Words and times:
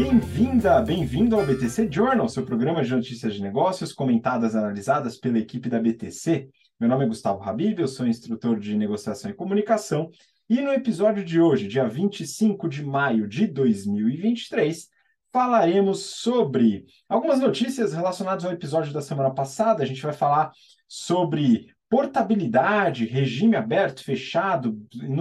Bem-vinda, 0.00 0.80
bem-vindo 0.80 1.34
ao 1.34 1.44
BTC 1.44 1.88
Journal, 1.90 2.28
seu 2.28 2.44
programa 2.44 2.84
de 2.84 2.94
notícias 2.94 3.34
de 3.34 3.42
negócios 3.42 3.92
comentadas 3.92 4.54
e 4.54 4.56
analisadas 4.56 5.18
pela 5.18 5.40
equipe 5.40 5.68
da 5.68 5.80
BTC. 5.80 6.48
Meu 6.78 6.88
nome 6.88 7.04
é 7.04 7.08
Gustavo 7.08 7.42
Habib, 7.42 7.80
eu 7.80 7.88
sou 7.88 8.06
instrutor 8.06 8.60
de 8.60 8.76
negociação 8.76 9.28
e 9.28 9.34
comunicação, 9.34 10.08
e 10.48 10.60
no 10.60 10.70
episódio 10.70 11.24
de 11.24 11.40
hoje, 11.40 11.66
dia 11.66 11.88
25 11.88 12.68
de 12.68 12.84
maio 12.84 13.26
de 13.26 13.48
2023, 13.48 14.88
falaremos 15.32 16.14
sobre 16.14 16.84
algumas 17.08 17.40
notícias 17.40 17.92
relacionadas 17.92 18.44
ao 18.44 18.52
episódio 18.52 18.92
da 18.92 19.02
semana 19.02 19.34
passada. 19.34 19.82
A 19.82 19.86
gente 19.86 20.00
vai 20.00 20.12
falar 20.12 20.52
sobre 20.86 21.74
portabilidade, 21.90 23.04
regime 23.04 23.56
aberto, 23.56 24.04
fechado, 24.04 24.78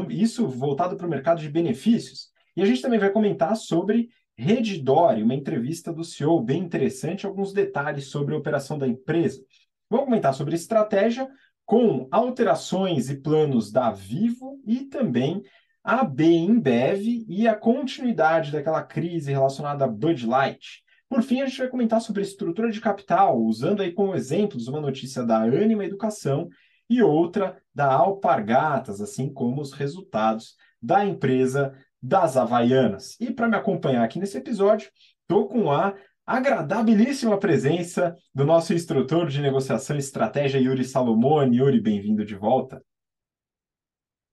isso 0.07 0.47
voltado 0.47 0.95
para 0.95 1.07
o 1.07 1.09
mercado 1.09 1.41
de 1.41 1.49
benefícios. 1.49 2.27
E 2.55 2.61
a 2.61 2.65
gente 2.65 2.81
também 2.81 2.99
vai 2.99 3.11
comentar 3.11 3.55
sobre 3.55 4.09
Redditor, 4.37 5.17
uma 5.17 5.33
entrevista 5.33 5.91
do 5.91 6.03
CEO 6.03 6.39
bem 6.39 6.61
interessante, 6.61 7.25
alguns 7.25 7.51
detalhes 7.51 8.05
sobre 8.07 8.35
a 8.35 8.37
operação 8.37 8.77
da 8.77 8.87
empresa. 8.87 9.41
Vamos 9.89 10.05
comentar 10.05 10.33
sobre 10.33 10.55
estratégia 10.55 11.27
com 11.65 12.07
alterações 12.11 13.09
e 13.09 13.19
planos 13.19 13.71
da 13.71 13.91
Vivo 13.91 14.61
e 14.65 14.85
também 14.85 15.41
a 15.83 16.03
Bembev 16.03 17.25
e 17.27 17.47
a 17.47 17.55
continuidade 17.55 18.51
daquela 18.51 18.83
crise 18.83 19.31
relacionada 19.31 19.85
a 19.85 19.87
Bud 19.87 20.27
Light. 20.27 20.83
Por 21.09 21.23
fim, 21.23 21.41
a 21.41 21.45
gente 21.45 21.57
vai 21.57 21.69
comentar 21.69 22.01
sobre 22.01 22.21
estrutura 22.21 22.69
de 22.69 22.79
capital, 22.79 23.41
usando 23.41 23.81
aí 23.81 23.91
como 23.91 24.13
exemplos 24.13 24.67
uma 24.67 24.81
notícia 24.81 25.23
da 25.23 25.37
Anima 25.37 25.85
Educação 25.85 26.47
e 26.89 27.01
outra 27.01 27.57
da 27.73 27.91
Alpargatas, 27.91 29.01
assim 29.01 29.33
como 29.33 29.61
os 29.61 29.71
resultados 29.71 30.55
da 30.81 31.05
empresa 31.05 31.73
das 32.01 32.37
Havaianas. 32.37 33.19
E 33.19 33.31
para 33.31 33.47
me 33.47 33.55
acompanhar 33.55 34.03
aqui 34.03 34.19
nesse 34.19 34.37
episódio, 34.37 34.91
estou 35.21 35.47
com 35.47 35.71
a 35.71 35.95
agradabilíssima 36.25 37.39
presença 37.39 38.15
do 38.35 38.43
nosso 38.43 38.73
instrutor 38.73 39.27
de 39.27 39.41
negociação 39.41 39.95
e 39.95 39.99
estratégia, 39.99 40.59
Yuri 40.59 40.83
Salomone. 40.83 41.57
Yuri, 41.57 41.79
bem-vindo 41.79 42.25
de 42.25 42.35
volta. 42.35 42.83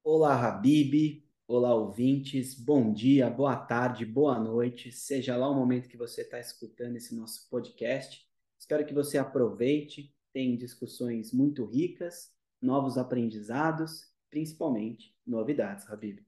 Olá, 0.02 0.34
Habib. 0.48 1.22
Olá, 1.46 1.74
ouvintes. 1.74 2.54
Bom 2.54 2.92
dia, 2.92 3.28
boa 3.30 3.54
tarde, 3.54 4.04
boa 4.04 4.40
noite. 4.40 4.90
Seja 4.90 5.36
lá 5.36 5.48
o 5.48 5.54
momento 5.54 5.88
que 5.88 5.96
você 5.96 6.22
está 6.22 6.40
escutando 6.40 6.96
esse 6.96 7.14
nosso 7.14 7.48
podcast. 7.50 8.26
Espero 8.58 8.84
que 8.84 8.94
você 8.94 9.18
aproveite. 9.18 10.12
Tem 10.32 10.56
discussões 10.56 11.32
muito 11.32 11.64
ricas, 11.64 12.32
novos 12.60 12.98
aprendizados, 12.98 14.10
principalmente 14.30 15.14
novidades, 15.26 15.88
Habib. 15.88 16.23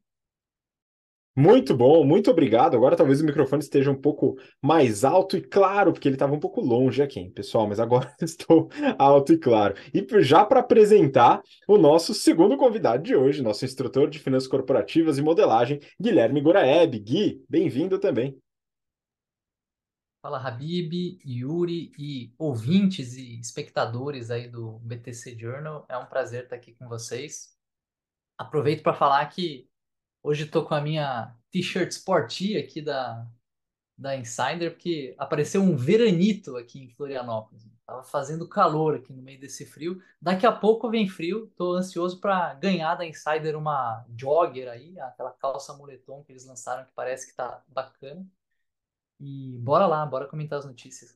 Muito 1.39 1.77
bom, 1.77 2.03
muito 2.03 2.31
obrigado. 2.31 2.75
Agora 2.75 2.97
talvez 2.97 3.21
o 3.21 3.25
microfone 3.27 3.63
esteja 3.63 3.91
um 3.91 4.01
pouco 4.01 4.39
mais 4.63 5.05
alto 5.05 5.37
e 5.37 5.43
claro, 5.43 5.93
porque 5.93 6.09
ele 6.09 6.15
estava 6.15 6.35
um 6.35 6.41
pouco 6.41 6.63
longe 6.63 7.03
aqui, 7.03 7.29
pessoal, 7.29 7.69
mas 7.69 7.79
agora 7.79 8.11
estou 8.23 8.71
alto 8.99 9.35
e 9.35 9.39
claro. 9.39 9.75
E 9.93 10.07
já 10.23 10.47
para 10.47 10.61
apresentar 10.61 11.43
o 11.69 11.77
nosso 11.77 12.15
segundo 12.15 12.57
convidado 12.57 13.03
de 13.03 13.15
hoje, 13.15 13.43
nosso 13.43 13.67
instrutor 13.67 14.09
de 14.09 14.19
finanças 14.19 14.49
corporativas 14.49 15.19
e 15.19 15.23
modelagem, 15.23 15.79
Guilherme 16.01 16.41
Goraeb. 16.41 16.99
Gui, 17.01 17.45
bem-vindo 17.51 17.99
também. 17.99 18.35
Fala, 20.23 20.39
Habib, 20.39 21.19
Yuri 21.23 21.93
e 21.99 22.33
ouvintes 22.39 23.15
e 23.15 23.39
espectadores 23.39 24.31
aí 24.31 24.49
do 24.49 24.79
BTC 24.79 25.39
Journal. 25.39 25.85
É 25.87 25.99
um 25.99 26.07
prazer 26.07 26.45
estar 26.45 26.57
aqui 26.57 26.73
com 26.73 26.89
vocês. 26.89 27.55
Aproveito 28.39 28.83
para 28.83 28.95
falar 28.95 29.27
que 29.27 29.69
Hoje 30.27 30.43
estou 30.43 30.65
com 30.65 30.75
a 30.75 30.81
minha 30.81 31.33
t-shirt 31.53 31.93
sporty 31.93 32.57
aqui 32.57 32.83
da, 32.83 33.25
da 33.97 34.17
Insider, 34.17 34.73
porque 34.73 35.15
apareceu 35.17 35.63
um 35.63 35.77
veranito 35.77 36.57
aqui 36.57 36.83
em 36.83 36.89
Florianópolis. 36.89 37.65
Tava 37.87 38.03
fazendo 38.03 38.49
calor 38.49 38.97
aqui 38.97 39.13
no 39.13 39.23
meio 39.23 39.39
desse 39.39 39.65
frio. 39.65 40.03
Daqui 40.21 40.45
a 40.45 40.51
pouco 40.51 40.91
vem 40.91 41.09
frio. 41.09 41.45
Estou 41.45 41.77
ansioso 41.77 42.21
para 42.21 42.55
ganhar 42.55 42.97
da 42.97 43.07
Insider 43.07 43.57
uma 43.57 44.05
jogger 44.19 44.69
aí, 44.69 44.99
aquela 44.99 45.31
calça 45.31 45.73
moletom 45.75 46.25
que 46.25 46.33
eles 46.33 46.45
lançaram 46.45 46.85
que 46.85 46.93
parece 46.93 47.29
que 47.29 47.37
tá 47.37 47.63
bacana. 47.69 48.27
E 49.21 49.57
bora 49.61 49.87
lá, 49.87 50.05
bora 50.05 50.27
comentar 50.27 50.59
as 50.59 50.67
notícias. 50.67 51.15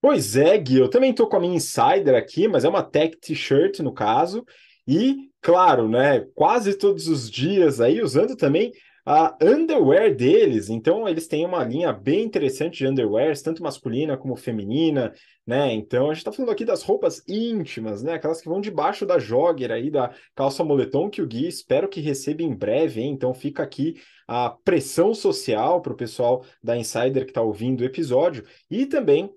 Pois 0.00 0.34
é, 0.34 0.58
Gui, 0.58 0.78
eu 0.78 0.90
também 0.90 1.12
estou 1.12 1.28
com 1.28 1.36
a 1.36 1.40
minha 1.40 1.54
Insider 1.54 2.16
aqui, 2.16 2.48
mas 2.48 2.64
é 2.64 2.68
uma 2.68 2.82
tech 2.82 3.16
t-shirt 3.16 3.78
no 3.78 3.94
caso. 3.94 4.44
E, 4.86 5.30
claro, 5.40 5.88
né, 5.88 6.20
quase 6.34 6.74
todos 6.74 7.08
os 7.08 7.30
dias 7.30 7.80
aí 7.80 8.00
usando 8.00 8.36
também 8.36 8.72
a 9.06 9.36
underwear 9.40 10.12
deles. 10.12 10.68
Então, 10.68 11.08
eles 11.08 11.28
têm 11.28 11.46
uma 11.46 11.62
linha 11.62 11.92
bem 11.92 12.24
interessante 12.24 12.78
de 12.78 12.88
underwears, 12.88 13.40
tanto 13.40 13.62
masculina 13.62 14.16
como 14.16 14.34
feminina, 14.34 15.14
né? 15.46 15.72
Então, 15.72 16.06
a 16.06 16.08
gente 16.08 16.18
está 16.18 16.32
falando 16.32 16.50
aqui 16.50 16.64
das 16.64 16.82
roupas 16.82 17.22
íntimas, 17.28 18.02
né? 18.02 18.14
Aquelas 18.14 18.40
que 18.40 18.48
vão 18.48 18.60
debaixo 18.60 19.06
da 19.06 19.16
jogger 19.16 19.70
aí, 19.70 19.92
da 19.92 20.12
calça 20.34 20.64
moletom 20.64 21.08
que 21.08 21.22
o 21.22 21.26
Gui 21.26 21.46
espero 21.46 21.88
que 21.88 22.00
receba 22.00 22.42
em 22.42 22.52
breve, 22.52 23.00
hein? 23.00 23.12
Então, 23.12 23.32
fica 23.32 23.62
aqui 23.62 23.94
a 24.26 24.50
pressão 24.50 25.14
social 25.14 25.80
para 25.80 25.92
o 25.92 25.96
pessoal 25.96 26.44
da 26.60 26.76
Insider 26.76 27.24
que 27.24 27.30
está 27.30 27.42
ouvindo 27.42 27.82
o 27.82 27.84
episódio 27.84 28.42
e 28.68 28.86
também 28.86 29.32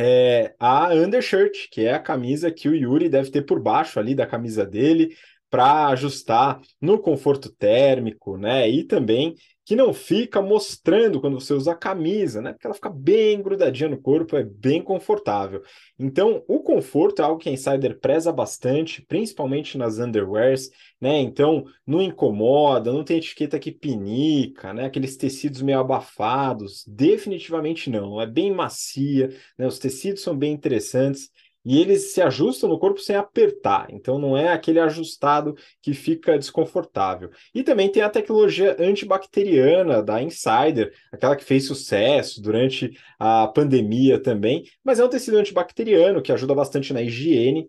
é, 0.00 0.54
a 0.60 0.94
undershirt, 0.94 1.68
que 1.72 1.84
é 1.84 1.92
a 1.92 1.98
camisa 1.98 2.52
que 2.52 2.68
o 2.68 2.74
Yuri 2.74 3.08
deve 3.08 3.32
ter 3.32 3.42
por 3.42 3.60
baixo 3.60 3.98
ali 3.98 4.14
da 4.14 4.26
camisa 4.26 4.64
dele, 4.64 5.16
para 5.50 5.88
ajustar 5.88 6.60
no 6.80 7.00
conforto 7.00 7.50
térmico, 7.50 8.36
né? 8.36 8.70
E 8.70 8.84
também 8.84 9.34
que 9.68 9.76
não 9.76 9.92
fica 9.92 10.40
mostrando 10.40 11.20
quando 11.20 11.38
você 11.38 11.52
usa 11.52 11.72
a 11.72 11.76
camisa, 11.76 12.40
né? 12.40 12.54
Porque 12.54 12.66
ela 12.66 12.74
fica 12.74 12.88
bem 12.88 13.42
grudadinha 13.42 13.90
no 13.90 14.00
corpo, 14.00 14.34
é 14.34 14.42
bem 14.42 14.80
confortável. 14.80 15.62
Então, 15.98 16.42
o 16.48 16.60
conforto 16.60 17.20
é 17.20 17.26
algo 17.26 17.38
que 17.38 17.50
a 17.50 17.52
Insider 17.52 18.00
preza 18.00 18.32
bastante, 18.32 19.02
principalmente 19.02 19.76
nas 19.76 19.98
underwears, 19.98 20.70
né? 20.98 21.18
Então, 21.20 21.66
não 21.86 22.00
incomoda, 22.00 22.90
não 22.90 23.04
tem 23.04 23.18
etiqueta 23.18 23.58
que 23.58 23.70
pinica, 23.70 24.72
né? 24.72 24.86
Aqueles 24.86 25.18
tecidos 25.18 25.60
meio 25.60 25.80
abafados, 25.80 26.82
definitivamente 26.86 27.90
não. 27.90 28.18
É 28.18 28.26
bem 28.26 28.50
macia, 28.50 29.28
né? 29.58 29.66
Os 29.66 29.78
tecidos 29.78 30.22
são 30.22 30.34
bem 30.34 30.50
interessantes 30.50 31.28
e 31.68 31.78
eles 31.78 32.14
se 32.14 32.22
ajustam 32.22 32.66
no 32.66 32.78
corpo 32.78 32.98
sem 32.98 33.14
apertar, 33.14 33.88
então 33.90 34.18
não 34.18 34.34
é 34.34 34.48
aquele 34.48 34.80
ajustado 34.80 35.54
que 35.82 35.92
fica 35.92 36.38
desconfortável. 36.38 37.28
E 37.54 37.62
também 37.62 37.92
tem 37.92 38.02
a 38.02 38.08
tecnologia 38.08 38.74
antibacteriana 38.80 40.02
da 40.02 40.22
Insider, 40.22 40.90
aquela 41.12 41.36
que 41.36 41.44
fez 41.44 41.66
sucesso 41.66 42.40
durante 42.40 42.98
a 43.18 43.46
pandemia 43.48 44.18
também, 44.18 44.64
mas 44.82 44.98
é 44.98 45.04
um 45.04 45.10
tecido 45.10 45.36
antibacteriano 45.36 46.22
que 46.22 46.32
ajuda 46.32 46.54
bastante 46.54 46.94
na 46.94 47.02
higiene 47.02 47.68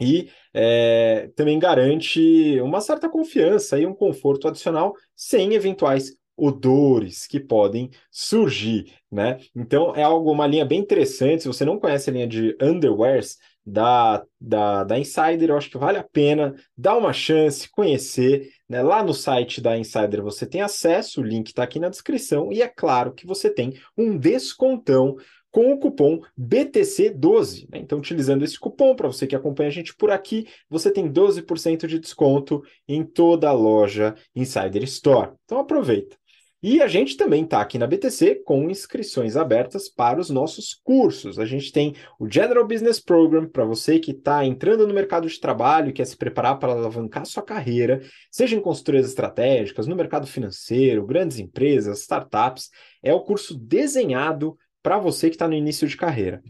e 0.00 0.30
é, 0.54 1.30
também 1.36 1.58
garante 1.58 2.58
uma 2.62 2.80
certa 2.80 3.10
confiança 3.10 3.78
e 3.78 3.84
um 3.84 3.94
conforto 3.94 4.48
adicional 4.48 4.94
sem 5.14 5.52
eventuais 5.52 6.16
odores 6.42 7.24
que 7.24 7.38
podem 7.38 7.88
surgir, 8.10 8.92
né? 9.10 9.38
Então 9.54 9.94
é 9.94 10.02
algo, 10.02 10.32
uma 10.32 10.46
linha 10.46 10.64
bem 10.64 10.80
interessante. 10.80 11.42
Se 11.42 11.48
você 11.48 11.64
não 11.64 11.78
conhece 11.78 12.10
a 12.10 12.12
linha 12.12 12.26
de 12.26 12.56
underwears 12.60 13.38
da, 13.64 14.24
da, 14.40 14.82
da 14.82 14.98
Insider, 14.98 15.50
eu 15.50 15.56
acho 15.56 15.70
que 15.70 15.78
vale 15.78 15.98
a 15.98 16.02
pena 16.02 16.56
dar 16.76 16.96
uma 16.96 17.12
chance, 17.12 17.70
conhecer. 17.70 18.48
Né? 18.68 18.82
Lá 18.82 19.04
no 19.04 19.14
site 19.14 19.60
da 19.60 19.78
Insider 19.78 20.20
você 20.20 20.44
tem 20.44 20.62
acesso, 20.62 21.20
o 21.20 21.24
link 21.24 21.48
está 21.48 21.62
aqui 21.62 21.78
na 21.78 21.88
descrição, 21.88 22.52
e 22.52 22.60
é 22.60 22.66
claro 22.66 23.12
que 23.12 23.24
você 23.24 23.48
tem 23.48 23.74
um 23.96 24.18
descontão 24.18 25.16
com 25.52 25.70
o 25.70 25.78
cupom 25.78 26.20
BTC12. 26.36 27.68
Né? 27.70 27.78
Então, 27.78 27.98
utilizando 27.98 28.42
esse 28.42 28.58
cupom, 28.58 28.96
para 28.96 29.06
você 29.06 29.26
que 29.26 29.36
acompanha 29.36 29.68
a 29.68 29.72
gente 29.72 29.94
por 29.94 30.10
aqui, 30.10 30.48
você 30.68 30.90
tem 30.90 31.12
12% 31.12 31.86
de 31.86 32.00
desconto 32.00 32.64
em 32.88 33.04
toda 33.04 33.48
a 33.48 33.52
loja 33.52 34.16
Insider 34.34 34.82
Store. 34.84 35.32
Então, 35.44 35.58
aproveita. 35.58 36.16
E 36.62 36.80
a 36.80 36.86
gente 36.86 37.16
também 37.16 37.42
está 37.42 37.60
aqui 37.60 37.76
na 37.76 37.88
BTC 37.88 38.42
com 38.44 38.70
inscrições 38.70 39.36
abertas 39.36 39.88
para 39.88 40.20
os 40.20 40.30
nossos 40.30 40.72
cursos. 40.72 41.40
A 41.40 41.44
gente 41.44 41.72
tem 41.72 41.96
o 42.20 42.30
General 42.30 42.64
Business 42.64 43.00
Program 43.00 43.48
para 43.48 43.64
você 43.64 43.98
que 43.98 44.12
está 44.12 44.44
entrando 44.44 44.86
no 44.86 44.94
mercado 44.94 45.28
de 45.28 45.40
trabalho 45.40 45.90
e 45.90 45.92
quer 45.92 46.06
se 46.06 46.16
preparar 46.16 46.60
para 46.60 46.70
alavancar 46.70 47.26
sua 47.26 47.42
carreira, 47.42 48.00
seja 48.30 48.54
em 48.54 48.60
consultorias 48.60 49.08
estratégicas, 49.08 49.88
no 49.88 49.96
mercado 49.96 50.24
financeiro, 50.24 51.04
grandes 51.04 51.40
empresas, 51.40 52.02
startups. 52.02 52.70
É 53.02 53.12
o 53.12 53.24
curso 53.24 53.58
desenhado 53.58 54.56
para 54.80 54.98
você 54.98 55.30
que 55.30 55.34
está 55.34 55.48
no 55.48 55.54
início 55.54 55.88
de 55.88 55.96
carreira. 55.96 56.40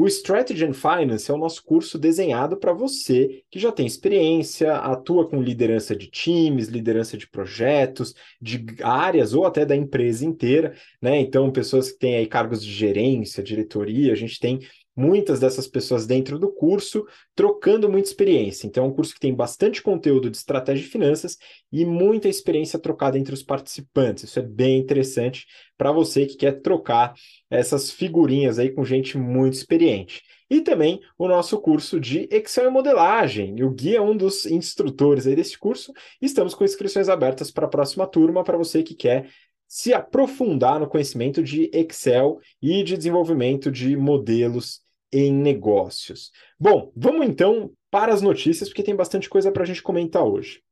O 0.00 0.06
Strategy 0.06 0.64
and 0.64 0.72
Finance 0.72 1.30
é 1.30 1.34
o 1.34 1.36
nosso 1.36 1.62
curso 1.62 1.98
desenhado 1.98 2.56
para 2.56 2.72
você 2.72 3.42
que 3.50 3.58
já 3.58 3.70
tem 3.70 3.84
experiência, 3.84 4.74
atua 4.76 5.28
com 5.28 5.42
liderança 5.42 5.94
de 5.94 6.06
times, 6.06 6.68
liderança 6.68 7.18
de 7.18 7.28
projetos, 7.28 8.14
de 8.40 8.64
áreas 8.82 9.34
ou 9.34 9.44
até 9.44 9.66
da 9.66 9.76
empresa 9.76 10.24
inteira, 10.24 10.74
né? 11.02 11.20
Então, 11.20 11.52
pessoas 11.52 11.92
que 11.92 11.98
têm 11.98 12.16
aí 12.16 12.26
cargos 12.26 12.64
de 12.64 12.72
gerência, 12.72 13.42
diretoria, 13.42 14.10
a 14.10 14.16
gente 14.16 14.40
tem 14.40 14.60
muitas 15.00 15.40
dessas 15.40 15.66
pessoas 15.66 16.06
dentro 16.06 16.38
do 16.38 16.52
curso, 16.52 17.06
trocando 17.34 17.88
muita 17.88 18.08
experiência. 18.08 18.66
Então, 18.66 18.84
é 18.84 18.86
um 18.86 18.92
curso 18.92 19.14
que 19.14 19.20
tem 19.20 19.34
bastante 19.34 19.82
conteúdo 19.82 20.30
de 20.30 20.36
estratégia 20.36 20.84
de 20.84 20.90
finanças 20.90 21.38
e 21.72 21.86
muita 21.86 22.28
experiência 22.28 22.78
trocada 22.78 23.18
entre 23.18 23.32
os 23.32 23.42
participantes. 23.42 24.24
Isso 24.24 24.38
é 24.38 24.42
bem 24.42 24.78
interessante 24.78 25.46
para 25.78 25.90
você 25.90 26.26
que 26.26 26.36
quer 26.36 26.60
trocar 26.60 27.14
essas 27.48 27.90
figurinhas 27.90 28.58
aí 28.58 28.70
com 28.70 28.84
gente 28.84 29.16
muito 29.16 29.54
experiente. 29.54 30.22
E 30.50 30.60
também 30.60 31.00
o 31.16 31.28
nosso 31.28 31.58
curso 31.60 31.98
de 31.98 32.28
Excel 32.30 32.66
e 32.66 32.70
modelagem. 32.70 33.62
O 33.62 33.70
Gui 33.70 33.96
é 33.96 34.00
um 34.00 34.16
dos 34.16 34.44
instrutores 34.46 35.26
aí 35.26 35.36
desse 35.36 35.56
curso. 35.56 35.92
Estamos 36.20 36.54
com 36.54 36.64
inscrições 36.64 37.08
abertas 37.08 37.50
para 37.50 37.66
a 37.66 37.70
próxima 37.70 38.06
turma 38.06 38.42
para 38.42 38.58
você 38.58 38.82
que 38.82 38.94
quer 38.94 39.30
se 39.70 39.94
aprofundar 39.94 40.80
no 40.80 40.88
conhecimento 40.88 41.40
de 41.44 41.70
Excel 41.72 42.40
e 42.60 42.82
de 42.82 42.96
desenvolvimento 42.96 43.70
de 43.70 43.96
modelos 43.96 44.82
em 45.12 45.32
negócios. 45.32 46.30
Bom, 46.58 46.92
vamos 46.94 47.26
então 47.26 47.72
para 47.90 48.12
as 48.12 48.22
notícias, 48.22 48.68
porque 48.68 48.82
tem 48.82 48.94
bastante 48.94 49.28
coisa 49.28 49.50
para 49.50 49.62
a 49.62 49.66
gente 49.66 49.82
comentar 49.82 50.24
hoje. 50.24 50.62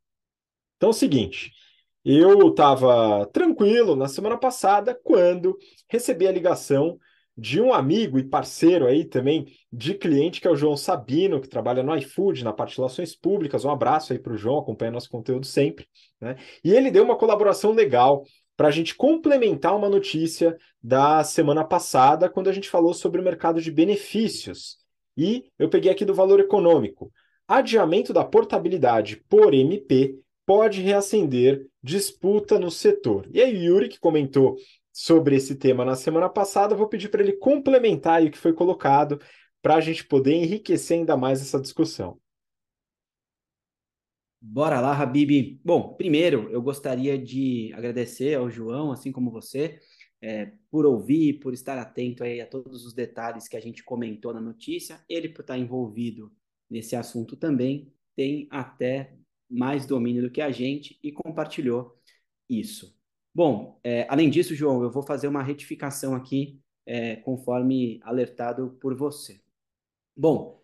Então 0.77 0.91
é 0.91 0.91
o 0.91 0.95
seguinte. 0.95 1.53
Eu 2.05 2.49
estava 2.49 3.27
tranquilo 3.27 3.97
na 3.97 4.09
semana 4.09 4.39
passada 4.39 4.99
quando 5.03 5.59
recebi 5.89 6.27
a 6.27 6.33
ligação 6.33 6.99
de 7.37 7.61
um 7.61 7.73
amigo 7.73 8.19
e 8.19 8.25
parceiro 8.25 8.87
aí 8.87 9.05
também 9.05 9.47
de 9.73 9.95
cliente, 9.95 10.41
que 10.41 10.49
é 10.49 10.51
o 10.51 10.57
João 10.57 10.77
Sabino, 10.77 11.41
que 11.41 11.49
trabalha 11.49 11.85
no 11.85 11.95
iFood, 11.97 12.43
na 12.43 12.53
parte 12.53 12.71
de 12.71 12.79
relações 12.79 13.15
públicas. 13.15 13.65
Um 13.65 13.71
abraço 13.71 14.13
aí 14.13 14.19
para 14.19 14.33
o 14.33 14.37
João, 14.37 14.59
acompanha 14.59 14.91
nosso 14.91 15.09
conteúdo 15.09 15.47
sempre. 15.47 15.87
Né? 16.21 16.37
E 16.65 16.73
ele 16.73 16.91
deu 16.91 17.05
uma 17.05 17.17
colaboração 17.17 17.73
legal 17.73 18.25
para 18.59 18.67
a 18.67 18.73
gente 18.73 18.97
complementar 18.97 19.77
uma 19.77 19.89
notícia 19.89 20.59
da 20.83 21.23
semana 21.23 21.63
passada, 21.63 22.29
quando 22.29 22.51
a 22.51 22.53
gente 22.53 22.69
falou 22.69 22.93
sobre 22.93 23.21
o 23.21 23.25
mercado 23.25 23.63
de 23.63 23.71
benefícios. 23.71 24.79
E 25.17 25.45
eu 25.57 25.69
peguei 25.69 25.93
aqui 25.93 26.05
do 26.05 26.13
valor 26.13 26.41
econômico. 26.41 27.13
Adiamento 27.47 28.13
da 28.13 28.25
portabilidade 28.25 29.23
por 29.29 29.55
MP 29.55 30.19
pode 30.45 30.83
reacender 30.83 31.69
disputa 31.81 32.59
no 32.59 32.69
setor. 32.69 33.29
E 33.31 33.41
aí, 33.41 33.65
Yuri, 33.65 33.89
que 33.89 34.01
comentou 34.01 34.57
sobre 34.93 35.37
esse 35.37 35.55
tema 35.55 35.85
na 35.85 35.95
semana 35.95 36.29
passada, 36.29 36.75
vou 36.75 36.89
pedir 36.89 37.11
para 37.11 37.23
ele 37.23 37.35
complementar 37.35 38.25
o 38.25 38.31
que 38.31 38.39
foi 38.39 38.53
colocado 38.53 39.21
para 39.63 39.77
a 39.77 39.81
gente 39.81 40.05
poder 40.05 40.35
enriquecer 40.35 40.99
ainda 40.99 41.17
mais 41.17 41.41
essa 41.41 41.61
discussão. 41.61 42.19
Bora 44.41 44.81
lá, 44.81 44.93
Habib. 44.93 45.61
Bom, 45.65 45.95
primeiro 45.95 46.49
eu 46.51 46.63
gostaria 46.63 47.19
de 47.19 47.73
agradecer 47.75 48.35
ao 48.35 48.49
João, 48.49 48.93
assim 48.93 49.11
como 49.11 49.31
você, 49.31 49.81
é, 50.23 50.53
por 50.71 50.87
ouvir, 50.87 51.41
por 51.41 51.53
estar 51.53 51.77
atento 51.77 52.23
aí 52.23 52.41
a 52.41 52.47
todos 52.47 52.87
os 52.87 52.95
detalhes 52.95 53.49
que 53.49 53.57
a 53.57 53.61
gente 53.61 53.83
comentou 53.83 54.33
na 54.33 54.41
notícia. 54.41 55.05
Ele, 55.09 55.29
por 55.29 55.41
estar 55.41 55.59
envolvido 55.59 56.33
nesse 56.71 56.95
assunto 56.95 57.37
também, 57.37 57.93
tem 58.15 58.47
até 58.51 59.17
mais 59.51 59.87
domínio 59.87 60.23
do 60.23 60.31
que 60.31 60.41
a 60.41 60.53
gente 60.53 60.99
e 61.03 61.11
compartilhou 61.11 61.99
isso. 62.49 62.97
Bom, 63.35 63.81
é, 63.83 64.07
além 64.09 64.31
disso, 64.31 64.55
João, 64.55 64.83
eu 64.83 64.91
vou 64.91 65.03
fazer 65.03 65.27
uma 65.27 65.43
retificação 65.43 66.15
aqui, 66.15 66.61
é, 66.87 67.17
conforme 67.17 68.01
alertado 68.03 68.77
por 68.81 68.95
você. 68.95 69.41
Bom, 70.17 70.58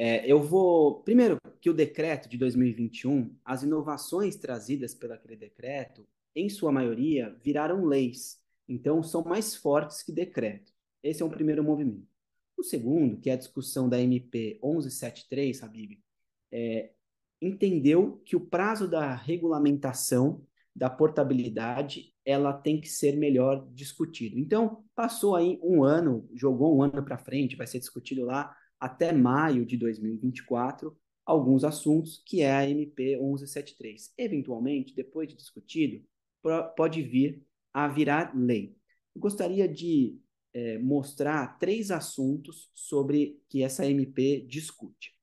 é, 0.00 0.24
eu 0.30 0.40
vou. 0.40 1.02
Primeiro, 1.02 1.38
que 1.60 1.68
o 1.68 1.74
decreto 1.74 2.28
de 2.28 2.38
2021, 2.38 3.36
as 3.44 3.64
inovações 3.64 4.36
trazidas 4.36 4.94
pelo 4.94 5.14
aquele 5.14 5.34
decreto, 5.34 6.06
em 6.36 6.48
sua 6.48 6.70
maioria, 6.70 7.36
viraram 7.42 7.84
leis. 7.84 8.38
Então, 8.68 9.02
são 9.02 9.24
mais 9.24 9.56
fortes 9.56 10.04
que 10.04 10.12
decreto. 10.12 10.72
Esse 11.02 11.20
é 11.20 11.26
um 11.26 11.30
primeiro 11.30 11.64
movimento. 11.64 12.06
O 12.56 12.62
segundo, 12.62 13.18
que 13.18 13.28
é 13.28 13.32
a 13.32 13.36
discussão 13.36 13.88
da 13.88 14.00
MP 14.00 14.60
1173, 14.62 15.64
Habib, 15.64 15.98
é, 16.52 16.92
entendeu 17.42 18.22
que 18.24 18.36
o 18.36 18.40
prazo 18.40 18.86
da 18.86 19.16
regulamentação 19.16 20.46
da 20.74 20.88
portabilidade 20.88 22.14
ela 22.24 22.52
tem 22.52 22.80
que 22.80 22.88
ser 22.88 23.16
melhor 23.16 23.66
discutido. 23.72 24.38
Então, 24.38 24.84
passou 24.94 25.34
aí 25.34 25.58
um 25.60 25.82
ano, 25.82 26.28
jogou 26.34 26.76
um 26.76 26.82
ano 26.82 27.02
para 27.02 27.18
frente, 27.18 27.56
vai 27.56 27.66
ser 27.66 27.80
discutido 27.80 28.24
lá 28.24 28.54
até 28.80 29.12
maio 29.12 29.66
de 29.66 29.76
2024 29.76 30.96
alguns 31.28 31.62
assuntos, 31.62 32.22
que 32.24 32.40
é 32.40 32.50
a 32.50 32.66
MP 32.66 33.16
1173. 33.18 34.14
Eventualmente, 34.16 34.94
depois 34.94 35.28
de 35.28 35.36
discutido, 35.36 36.02
pode 36.74 37.02
vir 37.02 37.44
a 37.70 37.86
virar 37.86 38.34
lei. 38.34 38.74
Eu 39.14 39.20
gostaria 39.20 39.68
de 39.68 40.18
é, 40.54 40.78
mostrar 40.78 41.58
três 41.58 41.90
assuntos 41.90 42.70
sobre 42.72 43.42
que 43.46 43.62
essa 43.62 43.84
MP 43.84 44.46
discute. 44.48 45.14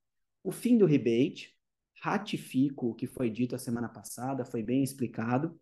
O 0.44 0.52
fim 0.52 0.78
do 0.78 0.86
rebate, 0.86 1.56
ratifico 2.00 2.90
o 2.92 2.94
que 2.94 3.08
foi 3.08 3.32
dito 3.32 3.56
a 3.56 3.60
semana 3.60 3.90
passada, 3.90 4.46
foi 4.46 4.62
bem 4.62 4.84
explicado. 4.84 5.60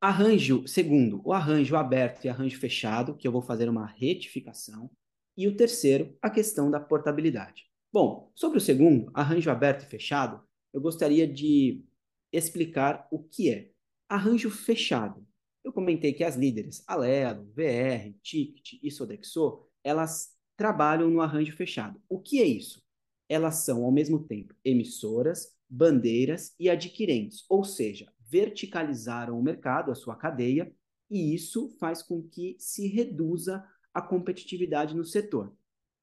Arranjo, 0.00 0.66
segundo, 0.66 1.22
o 1.24 1.32
arranjo 1.32 1.76
aberto 1.76 2.24
e 2.24 2.28
arranjo 2.28 2.58
fechado, 2.58 3.16
que 3.16 3.28
eu 3.28 3.30
vou 3.30 3.40
fazer 3.40 3.68
uma 3.68 3.86
retificação. 3.86 4.90
E 5.36 5.48
o 5.48 5.56
terceiro, 5.56 6.16
a 6.20 6.28
questão 6.28 6.70
da 6.70 6.78
portabilidade. 6.78 7.64
Bom, 7.92 8.30
sobre 8.34 8.58
o 8.58 8.60
segundo, 8.60 9.10
arranjo 9.14 9.50
aberto 9.50 9.82
e 9.82 9.86
fechado, 9.86 10.42
eu 10.72 10.80
gostaria 10.80 11.26
de 11.26 11.84
explicar 12.32 13.06
o 13.10 13.22
que 13.22 13.50
é. 13.50 13.70
Arranjo 14.08 14.50
fechado. 14.50 15.26
Eu 15.62 15.72
comentei 15.72 16.12
que 16.12 16.24
as 16.24 16.36
líderes 16.36 16.82
Alelo, 16.86 17.44
VR, 17.54 18.12
Ticket 18.22 18.78
e 18.82 18.90
Sodexo, 18.90 19.68
elas 19.84 20.30
trabalham 20.56 21.10
no 21.10 21.20
arranjo 21.20 21.54
fechado. 21.56 22.00
O 22.08 22.20
que 22.20 22.40
é 22.40 22.44
isso? 22.44 22.82
Elas 23.28 23.56
são, 23.56 23.84
ao 23.84 23.92
mesmo 23.92 24.26
tempo, 24.26 24.54
emissoras, 24.64 25.54
bandeiras 25.68 26.54
e 26.58 26.68
adquirentes, 26.68 27.44
ou 27.48 27.64
seja, 27.64 28.12
verticalizaram 28.28 29.38
o 29.38 29.42
mercado, 29.42 29.90
a 29.90 29.94
sua 29.94 30.16
cadeia, 30.16 30.74
e 31.10 31.34
isso 31.34 31.68
faz 31.78 32.02
com 32.02 32.22
que 32.22 32.56
se 32.58 32.88
reduza 32.88 33.64
a 33.92 34.00
competitividade 34.00 34.94
no 34.94 35.04
setor. 35.04 35.52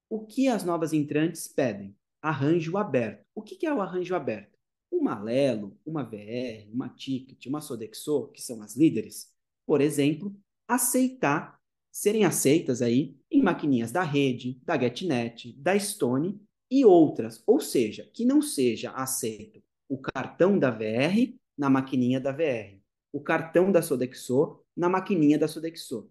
O 0.10 0.26
que 0.26 0.48
as 0.48 0.64
novas 0.64 0.94
entrantes 0.94 1.48
pedem? 1.48 1.96
Arranjo 2.22 2.78
aberto. 2.78 3.24
O 3.34 3.42
que 3.42 3.66
é 3.66 3.74
o 3.74 3.82
arranjo 3.82 4.16
aberto? 4.16 4.58
Uma 4.92 5.16
Alelo, 5.16 5.78
uma 5.86 6.04
VR, 6.04 6.68
uma 6.74 6.90
Ticket, 6.90 7.46
uma 7.46 7.62
Sodexo, 7.62 8.30
que 8.30 8.42
são 8.42 8.62
as 8.62 8.76
líderes, 8.76 9.32
por 9.66 9.82
exemplo, 9.82 10.36
aceitar, 10.68 11.60
serem 11.92 12.26
aceitas 12.26 12.82
aí 12.82 13.16
em 13.32 13.42
maquininhas 13.42 13.92
da 13.92 14.04
rede, 14.04 14.60
da 14.64 14.78
GetNet, 14.78 15.54
da 15.54 15.78
Stone 15.78 16.42
e 16.72 16.84
outras. 16.84 17.44
Ou 17.46 17.60
seja, 17.60 18.10
que 18.14 18.26
não 18.26 18.42
seja 18.42 18.92
aceito 18.92 19.62
o 19.88 19.98
cartão 19.98 20.58
da 20.58 20.70
VR 20.70 21.34
na 21.58 21.70
maquininha 21.70 22.20
da 22.20 22.32
VR, 22.32 22.80
o 23.12 23.22
cartão 23.22 23.72
da 23.72 23.82
Sodexo 23.82 24.64
na 24.76 24.88
maquininha 24.88 25.38
da 25.38 25.48
Sodexo. 25.48 26.10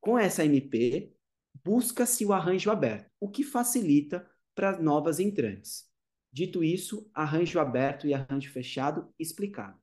Com 0.00 0.18
essa 0.18 0.44
MP, 0.44 1.12
busca-se 1.64 2.24
o 2.24 2.32
arranjo 2.32 2.70
aberto, 2.70 3.10
o 3.20 3.28
que 3.28 3.42
facilita 3.42 4.28
para 4.54 4.80
novas 4.80 5.18
entrantes. 5.20 5.86
Dito 6.32 6.62
isso, 6.62 7.10
arranjo 7.14 7.58
aberto 7.58 8.06
e 8.06 8.14
arranjo 8.14 8.50
fechado 8.50 9.12
explicado. 9.18 9.78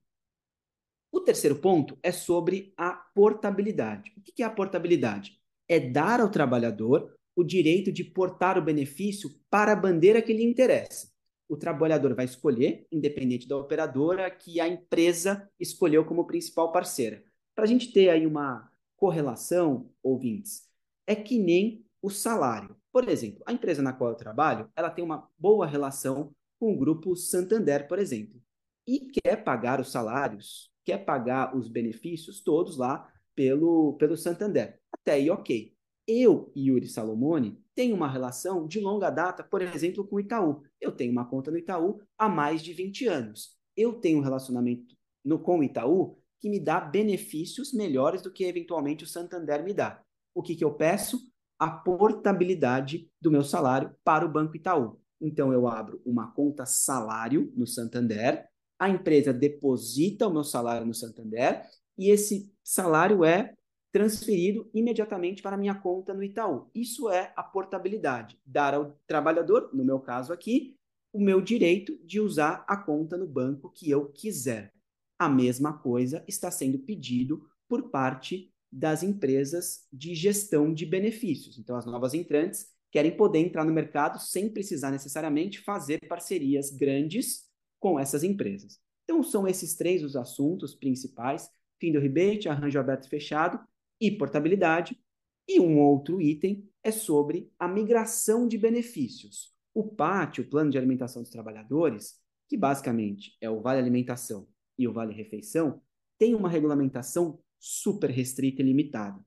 O 1.12 1.22
terceiro 1.22 1.56
ponto 1.56 1.98
é 2.04 2.12
sobre 2.12 2.74
a 2.78 2.92
portabilidade. 2.92 4.14
O 4.18 4.22
que 4.22 4.44
é 4.44 4.46
a 4.46 4.50
portabilidade? 4.50 5.40
É 5.68 5.80
dar 5.80 6.20
ao 6.20 6.30
trabalhador 6.30 7.18
o 7.36 7.44
direito 7.44 7.92
de 7.92 8.04
portar 8.04 8.58
o 8.58 8.62
benefício 8.62 9.30
para 9.50 9.74
a 9.74 9.76
bandeira 9.76 10.22
que 10.22 10.34
lhe 10.34 10.44
interessa. 10.44 11.10
O 11.48 11.58
trabalhador 11.58 12.16
vai 12.16 12.26
escolher, 12.26 12.88
independente 12.92 13.48
da 13.48 13.58
operadora, 13.58 14.30
que 14.32 14.60
a 14.60 14.68
empresa 14.68 15.50
escolheu 15.60 16.04
como 16.04 16.26
principal 16.26 16.72
parceira. 16.72 17.24
Para 17.54 17.66
a 17.66 17.68
gente 17.68 17.92
ter 17.92 18.10
aí 18.10 18.26
uma 18.26 18.70
correlação, 18.96 19.90
ouvintes, 20.02 20.64
é 21.08 21.16
que 21.16 21.38
nem 21.38 21.86
o 22.02 22.10
salário. 22.10 22.76
Por 22.92 23.10
exemplo, 23.10 23.44
a 23.46 23.54
empresa 23.54 23.82
na 23.82 23.94
qual 23.94 24.12
eu 24.12 24.16
trabalho, 24.16 24.70
ela 24.76 24.90
tem 24.90 25.04
uma 25.04 25.28
boa 25.38 25.66
relação 25.66 26.34
com 26.60 26.74
o 26.74 26.78
grupo 26.78 27.16
Santander, 27.16 27.88
por 27.88 28.00
exemplo, 28.00 28.42
e 28.88 29.00
quer 29.00 29.44
pagar 29.44 29.82
os 29.82 29.92
salários, 29.92 30.72
quer 30.84 31.00
pagar 31.00 31.56
os 31.56 31.68
benefícios 31.68 32.42
todos 32.42 32.78
lá 32.78 33.12
pelo, 33.34 33.94
pelo 33.98 34.16
Santander. 34.16 34.80
Até 34.92 35.14
aí, 35.14 35.30
ok. 35.30 35.74
Eu 36.08 36.52
e 36.56 36.70
Yuri 36.70 36.88
Salomone 36.88 37.60
tenho 37.74 37.96
uma 37.96 38.08
relação 38.08 38.68
de 38.68 38.80
longa 38.80 39.10
data, 39.10 39.44
por 39.44 39.62
exemplo, 39.62 40.08
com 40.08 40.18
o 40.18 40.20
Itaú. 40.20 40.62
Eu 40.80 40.92
tenho 40.92 41.12
uma 41.12 41.28
conta 41.28 41.50
no 41.50 41.58
Itaú 41.58 42.00
há 42.18 42.30
mais 42.30 42.62
de 42.62 42.74
20 42.74 43.08
anos. 43.08 43.58
Eu 43.76 43.94
tenho 43.94 44.20
um 44.20 44.22
relacionamento 44.22 44.96
no, 45.24 45.40
com 45.40 45.60
o 45.60 45.64
Itaú 45.64 46.18
que 46.46 46.50
me 46.50 46.60
dá 46.60 46.80
benefícios 46.80 47.74
melhores 47.74 48.22
do 48.22 48.32
que 48.32 48.44
eventualmente 48.44 49.04
o 49.04 49.08
Santander 49.08 49.64
me 49.64 49.74
dá. 49.74 50.00
O 50.32 50.44
que, 50.44 50.56
que 50.56 50.64
eu 50.64 50.72
peço? 50.72 51.20
A 51.58 51.68
portabilidade 51.68 53.10
do 53.20 53.32
meu 53.32 53.42
salário 53.42 53.96
para 54.04 54.24
o 54.24 54.32
Banco 54.32 54.56
Itaú. 54.56 55.02
Então, 55.20 55.52
eu 55.52 55.68
abro 55.68 56.00
uma 56.06 56.32
conta 56.34 56.64
salário 56.64 57.52
no 57.56 57.66
Santander, 57.66 58.48
a 58.78 58.88
empresa 58.88 59.34
deposita 59.34 60.28
o 60.28 60.32
meu 60.32 60.44
salário 60.44 60.86
no 60.86 60.94
Santander 60.94 61.64
e 61.98 62.12
esse 62.12 62.54
salário 62.64 63.26
é 63.26 63.56
transferido 63.92 64.70
imediatamente 64.72 65.42
para 65.42 65.58
minha 65.58 65.74
conta 65.74 66.14
no 66.14 66.22
Itaú. 66.22 66.70
Isso 66.76 67.10
é 67.10 67.34
a 67.36 67.42
portabilidade. 67.42 68.40
Dar 68.46 68.76
ao 68.76 69.00
trabalhador, 69.08 69.72
no 69.74 69.84
meu 69.84 70.00
caso 70.00 70.32
aqui, 70.32 70.76
o 71.12 71.20
meu 71.20 71.42
direito 71.42 71.98
de 72.06 72.20
usar 72.20 72.64
a 72.68 72.78
conta 72.78 73.18
no 73.18 73.26
banco 73.26 73.72
que 73.72 73.90
eu 73.90 74.12
quiser. 74.12 74.75
A 75.18 75.30
mesma 75.30 75.78
coisa 75.78 76.24
está 76.28 76.52
sendo 76.52 76.80
pedido 76.80 77.48
por 77.68 77.90
parte 77.90 78.54
das 78.72 79.04
empresas 79.04 79.88
de 79.92 80.14
gestão 80.14 80.74
de 80.74 80.86
benefícios. 80.86 81.58
Então, 81.58 81.78
as 81.78 81.86
novas 81.86 82.14
entrantes 82.14 82.68
querem 82.92 83.16
poder 83.16 83.40
entrar 83.40 83.64
no 83.64 83.74
mercado 83.74 84.20
sem 84.20 84.50
precisar 84.50 84.92
necessariamente 84.92 85.60
fazer 85.62 86.00
parcerias 86.08 86.70
grandes 86.72 87.46
com 87.80 87.98
essas 87.98 88.24
empresas. 88.24 88.80
Então, 89.04 89.24
são 89.24 89.48
esses 89.48 89.76
três 89.76 90.04
os 90.04 90.16
assuntos 90.16 90.76
principais: 90.76 91.50
fim 91.80 91.92
do 91.92 92.00
rebate, 92.00 92.50
arranjo 92.50 92.80
aberto 92.80 93.06
e 93.06 93.10
fechado 93.10 93.60
e 94.00 94.12
portabilidade. 94.12 95.00
E 95.48 95.60
um 95.60 95.80
outro 95.80 96.20
item 96.20 96.68
é 96.84 96.92
sobre 96.92 97.52
a 97.58 97.68
migração 97.68 98.48
de 98.48 98.58
benefícios. 98.58 99.54
O 99.74 99.84
PAT, 99.84 100.40
o 100.40 100.50
Plano 100.50 100.72
de 100.72 100.78
Alimentação 100.78 101.22
dos 101.22 101.32
Trabalhadores, 101.32 102.16
que 102.50 102.58
basicamente 102.58 103.38
é 103.40 103.50
o 103.50 103.62
Vale 103.62 103.80
Alimentação 103.80 104.48
e 104.78 104.88
o 104.88 104.94
Vale 104.94 105.14
Refeição, 105.14 105.82
tem 106.18 106.36
uma 106.36 106.50
regulamentação 106.50 107.40
super 107.60 108.10
restrita 108.10 108.62
e 108.62 108.66
limitada. 108.66 109.20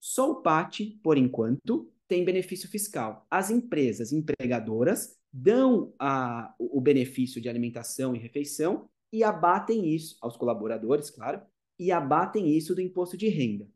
Só 0.00 0.30
o 0.30 0.42
PAT, 0.42 0.80
por 1.02 1.18
enquanto, 1.18 1.90
tem 2.06 2.24
benefício 2.24 2.68
fiscal. 2.68 3.26
As 3.30 3.50
empresas 3.50 4.12
empregadoras 4.12 5.16
dão 5.32 5.92
a, 5.98 6.54
o 6.58 6.80
benefício 6.80 7.40
de 7.40 7.48
alimentação 7.48 8.14
e 8.14 8.18
refeição 8.18 8.88
e 9.12 9.22
abatem 9.24 9.94
isso 9.94 10.16
aos 10.20 10.36
colaboradores, 10.36 11.10
claro, 11.10 11.42
e 11.78 11.92
abatem 11.92 12.56
isso 12.56 12.74
do 12.74 12.80
imposto 12.80 13.16
de 13.16 13.28
renda. 13.28 13.68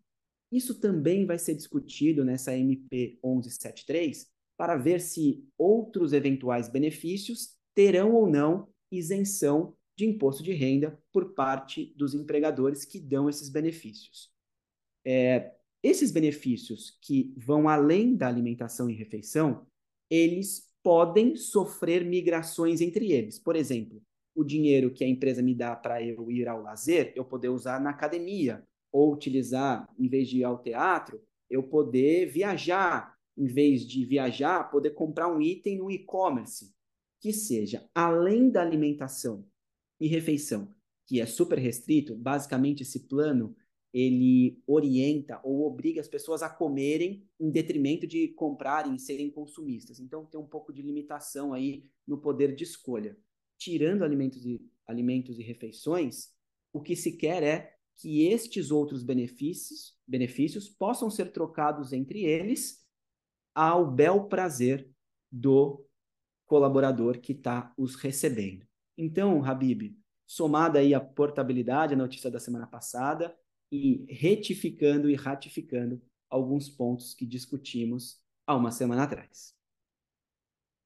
Isso 0.51 0.79
também 0.79 1.25
vai 1.25 1.39
ser 1.39 1.55
discutido 1.55 2.25
nessa 2.25 2.57
MP 2.57 3.19
1173 3.25 4.27
para 4.57 4.77
ver 4.77 5.01
se 5.01 5.45
outros 5.57 6.13
eventuais 6.13 6.69
benefícios 6.69 7.57
terão 7.75 8.13
ou 8.13 8.29
não 8.29 8.69
isenção 8.91 9.75
de 9.97 10.07
imposto 10.07 10.43
de 10.43 10.53
renda 10.53 10.99
por 11.13 11.35
parte 11.35 11.93
dos 11.97 12.15
empregadores 12.15 12.85
que 12.85 12.99
dão 12.99 13.29
esses 13.29 13.49
benefícios. 13.49 14.31
É, 15.05 15.53
esses 15.83 16.11
benefícios 16.11 16.99
que 17.01 17.35
vão 17.37 17.69
além 17.69 18.15
da 18.15 18.29
alimentação 18.29 18.89
e 18.89 18.95
refeição, 18.95 19.67
eles 20.09 20.73
podem 20.83 21.37
sofrer 21.37 22.05
migrações 22.05 22.81
entre 22.81 23.13
eles. 23.13 23.39
Por 23.39 23.57
exemplo, 23.57 24.03
o 24.35 24.45
dinheiro 24.45 24.93
que 24.93 25.05
a 25.05 25.09
empresa 25.09 25.43
me 25.43 25.55
dá 25.55 25.75
para 25.77 26.03
eu 26.03 26.31
ir 26.31 26.49
ao 26.49 26.63
lazer, 26.63 27.13
eu 27.15 27.25
poder 27.25 27.49
usar 27.49 27.81
na 27.81 27.91
academia, 27.91 28.63
ou 28.91 29.13
utilizar, 29.13 29.89
em 29.99 30.09
vez 30.09 30.29
de 30.29 30.39
ir 30.39 30.45
ao 30.45 30.59
teatro, 30.59 31.21
eu 31.49 31.63
poder 31.63 32.27
viajar, 32.27 33.17
em 33.37 33.47
vez 33.47 33.87
de 33.87 34.05
viajar, 34.05 34.71
poder 34.71 34.91
comprar 34.91 35.29
um 35.29 35.41
item 35.41 35.79
no 35.79 35.91
e-commerce, 35.91 36.73
que 37.21 37.33
seja 37.33 37.89
além 37.95 38.51
da 38.51 38.61
alimentação 38.61 39.47
e 40.03 40.09
refeição, 40.09 40.69
que 41.07 41.21
é 41.21 41.27
super 41.27 41.59
restrito, 41.59 42.17
basicamente 42.17 42.83
esse 42.83 43.07
plano 43.07 43.55
ele 43.95 44.61
orienta 44.67 45.41
ou 45.45 45.65
obriga 45.65 46.01
as 46.01 46.09
pessoas 46.09 46.43
a 46.43 46.49
comerem 46.49 47.25
em 47.39 47.51
detrimento 47.51 48.05
de 48.05 48.29
comprarem 48.29 48.97
e 48.97 48.99
serem 48.99 49.31
consumistas. 49.31 50.01
Então 50.01 50.27
tem 50.27 50.41
um 50.41 50.47
pouco 50.47 50.73
de 50.73 50.83
limitação 50.83 51.53
aí 51.53 51.85
no 52.05 52.19
poder 52.19 52.53
de 52.53 52.65
escolha. 52.65 53.17
Tirando 53.57 54.03
alimentos 54.03 54.45
e, 54.45 54.61
alimentos 54.89 55.39
e 55.39 55.43
refeições, 55.43 56.33
o 56.73 56.81
que 56.81 56.97
se 56.97 57.13
quer 57.13 57.45
é 57.45 57.77
que 57.97 58.27
estes 58.27 58.73
outros 58.73 59.05
benefícios, 59.05 59.97
benefícios 60.05 60.69
possam 60.69 61.11
ser 61.11 61.31
trocados 61.31 61.93
entre 61.93 62.25
eles 62.25 62.85
ao 63.55 63.89
bel 63.89 64.25
prazer 64.25 64.91
do 65.31 65.87
colaborador 66.47 67.21
que 67.21 67.33
está 67.33 67.73
os 67.77 67.95
recebendo. 67.95 68.67
Então, 68.97 69.45
Habib, 69.45 69.97
somada 70.27 70.79
aí 70.79 70.95
a 70.95 71.01
portabilidade, 71.01 71.95
a 71.95 71.97
notícia 71.97 72.31
da 72.31 72.41
semana 72.41 72.67
passada, 72.67 73.35
e 73.71 74.05
retificando 74.09 75.09
e 75.09 75.15
ratificando 75.15 76.01
alguns 76.29 76.69
pontos 76.69 77.15
que 77.15 77.27
discutimos 77.27 78.19
há 78.47 78.55
uma 78.55 78.71
semana 78.71 79.05
atrás. 79.05 79.55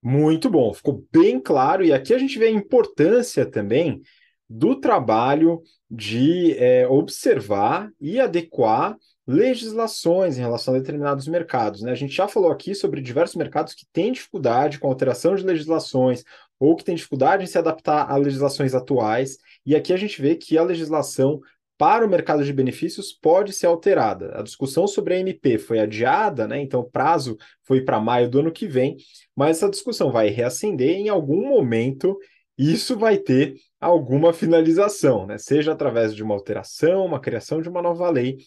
Muito 0.03 0.49
bom, 0.49 0.73
ficou 0.73 1.05
bem 1.11 1.41
claro, 1.41 1.85
e 1.85 1.93
aqui 1.93 2.15
a 2.15 2.19
gente 2.19 2.39
vê 2.39 2.47
a 2.47 2.51
importância 2.51 3.45
também 3.45 4.03
do 4.49 4.79
trabalho 4.79 5.63
de 5.91 6.57
é, 6.59 6.87
observar 6.87 7.91
e 8.01 8.21
adequar 8.21 8.97
legislações 9.27 10.39
em 10.39 10.41
relação 10.41 10.75
a 10.75 10.79
determinados 10.79 11.27
mercados. 11.27 11.83
Né? 11.83 11.91
A 11.91 11.97
gente 11.97 12.15
já 12.15 12.29
falou 12.29 12.53
aqui 12.53 12.75
sobre 12.75 13.01
diversos 13.01 13.35
mercados 13.35 13.75
que 13.75 13.85
têm 13.93 14.13
dificuldade 14.13 14.79
com 14.79 14.87
alteração 14.87 15.35
de 15.35 15.43
legislações 15.43 16.23
ou 16.59 16.77
que 16.77 16.85
têm 16.85 16.95
dificuldade 16.95 17.45
em 17.45 17.47
se 17.47 17.59
adaptar 17.59 18.11
a 18.11 18.17
legislações 18.17 18.75
atuais, 18.75 19.39
e 19.65 19.75
aqui 19.75 19.93
a 19.93 19.97
gente 19.97 20.21
vê 20.21 20.35
que 20.37 20.57
a 20.57 20.63
legislação 20.63 21.41
para 21.79 22.07
o 22.07 22.09
mercado 22.09 22.43
de 22.43 22.53
benefícios 22.53 23.13
pode 23.13 23.53
ser 23.53 23.67
alterada. 23.67 24.39
A 24.39 24.43
discussão 24.43 24.87
sobre 24.87 25.15
a 25.15 25.19
MP 25.19 25.59
foi 25.59 25.79
adiada, 25.79 26.49
né? 26.49 26.61
então 26.61 26.81
o 26.81 26.91
prazo 26.91 27.37
foi 27.65 27.83
para 27.83 28.01
maio 28.01 28.31
do 28.31 28.41
ano 28.41 28.53
que 28.53 28.67
vem, 28.67 28.97
mas 29.35 29.59
essa 29.59 29.69
discussão 29.69 30.11
vai 30.11 30.29
reacender 30.29 30.97
em 30.97 31.09
algum 31.09 31.49
momento. 31.49 32.19
Isso 32.57 32.97
vai 32.99 33.19
ter 33.19 33.55
alguma 33.79 34.33
finalização, 34.33 35.27
né? 35.27 35.37
seja 35.37 35.73
através 35.73 36.15
de 36.15 36.23
uma 36.23 36.35
alteração, 36.35 37.05
uma 37.05 37.21
criação 37.21 37.61
de 37.61 37.69
uma 37.69 37.83
nova 37.83 38.09
lei 38.09 38.39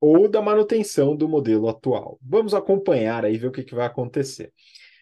ou 0.00 0.26
da 0.26 0.40
manutenção 0.40 1.14
do 1.14 1.28
modelo 1.28 1.68
atual. 1.68 2.18
Vamos 2.22 2.54
acompanhar 2.54 3.24
aí 3.24 3.36
ver 3.36 3.48
o 3.48 3.52
que, 3.52 3.62
que 3.62 3.74
vai 3.74 3.86
acontecer. 3.86 4.50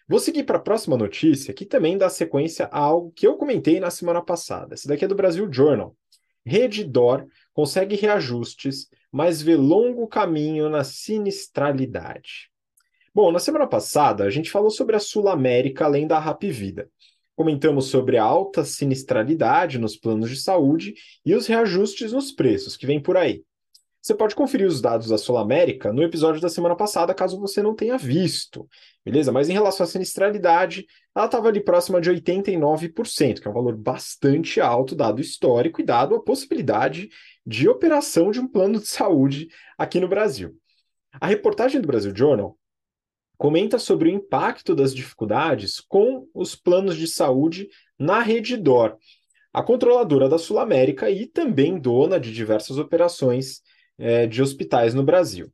Vou 0.09 0.19
seguir 0.19 0.43
para 0.43 0.57
a 0.57 0.61
próxima 0.61 0.97
notícia, 0.97 1.53
que 1.53 1.63
também 1.63 1.95
dá 1.95 2.09
sequência 2.09 2.65
a 2.71 2.79
algo 2.79 3.11
que 3.11 3.27
eu 3.27 3.37
comentei 3.37 3.79
na 3.79 3.91
semana 3.91 4.23
passada. 4.23 4.73
Esse 4.73 4.87
daqui 4.87 5.05
é 5.05 5.07
do 5.07 5.13
Brasil 5.13 5.47
Journal. 5.53 5.95
Redditor 6.43 7.27
consegue 7.53 7.95
reajustes, 7.95 8.87
mas 9.11 9.39
vê 9.39 9.55
longo 9.55 10.07
caminho 10.07 10.67
na 10.67 10.83
sinistralidade. 10.83 12.49
Bom, 13.13 13.31
na 13.31 13.37
semana 13.37 13.67
passada 13.67 14.23
a 14.23 14.31
gente 14.31 14.49
falou 14.49 14.71
sobre 14.71 14.95
a 14.95 14.99
Sul 14.99 15.29
América 15.29 15.85
além 15.85 16.07
da 16.07 16.17
Rap 16.17 16.49
Vida. 16.49 16.89
Comentamos 17.35 17.85
sobre 17.85 18.17
a 18.17 18.23
alta 18.23 18.65
sinistralidade 18.65 19.77
nos 19.77 19.95
planos 19.95 20.31
de 20.31 20.37
saúde 20.37 20.95
e 21.23 21.35
os 21.35 21.45
reajustes 21.45 22.13
nos 22.13 22.31
preços 22.31 22.75
que 22.75 22.87
vem 22.87 22.99
por 22.99 23.15
aí. 23.15 23.43
Você 24.01 24.15
pode 24.15 24.33
conferir 24.33 24.65
os 24.65 24.79
dados 24.79 25.07
da 25.07 25.17
Sul 25.17 25.37
América 25.37 25.91
no 25.91 26.01
episódio 26.01 26.39
da 26.39 26.47
semana 26.47 26.75
passada, 26.75 27.13
caso 27.13 27.37
você 27.37 27.61
não 27.61 27.75
tenha 27.75 27.97
visto, 27.97 28.67
beleza? 29.03 29.29
Mas 29.29 29.49
em 29.49 29.53
relação 29.53 29.83
à 29.83 29.87
sinistralidade, 29.87 30.85
ela 31.13 31.25
estava 31.25 31.49
ali 31.49 31.59
próxima 31.59 31.99
de 31.99 32.09
89%, 32.09 33.41
que 33.41 33.47
é 33.47 33.51
um 33.51 33.53
valor 33.53 33.75
bastante 33.75 34.61
alto, 34.61 34.95
dado 34.95 35.19
histórico 35.19 35.81
e 35.81 35.85
dado 35.85 36.15
a 36.15 36.23
possibilidade 36.23 37.09
de 37.45 37.67
operação 37.67 38.31
de 38.31 38.39
um 38.39 38.47
plano 38.47 38.79
de 38.79 38.87
saúde 38.87 39.49
aqui 39.77 39.99
no 39.99 40.07
Brasil. 40.07 40.55
A 41.19 41.27
reportagem 41.27 41.81
do 41.81 41.87
Brasil 41.87 42.15
Journal 42.15 42.57
comenta 43.37 43.77
sobre 43.77 44.07
o 44.07 44.11
impacto 44.11 44.73
das 44.73 44.93
dificuldades 44.95 45.81
com 45.81 46.25
os 46.33 46.55
planos 46.55 46.95
de 46.95 47.07
saúde 47.07 47.67
na 47.97 48.21
rede 48.21 48.55
DOR, 48.55 48.97
a 49.51 49.61
controladora 49.61 50.29
da 50.29 50.37
Sul 50.37 50.57
América 50.57 51.09
e 51.09 51.25
também 51.25 51.77
dona 51.77 52.17
de 52.17 52.31
diversas 52.31 52.77
operações 52.77 53.61
é, 53.99 54.25
de 54.25 54.41
hospitais 54.41 54.93
no 54.93 55.03
Brasil. 55.03 55.51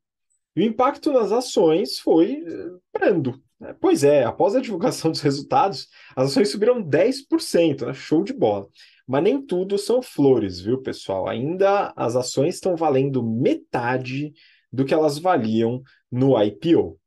E 0.55 0.61
o 0.61 0.63
impacto 0.63 1.11
nas 1.11 1.31
ações 1.31 1.99
foi 1.99 2.43
eh, 2.47 2.69
brando. 2.93 3.41
Né? 3.59 3.75
Pois 3.79 4.03
é, 4.03 4.23
após 4.23 4.55
a 4.55 4.61
divulgação 4.61 5.11
dos 5.11 5.19
resultados, 5.19 5.89
as 6.15 6.31
ações 6.31 6.49
subiram 6.49 6.81
10%, 6.81 7.87
né? 7.87 7.93
show 7.93 8.23
de 8.23 8.31
bola. 8.31 8.67
Mas 9.07 9.23
nem 9.23 9.45
tudo 9.45 9.77
são 9.77 10.01
flores, 10.01 10.61
viu, 10.61 10.81
pessoal? 10.81 11.27
Ainda 11.27 11.93
as 11.95 12.15
ações 12.15 12.55
estão 12.55 12.75
valendo 12.75 13.21
metade 13.21 14.33
do 14.71 14.85
que 14.85 14.93
elas 14.93 15.19
valiam 15.19 15.81
no 16.11 16.41
IPO. 16.41 16.99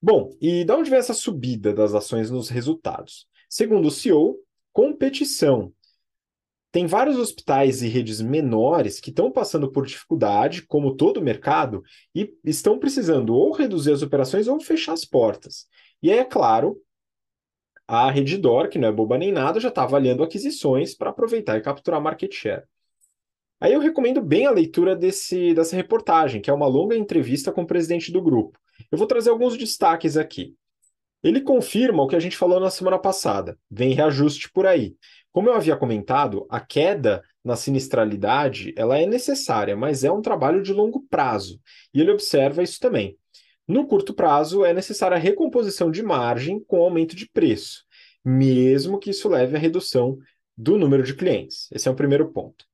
Bom, 0.00 0.30
e 0.40 0.64
de 0.64 0.72
onde 0.72 0.90
vem 0.90 0.98
essa 0.98 1.14
subida 1.14 1.72
das 1.72 1.94
ações 1.94 2.30
nos 2.30 2.48
resultados? 2.48 3.26
Segundo 3.48 3.88
o 3.88 3.90
CEO, 3.90 4.38
competição. 4.72 5.72
Tem 6.74 6.88
vários 6.88 7.16
hospitais 7.16 7.82
e 7.82 7.88
redes 7.88 8.20
menores 8.20 8.98
que 8.98 9.10
estão 9.10 9.30
passando 9.30 9.70
por 9.70 9.86
dificuldade, 9.86 10.62
como 10.62 10.96
todo 10.96 11.18
o 11.18 11.22
mercado, 11.22 11.84
e 12.12 12.34
estão 12.44 12.80
precisando 12.80 13.32
ou 13.32 13.52
reduzir 13.52 13.92
as 13.92 14.02
operações 14.02 14.48
ou 14.48 14.58
fechar 14.58 14.92
as 14.92 15.04
portas. 15.04 15.68
E 16.02 16.10
aí, 16.10 16.18
é 16.18 16.24
claro, 16.24 16.76
a 17.86 18.10
Redditor, 18.10 18.68
que 18.68 18.76
não 18.76 18.88
é 18.88 18.92
boba 18.92 19.16
nem 19.16 19.30
nada, 19.30 19.60
já 19.60 19.68
está 19.68 19.84
avaliando 19.84 20.24
aquisições 20.24 20.96
para 20.96 21.10
aproveitar 21.10 21.56
e 21.56 21.60
capturar 21.60 22.02
market 22.02 22.34
share. 22.34 22.64
Aí 23.60 23.72
eu 23.72 23.78
recomendo 23.78 24.20
bem 24.20 24.44
a 24.46 24.50
leitura 24.50 24.96
desse, 24.96 25.54
dessa 25.54 25.76
reportagem, 25.76 26.40
que 26.40 26.50
é 26.50 26.52
uma 26.52 26.66
longa 26.66 26.96
entrevista 26.96 27.52
com 27.52 27.62
o 27.62 27.66
presidente 27.68 28.10
do 28.10 28.20
grupo. 28.20 28.58
Eu 28.90 28.98
vou 28.98 29.06
trazer 29.06 29.30
alguns 29.30 29.56
destaques 29.56 30.16
aqui. 30.16 30.56
Ele 31.22 31.40
confirma 31.40 32.02
o 32.02 32.08
que 32.08 32.16
a 32.16 32.20
gente 32.20 32.36
falou 32.36 32.58
na 32.58 32.68
semana 32.68 32.98
passada. 32.98 33.56
Vem 33.70 33.94
reajuste 33.94 34.50
por 34.50 34.66
aí 34.66 34.96
Como 35.34 35.48
eu 35.48 35.54
havia 35.54 35.76
comentado, 35.76 36.46
a 36.48 36.60
queda 36.60 37.20
na 37.42 37.56
sinistralidade 37.56 38.72
ela 38.76 38.96
é 38.96 39.04
necessária, 39.04 39.76
mas 39.76 40.04
é 40.04 40.12
um 40.12 40.22
trabalho 40.22 40.62
de 40.62 40.72
longo 40.72 41.04
prazo. 41.10 41.60
E 41.92 42.00
ele 42.00 42.12
observa 42.12 42.62
isso 42.62 42.78
também. 42.78 43.18
No 43.66 43.84
curto 43.88 44.14
prazo, 44.14 44.64
é 44.64 44.72
necessária 44.72 45.16
a 45.16 45.20
recomposição 45.20 45.90
de 45.90 46.04
margem 46.04 46.62
com 46.64 46.76
aumento 46.76 47.16
de 47.16 47.28
preço, 47.28 47.82
mesmo 48.24 48.96
que 48.96 49.10
isso 49.10 49.28
leve 49.28 49.56
à 49.56 49.58
redução 49.58 50.16
do 50.56 50.78
número 50.78 51.02
de 51.02 51.16
clientes. 51.16 51.68
Esse 51.72 51.88
é 51.88 51.90
o 51.90 51.96
primeiro 51.96 52.30
ponto. 52.30 52.64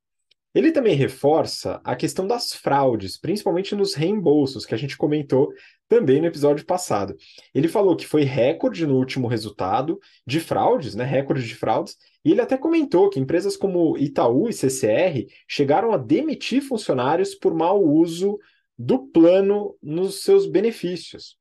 Ele 0.53 0.73
também 0.73 0.97
reforça 0.97 1.81
a 1.85 1.95
questão 1.95 2.27
das 2.27 2.53
fraudes, 2.53 3.17
principalmente 3.17 3.75
nos 3.75 3.95
reembolsos, 3.95 4.67
que 4.67 4.75
a 4.75 4.79
gente 4.79 4.97
comentou 4.97 5.53
também 5.89 6.21
no 6.21 6.27
episódio 6.27 6.67
passado. 6.67 7.17
Ele 7.55 7.69
falou 7.69 7.95
que 7.95 8.07
foi 8.07 8.23
recorde 8.23 8.87
no 8.87 8.97
último 8.97 9.29
resultado 9.29 10.01
de 10.27 10.41
fraudes, 10.41 10.95
né? 10.95 11.05
Recorde 11.05 11.47
de 11.47 11.55
fraudes, 11.55 11.97
e 12.25 12.33
ele 12.33 12.41
até 12.41 12.57
comentou 12.59 13.09
que 13.09 13.21
empresas 13.21 13.57
como 13.57 13.97
Itaú 13.97 14.49
e 14.49 14.53
CCR 14.53 15.27
chegaram 15.47 15.93
a 15.93 15.97
demitir 15.97 16.63
funcionários 16.63 17.35
por 17.35 17.55
mau 17.55 17.83
uso 17.83 18.39
do 18.77 19.07
plano 19.07 19.77
nos 19.81 20.23
seus 20.23 20.47
benefícios. 20.47 21.37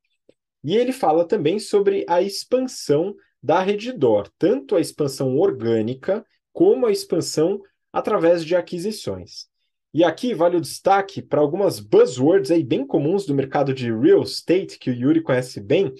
E 0.63 0.75
ele 0.75 0.91
fala 0.91 1.25
também 1.25 1.57
sobre 1.57 2.05
a 2.07 2.21
expansão 2.21 3.15
da 3.41 3.61
Redditor, 3.61 4.29
tanto 4.37 4.75
a 4.75 4.81
expansão 4.81 5.37
orgânica 5.37 6.25
como 6.51 6.85
a 6.85 6.91
expansão 6.91 7.61
através 7.91 8.45
de 8.45 8.55
aquisições. 8.55 9.47
E 9.93 10.03
aqui 10.03 10.33
vale 10.35 10.55
o 10.55 10.61
destaque 10.61 11.21
para 11.21 11.41
algumas 11.41 11.79
buzzwords 11.79 12.51
aí 12.51 12.63
bem 12.63 12.85
comuns 12.85 13.25
do 13.25 13.33
mercado 13.33 13.73
de 13.73 13.91
real 13.91 14.21
estate, 14.21 14.77
que 14.77 14.91
o 14.91 14.93
Yuri 14.93 15.21
conhece 15.21 15.59
bem, 15.59 15.91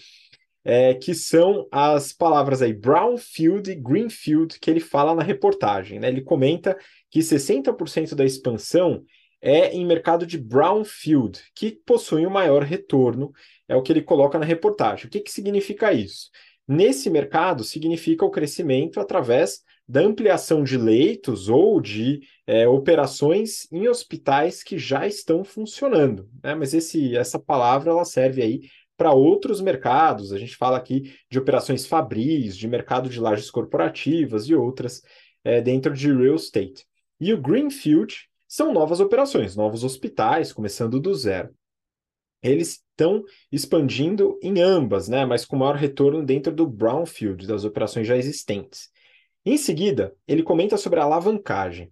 é, 0.64 0.94
que 0.94 1.16
são 1.16 1.68
as 1.72 2.14
palavras 2.14 2.62
aí 2.62 2.72
brownfield 2.72 3.72
e 3.72 3.76
greenfield 3.76 4.60
que 4.60 4.70
ele 4.70 4.80
fala 4.80 5.16
na 5.16 5.24
reportagem. 5.24 6.00
Né? 6.00 6.10
Ele 6.10 6.22
comenta 6.22 6.78
que 7.10 7.20
60% 7.20 8.14
da 8.14 8.24
expansão 8.24 9.04
é 9.42 9.74
em 9.74 9.86
mercado 9.86 10.26
de 10.26 10.38
brownfield, 10.38 11.42
que 11.56 11.72
possui 11.86 12.28
um 12.28 12.30
maior 12.30 12.62
retorno, 12.62 13.32
é 13.68 13.76
o 13.76 13.82
que 13.82 13.92
ele 13.92 14.02
coloca 14.02 14.38
na 14.38 14.46
reportagem. 14.46 15.08
O 15.08 15.10
que, 15.10 15.22
que 15.22 15.32
significa 15.32 15.94
isso? 15.94 16.30
Nesse 16.68 17.10
mercado, 17.10 17.64
significa 17.64 18.24
o 18.24 18.30
crescimento 18.30 19.00
através 19.00 19.62
da 19.90 20.02
ampliação 20.02 20.64
de 20.64 20.78
leitos 20.78 21.50
ou 21.50 21.82
de 21.82 22.22
é, 22.46 22.68
operações 22.68 23.68
em 23.72 23.88
hospitais 23.88 24.62
que 24.62 24.78
já 24.78 25.08
estão 25.08 25.44
funcionando. 25.44 26.30
Né? 26.44 26.54
Mas 26.54 26.76
esse, 26.76 27.18
essa 27.18 27.40
palavra 27.40 27.90
ela 27.90 28.06
serve 28.06 28.44
aí 28.44 28.62
para 28.96 29.14
outros 29.14 29.60
mercados. 29.60 30.32
A 30.32 30.38
gente 30.38 30.56
fala 30.56 30.78
aqui 30.78 31.12
de 31.28 31.40
operações 31.40 31.88
fabris, 31.88 32.56
de 32.56 32.68
mercado 32.68 33.10
de 33.10 33.20
lajes 33.20 33.50
corporativas 33.50 34.48
e 34.48 34.54
outras 34.54 35.02
é, 35.44 35.60
dentro 35.60 35.92
de 35.92 36.14
real 36.14 36.36
estate. 36.36 36.86
E 37.20 37.34
o 37.34 37.42
Greenfield 37.42 38.30
são 38.48 38.72
novas 38.72 39.00
operações, 39.00 39.56
novos 39.56 39.84
hospitais, 39.84 40.54
começando 40.54 41.00
do 41.00 41.16
zero. 41.16 41.50
Eles 42.44 42.84
estão 42.92 43.24
expandindo 43.52 44.38
em 44.44 44.62
ambas, 44.62 45.10
né? 45.10 45.26
mas 45.26 45.46
com 45.46 45.56
maior 45.56 45.76
retorno 45.76 46.24
dentro 46.24 46.54
do 46.54 46.68
Brownfield, 46.68 47.48
das 47.48 47.66
operações 47.66 48.06
já 48.06 48.16
existentes. 48.16 48.90
Em 49.50 49.58
seguida, 49.58 50.16
ele 50.28 50.44
comenta 50.44 50.78
sobre 50.78 51.00
a 51.00 51.04
alavancagem. 51.04 51.92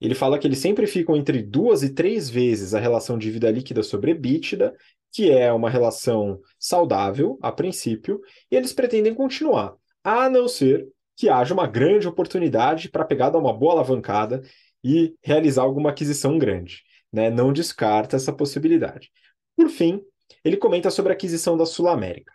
Ele 0.00 0.14
fala 0.14 0.38
que 0.38 0.46
eles 0.46 0.58
sempre 0.58 0.86
ficam 0.86 1.14
entre 1.14 1.42
duas 1.42 1.82
e 1.82 1.90
três 1.92 2.30
vezes 2.30 2.72
a 2.72 2.80
relação 2.80 3.18
dívida 3.18 3.50
líquida 3.50 3.82
sobre 3.82 4.12
EBITDA, 4.12 4.74
que 5.12 5.30
é 5.30 5.52
uma 5.52 5.68
relação 5.68 6.40
saudável 6.58 7.38
a 7.42 7.52
princípio, 7.52 8.22
e 8.50 8.56
eles 8.56 8.72
pretendem 8.72 9.12
continuar, 9.12 9.74
a 10.02 10.30
não 10.30 10.48
ser 10.48 10.88
que 11.14 11.28
haja 11.28 11.52
uma 11.52 11.66
grande 11.66 12.08
oportunidade 12.08 12.88
para 12.88 13.04
pegar 13.04 13.28
dar 13.28 13.38
uma 13.38 13.52
boa 13.52 13.74
alavancada 13.74 14.40
e 14.82 15.14
realizar 15.22 15.60
alguma 15.60 15.90
aquisição 15.90 16.38
grande. 16.38 16.84
Né? 17.12 17.28
Não 17.28 17.52
descarta 17.52 18.16
essa 18.16 18.32
possibilidade. 18.32 19.12
Por 19.54 19.68
fim, 19.68 20.00
ele 20.42 20.56
comenta 20.56 20.90
sobre 20.90 21.12
a 21.12 21.14
aquisição 21.14 21.54
da 21.54 21.66
Sul 21.66 21.86
América. 21.86 22.32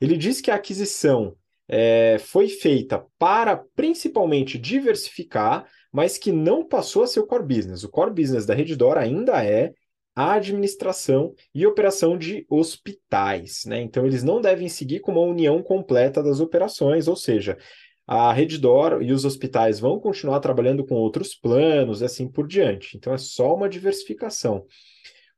Ele 0.00 0.16
diz 0.16 0.40
que 0.40 0.52
a 0.52 0.54
aquisição 0.54 1.36
é, 1.68 2.18
foi 2.18 2.48
feita 2.48 3.04
para 3.18 3.56
principalmente 3.74 4.58
diversificar, 4.58 5.66
mas 5.92 6.18
que 6.18 6.32
não 6.32 6.66
passou 6.66 7.02
a 7.02 7.06
ser 7.06 7.20
o 7.20 7.26
core 7.26 7.44
business. 7.44 7.84
O 7.84 7.90
core 7.90 8.12
business 8.12 8.46
da 8.46 8.54
Reddor 8.54 8.96
ainda 8.96 9.44
é 9.44 9.72
a 10.14 10.34
administração 10.34 11.34
e 11.54 11.66
operação 11.66 12.18
de 12.18 12.46
hospitais. 12.48 13.64
Né? 13.66 13.80
Então, 13.80 14.06
eles 14.06 14.22
não 14.22 14.40
devem 14.40 14.68
seguir 14.68 15.00
com 15.00 15.12
uma 15.12 15.22
união 15.22 15.62
completa 15.62 16.22
das 16.22 16.40
operações, 16.40 17.08
ou 17.08 17.16
seja, 17.16 17.56
a 18.06 18.32
Reddor 18.32 19.02
e 19.02 19.12
os 19.12 19.24
hospitais 19.24 19.80
vão 19.80 19.98
continuar 19.98 20.40
trabalhando 20.40 20.84
com 20.84 20.94
outros 20.96 21.34
planos 21.34 22.00
e 22.00 22.04
assim 22.04 22.28
por 22.28 22.46
diante. 22.46 22.96
Então, 22.96 23.14
é 23.14 23.18
só 23.18 23.54
uma 23.54 23.68
diversificação. 23.68 24.66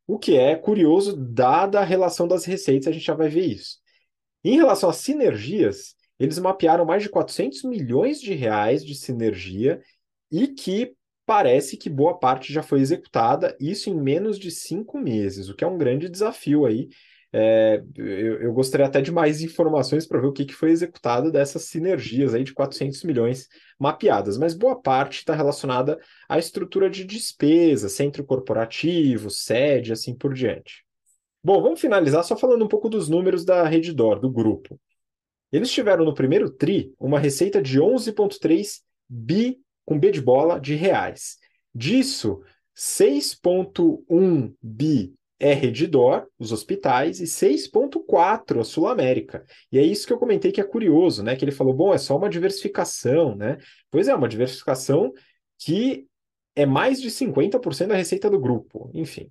O 0.07 0.19
que 0.19 0.37
é 0.37 0.55
curioso, 0.57 1.17
dada 1.17 1.81
a 1.81 1.85
relação 1.85 2.27
das 2.27 2.45
receitas, 2.45 2.89
a 2.89 2.93
gente 2.93 3.07
já 3.07 3.15
vai 3.15 3.29
ver 3.29 3.47
isso. 3.47 3.79
Em 4.43 4.57
relação 4.57 4.91
às 4.91 4.97
sinergias, 4.97 5.95
eles 6.19 6.39
mapearam 6.39 6.85
mais 6.85 7.03
de 7.03 7.09
400 7.09 7.63
milhões 7.65 8.21
de 8.21 8.35
reais 8.35 8.85
de 8.85 8.95
sinergia 8.95 9.81
e 10.31 10.49
que 10.49 10.95
parece 11.27 11.77
que 11.77 11.89
boa 11.89 12.19
parte 12.19 12.53
já 12.53 12.63
foi 12.63 12.81
executada, 12.81 13.57
isso 13.61 13.89
em 13.89 13.95
menos 13.95 14.39
de 14.39 14.51
cinco 14.51 14.99
meses, 14.99 15.49
o 15.49 15.55
que 15.55 15.65
é 15.65 15.67
um 15.67 15.79
grande 15.79 16.09
desafio 16.09 16.67
aí. 16.67 16.89
É, 17.37 17.83
eu, 17.97 18.43
eu, 18.43 18.53
gostaria 18.53 18.87
até 18.87 19.01
de 19.01 19.11
mais 19.11 19.43
informações 19.43 20.07
para 20.07 20.21
ver 20.21 20.29
o 20.29 20.33
que, 20.33 20.45
que 20.45 20.55
foi 20.55 20.71
executado 20.71 21.33
dessas 21.33 21.65
sinergias 21.65 22.33
aí 22.33 22.45
de 22.45 22.55
400 22.55 23.03
milhões 23.03 23.49
mapeadas, 23.77 24.39
mas 24.39 24.55
boa 24.55 24.81
parte 24.81 25.19
está 25.19 25.35
relacionada 25.35 25.99
à 26.29 26.39
estrutura 26.39 26.89
de 26.89 27.05
despesa, 27.05 27.89
centro 27.89 28.23
corporativo, 28.25 29.31
sede, 29.31 29.93
assim 29.93 30.15
por 30.15 30.33
diante. 30.33 30.85
Bom, 31.43 31.61
vamos 31.61 31.81
finalizar 31.81 32.23
só 32.23 32.37
falando 32.37 32.65
um 32.65 32.69
pouco 32.69 32.89
dos 32.89 33.09
números 33.09 33.45
da 33.45 33.65
Reddor, 33.65 34.21
do 34.21 34.31
grupo. 34.31 34.79
Eles 35.55 35.71
tiveram 35.71 36.05
no 36.05 36.13
primeiro 36.13 36.51
TRI 36.51 36.93
uma 36.99 37.17
receita 37.17 37.63
de 37.63 37.79
11,3 37.79 38.81
bi, 39.09 39.61
com 39.85 39.97
B 39.97 40.11
de 40.11 40.21
bola, 40.21 40.59
de 40.59 40.75
reais. 40.75 41.37
Disso, 41.73 42.43
6,1 42.77 44.53
bi 44.61 45.15
é 45.39 45.53
Redditor, 45.53 46.27
os 46.37 46.51
hospitais, 46.51 47.21
e 47.21 47.25
6,4 47.25 48.59
a 48.59 48.65
Sul 48.65 48.89
América. 48.89 49.47
E 49.71 49.79
é 49.79 49.83
isso 49.83 50.09
que 50.09 50.13
eu 50.13 50.19
comentei 50.19 50.51
que 50.51 50.61
é 50.61 50.65
curioso, 50.65 51.23
né? 51.23 51.37
Que 51.37 51.45
ele 51.45 51.53
falou, 51.53 51.73
bom, 51.73 51.95
é 51.95 51.99
só 51.99 52.17
uma 52.17 52.29
diversificação, 52.29 53.37
né? 53.37 53.59
Pois 53.93 54.09
é, 54.09 54.15
uma 54.15 54.29
diversificação 54.29 55.13
que 55.57 56.09
é 56.57 56.67
mais 56.67 57.01
de 57.01 57.13
50% 57.13 57.87
da 57.87 57.95
receita 57.95 58.29
do 58.29 58.41
grupo, 58.41 58.91
enfim. 58.93 59.31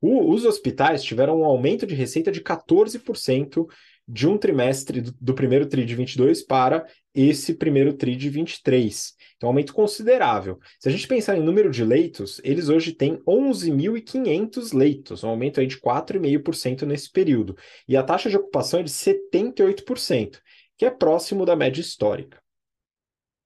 O, 0.00 0.32
os 0.32 0.44
hospitais 0.44 1.04
tiveram 1.04 1.40
um 1.40 1.44
aumento 1.44 1.86
de 1.86 1.94
receita 1.94 2.32
de 2.32 2.40
14% 2.40 3.68
de 4.08 4.28
um 4.28 4.38
trimestre 4.38 5.00
do, 5.00 5.12
do, 5.20 5.34
primeiro 5.34 5.66
TRI 5.66 5.84
de 5.84 5.96
22 5.96 6.42
para 6.42 6.86
esse 7.12 7.54
primeiro 7.54 7.92
TRI 7.92 8.14
de 8.14 8.30
23. 8.30 9.14
Então, 9.36 9.48
um 9.48 9.50
aumento 9.50 9.74
considerável. 9.74 10.58
Se 10.78 10.88
a 10.88 10.92
gente 10.92 11.08
pensar 11.08 11.36
em 11.36 11.42
número 11.42 11.70
de 11.70 11.84
leitos, 11.84 12.40
eles 12.44 12.68
hoje 12.68 12.92
têm 12.92 13.16
11.500 13.26 14.72
leitos, 14.72 15.24
um 15.24 15.28
aumento 15.28 15.60
aí 15.60 15.66
de 15.66 15.80
4,5% 15.80 16.82
nesse 16.82 17.10
período. 17.10 17.56
E 17.88 17.96
a 17.96 18.02
taxa 18.02 18.30
de 18.30 18.36
ocupação 18.36 18.80
é 18.80 18.82
de 18.84 18.90
78%, 18.90 20.38
que 20.76 20.84
é 20.84 20.90
próximo 20.90 21.44
da 21.44 21.56
média 21.56 21.80
histórica. 21.80 22.40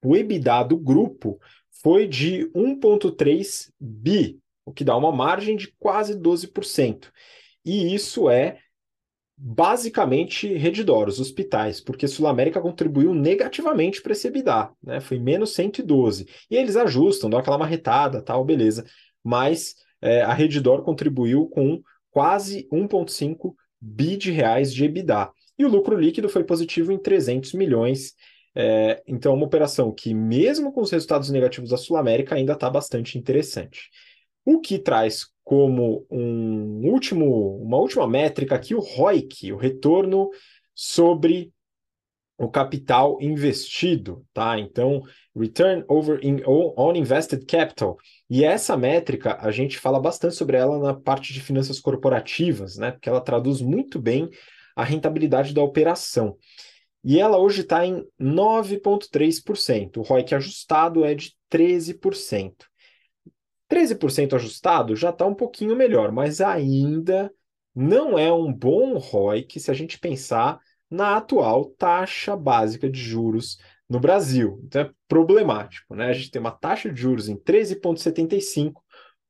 O 0.03 0.15
EBITDA 0.15 0.63
do 0.63 0.77
grupo 0.77 1.39
foi 1.81 2.07
de 2.07 2.49
1,3 2.55 3.71
bi, 3.79 4.39
o 4.65 4.71
que 4.71 4.83
dá 4.83 4.95
uma 4.95 5.11
margem 5.11 5.55
de 5.55 5.73
quase 5.79 6.15
12%. 6.15 7.09
E 7.65 7.93
isso 7.93 8.29
é 8.29 8.59
basicamente 9.43 10.53
Redditor, 10.53 11.07
os 11.07 11.19
hospitais, 11.19 11.81
porque 11.81 12.07
Sul 12.07 12.27
América 12.27 12.61
contribuiu 12.61 13.11
negativamente 13.11 13.99
para 13.99 14.11
esse 14.11 14.27
EBITDA, 14.27 14.69
né? 14.83 14.99
Foi 15.01 15.17
menos 15.17 15.55
112. 15.55 16.27
E 16.49 16.55
eles 16.55 16.75
ajustam, 16.75 17.27
dão 17.27 17.39
aquela 17.39 17.57
marretada, 17.57 18.21
tal, 18.21 18.45
beleza. 18.45 18.85
Mas 19.23 19.73
é, 19.99 20.21
a 20.21 20.31
Redditor 20.31 20.83
contribuiu 20.83 21.47
com 21.47 21.81
quase 22.11 22.67
1,5 22.71 23.55
bi 23.81 24.15
de 24.15 24.29
reais 24.29 24.71
de 24.71 24.85
EBITDA. 24.85 25.31
E 25.57 25.65
o 25.65 25.69
lucro 25.69 25.97
líquido 25.97 26.29
foi 26.29 26.43
positivo 26.43 26.91
em 26.91 26.99
300 26.99 27.53
milhões. 27.53 28.13
É, 28.53 29.01
então, 29.07 29.31
é 29.31 29.35
uma 29.35 29.45
operação 29.45 29.91
que, 29.91 30.13
mesmo 30.13 30.71
com 30.71 30.81
os 30.81 30.91
resultados 30.91 31.31
negativos 31.31 31.71
da 31.71 31.77
Sul 31.77 31.97
América, 31.97 32.35
ainda 32.35 32.53
está 32.53 32.69
bastante 32.69 33.17
interessante. 33.17 33.89
O 34.45 34.59
que 34.59 34.77
traz 34.77 35.25
como 35.43 36.05
um 36.09 36.89
último, 36.89 37.57
uma 37.57 37.77
última 37.77 38.07
métrica 38.07 38.55
aqui 38.55 38.75
o 38.75 38.79
ROIC, 38.79 39.51
o 39.51 39.57
retorno 39.57 40.29
sobre 40.73 41.51
o 42.37 42.49
capital 42.49 43.21
investido, 43.21 44.25
tá? 44.33 44.57
Então, 44.57 45.03
return 45.35 45.83
over 45.87 46.19
in, 46.23 46.41
on 46.45 46.95
invested 46.95 47.45
capital. 47.45 47.97
E 48.29 48.43
essa 48.43 48.75
métrica, 48.75 49.37
a 49.39 49.51
gente 49.51 49.77
fala 49.77 49.99
bastante 49.99 50.35
sobre 50.35 50.57
ela 50.57 50.79
na 50.79 50.93
parte 50.93 51.33
de 51.33 51.39
finanças 51.39 51.79
corporativas, 51.79 52.77
né? 52.77 52.91
Porque 52.91 53.07
ela 53.07 53.21
traduz 53.21 53.61
muito 53.61 53.99
bem 53.99 54.27
a 54.75 54.83
rentabilidade 54.83 55.53
da 55.53 55.61
operação. 55.61 56.35
e 57.03 57.19
ela 57.19 57.37
hoje 57.37 57.61
está 57.61 57.85
em 57.85 58.05
9,3%. 58.19 59.97
O 59.97 60.01
ROIC 60.01 60.35
ajustado 60.35 61.03
é 61.03 61.15
de 61.15 61.33
13%. 61.49 62.70
13% 63.71 64.35
ajustado 64.35 64.95
já 64.95 65.11
está 65.11 65.25
um 65.25 65.33
pouquinho 65.33 65.75
melhor, 65.75 66.11
mas 66.11 66.41
ainda 66.41 67.33
não 67.73 68.19
é 68.19 68.31
um 68.31 68.51
bom 68.51 68.97
ROIC 68.97 69.59
se 69.59 69.71
a 69.71 69.73
gente 69.73 69.97
pensar 69.97 70.59
na 70.89 71.15
atual 71.15 71.65
taxa 71.77 72.35
básica 72.35 72.89
de 72.89 72.99
juros 72.99 73.57
no 73.89 73.97
Brasil. 73.97 74.59
Então 74.65 74.81
é 74.81 74.91
problemático, 75.07 75.95
né? 75.95 76.07
A 76.09 76.13
gente 76.13 76.31
tem 76.31 76.41
uma 76.41 76.51
taxa 76.51 76.91
de 76.91 76.99
juros 76.99 77.29
em 77.29 77.37
13,75, 77.37 78.73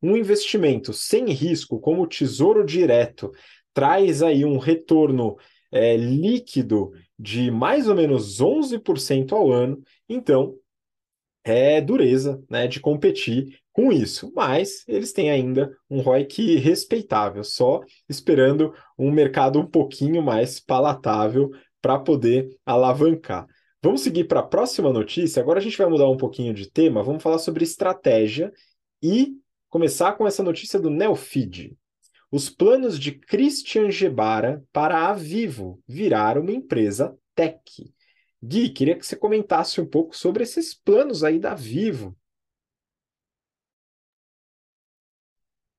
um 0.02 0.18
investimento 0.18 0.92
sem 0.92 1.30
risco, 1.30 1.80
como 1.80 2.02
o 2.02 2.08
Tesouro 2.08 2.66
Direto, 2.66 3.32
traz 3.72 4.24
aí 4.24 4.44
um 4.44 4.58
retorno 4.58 5.38
é, 5.72 5.96
líquido 5.96 6.92
de 7.18 7.52
mais 7.52 7.88
ou 7.88 7.94
menos 7.94 8.42
11% 8.42 9.34
ao 9.34 9.52
ano. 9.52 9.84
Então, 10.10 10.56
é 11.44 11.80
dureza 11.80 12.44
né, 12.50 12.68
de 12.68 12.80
competir 12.80 13.61
com 13.74 13.92
isso, 13.92 14.32
mas 14.36 14.84
eles 14.88 15.14
têm 15.14 15.32
ainda 15.32 15.72
um 15.90 16.02
ROIC 16.02 16.58
respeitável, 16.58 17.44
só 17.44 17.82
esperando 18.10 18.74
um 18.98 19.12
mercado 19.12 19.60
um 19.60 19.66
pouquinho 19.66 20.22
mais 20.22 20.60
palatável 20.60 21.50
para 21.82 21.98
poder 21.98 22.50
alavancar. 22.66 23.48
Vamos 23.82 24.02
seguir 24.02 24.26
para 24.26 24.42
a 24.42 24.48
próxima 24.48 24.94
notícia. 24.94 25.42
Agora 25.42 25.60
a 25.60 25.62
gente 25.62 25.78
vai 25.78 25.88
mudar 25.88 26.08
um 26.08 26.18
pouquinho 26.18 26.54
de 26.54 26.70
tema. 26.70 27.02
Vamos 27.02 27.24
falar 27.24 27.40
sobre 27.40 27.64
estratégia 27.64 28.52
e 29.02 29.34
começar 29.70 30.14
com 30.14 30.28
essa 30.28 30.44
notícia 30.44 30.80
do 30.80 30.90
Neofeed. 30.90 31.76
Os 32.32 32.50
planos 32.50 33.00
de 33.00 33.12
Christian 33.12 33.90
Gebara 33.90 34.64
para 34.72 35.08
a 35.08 35.14
Vivo 35.14 35.82
virar 35.88 36.38
uma 36.38 36.52
empresa 36.52 37.18
tech. 37.34 37.60
Gui, 38.44 38.70
queria 38.70 38.96
que 38.96 39.06
você 39.06 39.16
comentasse 39.16 39.82
um 39.82 39.86
pouco 39.86 40.16
sobre 40.16 40.44
esses 40.44 40.74
planos 40.74 41.24
aí 41.24 41.40
da 41.40 41.56
Vivo. 41.56 42.16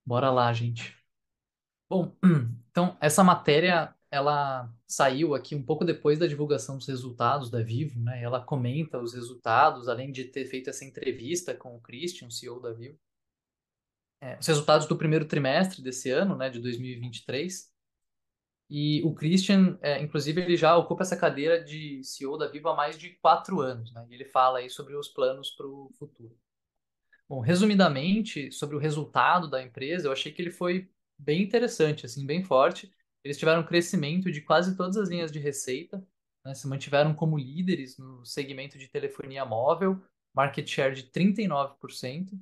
Bora 0.04 0.30
lá, 0.30 0.52
gente. 0.52 0.96
Bom, 1.88 2.16
então 2.70 2.96
essa 3.00 3.22
matéria 3.22 3.94
ela 4.10 4.70
saiu 4.86 5.34
aqui 5.34 5.54
um 5.54 5.62
pouco 5.62 5.86
depois 5.86 6.18
da 6.18 6.26
divulgação 6.26 6.76
dos 6.76 6.86
resultados 6.86 7.50
da 7.50 7.62
Vivo, 7.62 7.98
né? 7.98 8.22
Ela 8.22 8.44
comenta 8.44 8.98
os 8.98 9.14
resultados, 9.14 9.88
além 9.88 10.12
de 10.12 10.24
ter 10.24 10.44
feito 10.44 10.68
essa 10.68 10.84
entrevista 10.84 11.54
com 11.54 11.74
o 11.76 11.80
Christian, 11.80 12.28
CEO 12.30 12.60
da 12.60 12.72
Vivo. 12.72 12.98
É, 14.20 14.38
os 14.38 14.46
resultados 14.46 14.86
do 14.86 14.96
primeiro 14.96 15.24
trimestre 15.24 15.82
desse 15.82 16.10
ano, 16.10 16.36
né, 16.36 16.50
de 16.50 16.60
2023. 16.60 17.72
E 18.70 19.02
o 19.02 19.14
Christian, 19.14 19.78
é, 19.82 20.00
inclusive, 20.02 20.40
ele 20.40 20.56
já 20.56 20.76
ocupa 20.76 21.02
essa 21.02 21.16
cadeira 21.16 21.62
de 21.62 22.02
CEO 22.04 22.36
da 22.38 22.48
Vivo 22.48 22.68
há 22.68 22.76
mais 22.76 22.98
de 22.98 23.10
quatro 23.16 23.60
anos, 23.60 23.92
né? 23.92 24.06
E 24.10 24.14
ele 24.14 24.24
fala 24.26 24.58
aí 24.58 24.70
sobre 24.70 24.94
os 24.94 25.08
planos 25.08 25.50
para 25.50 25.66
o 25.66 25.90
futuro. 25.98 26.38
Bom, 27.32 27.40
resumidamente, 27.40 28.52
sobre 28.52 28.76
o 28.76 28.78
resultado 28.78 29.48
da 29.48 29.62
empresa, 29.62 30.06
eu 30.06 30.12
achei 30.12 30.30
que 30.30 30.42
ele 30.42 30.50
foi 30.50 30.90
bem 31.18 31.42
interessante, 31.42 32.04
assim, 32.04 32.26
bem 32.26 32.44
forte 32.44 32.92
eles 33.24 33.38
tiveram 33.38 33.64
crescimento 33.64 34.30
de 34.30 34.42
quase 34.42 34.76
todas 34.76 34.98
as 34.98 35.08
linhas 35.08 35.32
de 35.32 35.38
receita, 35.38 36.06
né? 36.44 36.52
se 36.54 36.66
mantiveram 36.66 37.14
como 37.14 37.38
líderes 37.38 37.96
no 37.96 38.22
segmento 38.22 38.76
de 38.76 38.86
telefonia 38.86 39.46
móvel, 39.46 39.98
market 40.34 40.68
share 40.68 40.94
de 40.94 41.04
39%, 41.04 42.38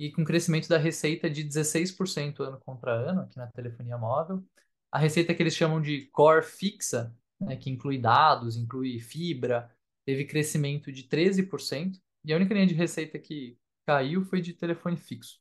e 0.00 0.10
com 0.10 0.24
crescimento 0.24 0.68
da 0.68 0.78
receita 0.78 1.30
de 1.30 1.44
16% 1.44 2.40
ano 2.40 2.58
contra 2.58 2.90
ano 2.90 3.20
aqui 3.20 3.36
na 3.36 3.46
telefonia 3.46 3.96
móvel. 3.96 4.42
A 4.90 4.98
receita 4.98 5.32
que 5.32 5.42
eles 5.42 5.54
chamam 5.54 5.80
de 5.80 6.06
core 6.06 6.42
fixa, 6.42 7.14
né, 7.40 7.56
que 7.56 7.70
inclui 7.70 7.98
dados, 7.98 8.56
inclui 8.56 8.98
fibra, 8.98 9.70
teve 10.04 10.24
crescimento 10.24 10.90
de 10.90 11.04
13%, 11.04 12.00
e 12.24 12.32
a 12.32 12.36
única 12.36 12.52
linha 12.52 12.66
de 12.66 12.74
receita 12.74 13.16
que 13.16 13.56
caiu 13.86 14.24
foi 14.24 14.40
de 14.40 14.52
telefone 14.52 14.96
fixo. 14.96 15.40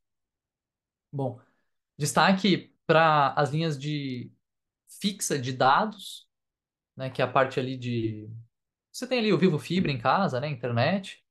Bom, 1.11 1.39
destaque 1.97 2.73
para 2.85 3.33
as 3.33 3.51
linhas 3.51 3.77
de 3.77 4.31
fixa 4.99 5.39
de 5.39 5.53
dados, 5.53 6.27
né, 6.95 7.09
que 7.09 7.21
é 7.21 7.25
a 7.25 7.31
parte 7.31 7.59
ali 7.59 7.77
de 7.77 8.29
você 8.91 9.07
tem 9.07 9.17
ali 9.19 9.33
o 9.33 9.37
Vivo 9.39 9.57
Fibra 9.57 9.91
em 9.91 9.97
casa, 9.97 10.39
né, 10.39 10.47
internet, 10.47 11.23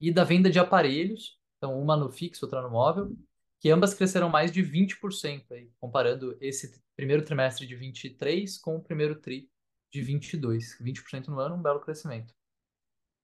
e 0.00 0.12
da 0.12 0.24
venda 0.24 0.50
de 0.50 0.58
aparelhos, 0.58 1.38
então 1.56 1.80
uma 1.80 1.96
no 1.96 2.10
fixo, 2.10 2.44
outra 2.44 2.60
no 2.60 2.70
móvel, 2.70 3.16
que 3.60 3.70
ambas 3.70 3.94
cresceram 3.94 4.28
mais 4.28 4.50
de 4.50 4.62
20% 4.62 5.52
aí, 5.52 5.70
comparando 5.78 6.36
esse 6.40 6.82
primeiro 6.96 7.24
trimestre 7.24 7.66
de 7.66 7.76
23 7.76 8.58
com 8.58 8.76
o 8.76 8.82
primeiro 8.82 9.14
tri 9.20 9.48
de 9.92 10.02
22, 10.02 10.76
20% 10.80 11.28
no 11.28 11.38
ano, 11.38 11.54
um 11.54 11.62
belo 11.62 11.80
crescimento. 11.80 12.34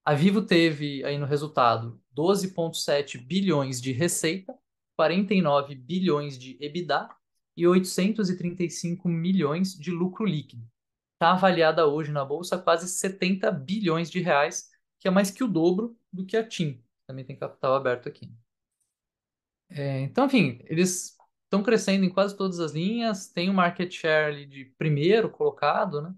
A 0.05 0.15
Vivo 0.15 0.43
teve 0.43 1.05
aí 1.05 1.19
no 1.19 1.27
resultado 1.27 2.01
12,7 2.17 3.19
bilhões 3.19 3.81
de 3.81 3.93
receita, 3.93 4.55
49 4.97 5.75
bilhões 5.75 6.39
de 6.39 6.57
EBITDA 6.61 7.09
e 7.57 7.67
835 7.67 9.09
milhões 9.09 9.75
de 9.75 9.91
lucro 9.91 10.25
líquido. 10.25 10.67
Está 11.15 11.33
avaliada 11.33 11.87
hoje 11.87 12.11
na 12.11 12.25
bolsa 12.25 12.59
quase 12.59 12.89
70 12.89 13.51
bilhões 13.51 14.11
de 14.11 14.21
reais, 14.21 14.71
que 14.99 15.07
é 15.07 15.11
mais 15.11 15.31
que 15.31 15.45
o 15.45 15.49
dobro 15.49 15.97
do 16.11 16.25
que 16.25 16.37
a 16.37 16.47
TIM. 16.47 16.83
Também 17.07 17.25
tem 17.25 17.37
capital 17.37 17.75
aberto 17.75 18.09
aqui. 18.09 18.33
É, 19.69 20.01
então, 20.01 20.27
enfim, 20.27 20.61
eles 20.65 21.17
estão 21.45 21.63
crescendo 21.63 22.05
em 22.05 22.11
quase 22.11 22.37
todas 22.37 22.59
as 22.59 22.73
linhas, 22.73 23.29
tem 23.29 23.51
um 23.51 23.55
market 23.55 23.93
share 23.93 24.47
de 24.47 24.65
primeiro 24.79 25.29
colocado, 25.29 26.01
né? 26.01 26.15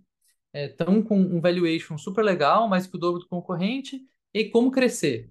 Estão 0.54 0.98
é, 0.98 1.02
com 1.02 1.18
um 1.18 1.40
valuation 1.40 1.96
super 1.96 2.22
legal, 2.22 2.68
mais 2.68 2.86
que 2.86 2.96
o 2.96 2.98
dobro 2.98 3.20
do 3.20 3.28
concorrente, 3.28 4.06
e 4.34 4.44
como 4.46 4.70
crescer? 4.70 5.30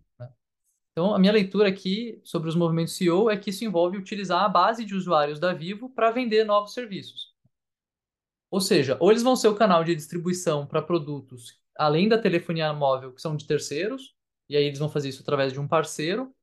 Então, 0.92 1.16
a 1.16 1.20
minha 1.20 1.32
leitura 1.32 1.70
aqui 1.70 2.20
sobre 2.24 2.50
os 2.50 2.56
movimentos 2.56 2.96
CEO 2.96 3.30
é 3.30 3.38
que 3.38 3.50
isso 3.50 3.64
envolve 3.64 3.98
utilizar 3.98 4.44
a 4.44 4.50
base 4.50 4.84
de 4.84 4.94
usuários 4.94 5.40
da 5.40 5.54
Vivo 5.54 5.90
para 5.90 6.12
vender 6.12 6.44
novos 6.44 6.74
serviços. 6.74 7.34
Ou 8.50 8.60
seja, 8.60 8.98
ou 9.00 9.10
eles 9.10 9.24
vão 9.24 9.36
ser 9.36 9.48
o 9.48 9.56
canal 9.56 9.84
de 9.84 9.96
distribuição 9.96 10.68
para 10.68 10.82
produtos 10.82 11.62
além 11.78 12.08
da 12.08 12.18
telefonia 12.18 12.72
móvel 12.74 13.14
que 13.14 13.22
são 13.22 13.36
de 13.36 13.48
terceiros, 13.48 14.14
e 14.50 14.56
aí 14.56 14.66
eles 14.66 14.78
vão 14.78 14.90
fazer 14.90 15.10
isso 15.10 15.22
através 15.22 15.54
de 15.54 15.60
um 15.60 15.68
parceiro. 15.68 16.34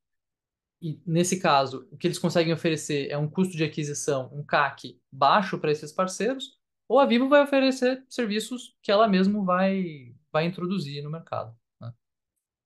E 0.80 1.00
nesse 1.06 1.38
caso, 1.38 1.86
o 1.92 1.96
que 1.96 2.06
eles 2.06 2.18
conseguem 2.18 2.52
oferecer 2.52 3.10
é 3.10 3.18
um 3.18 3.28
custo 3.28 3.56
de 3.56 3.62
aquisição, 3.62 4.30
um 4.32 4.42
CAC 4.42 5.00
baixo 5.12 5.58
para 5.58 5.70
esses 5.70 5.92
parceiros, 5.92 6.57
ou 6.88 6.98
a 6.98 7.07
Vivo 7.07 7.29
vai 7.29 7.42
oferecer 7.42 8.05
serviços 8.09 8.77
que 8.83 8.90
ela 8.90 9.07
mesma 9.07 9.44
vai, 9.44 10.14
vai 10.33 10.46
introduzir 10.46 11.03
no 11.03 11.11
mercado. 11.11 11.55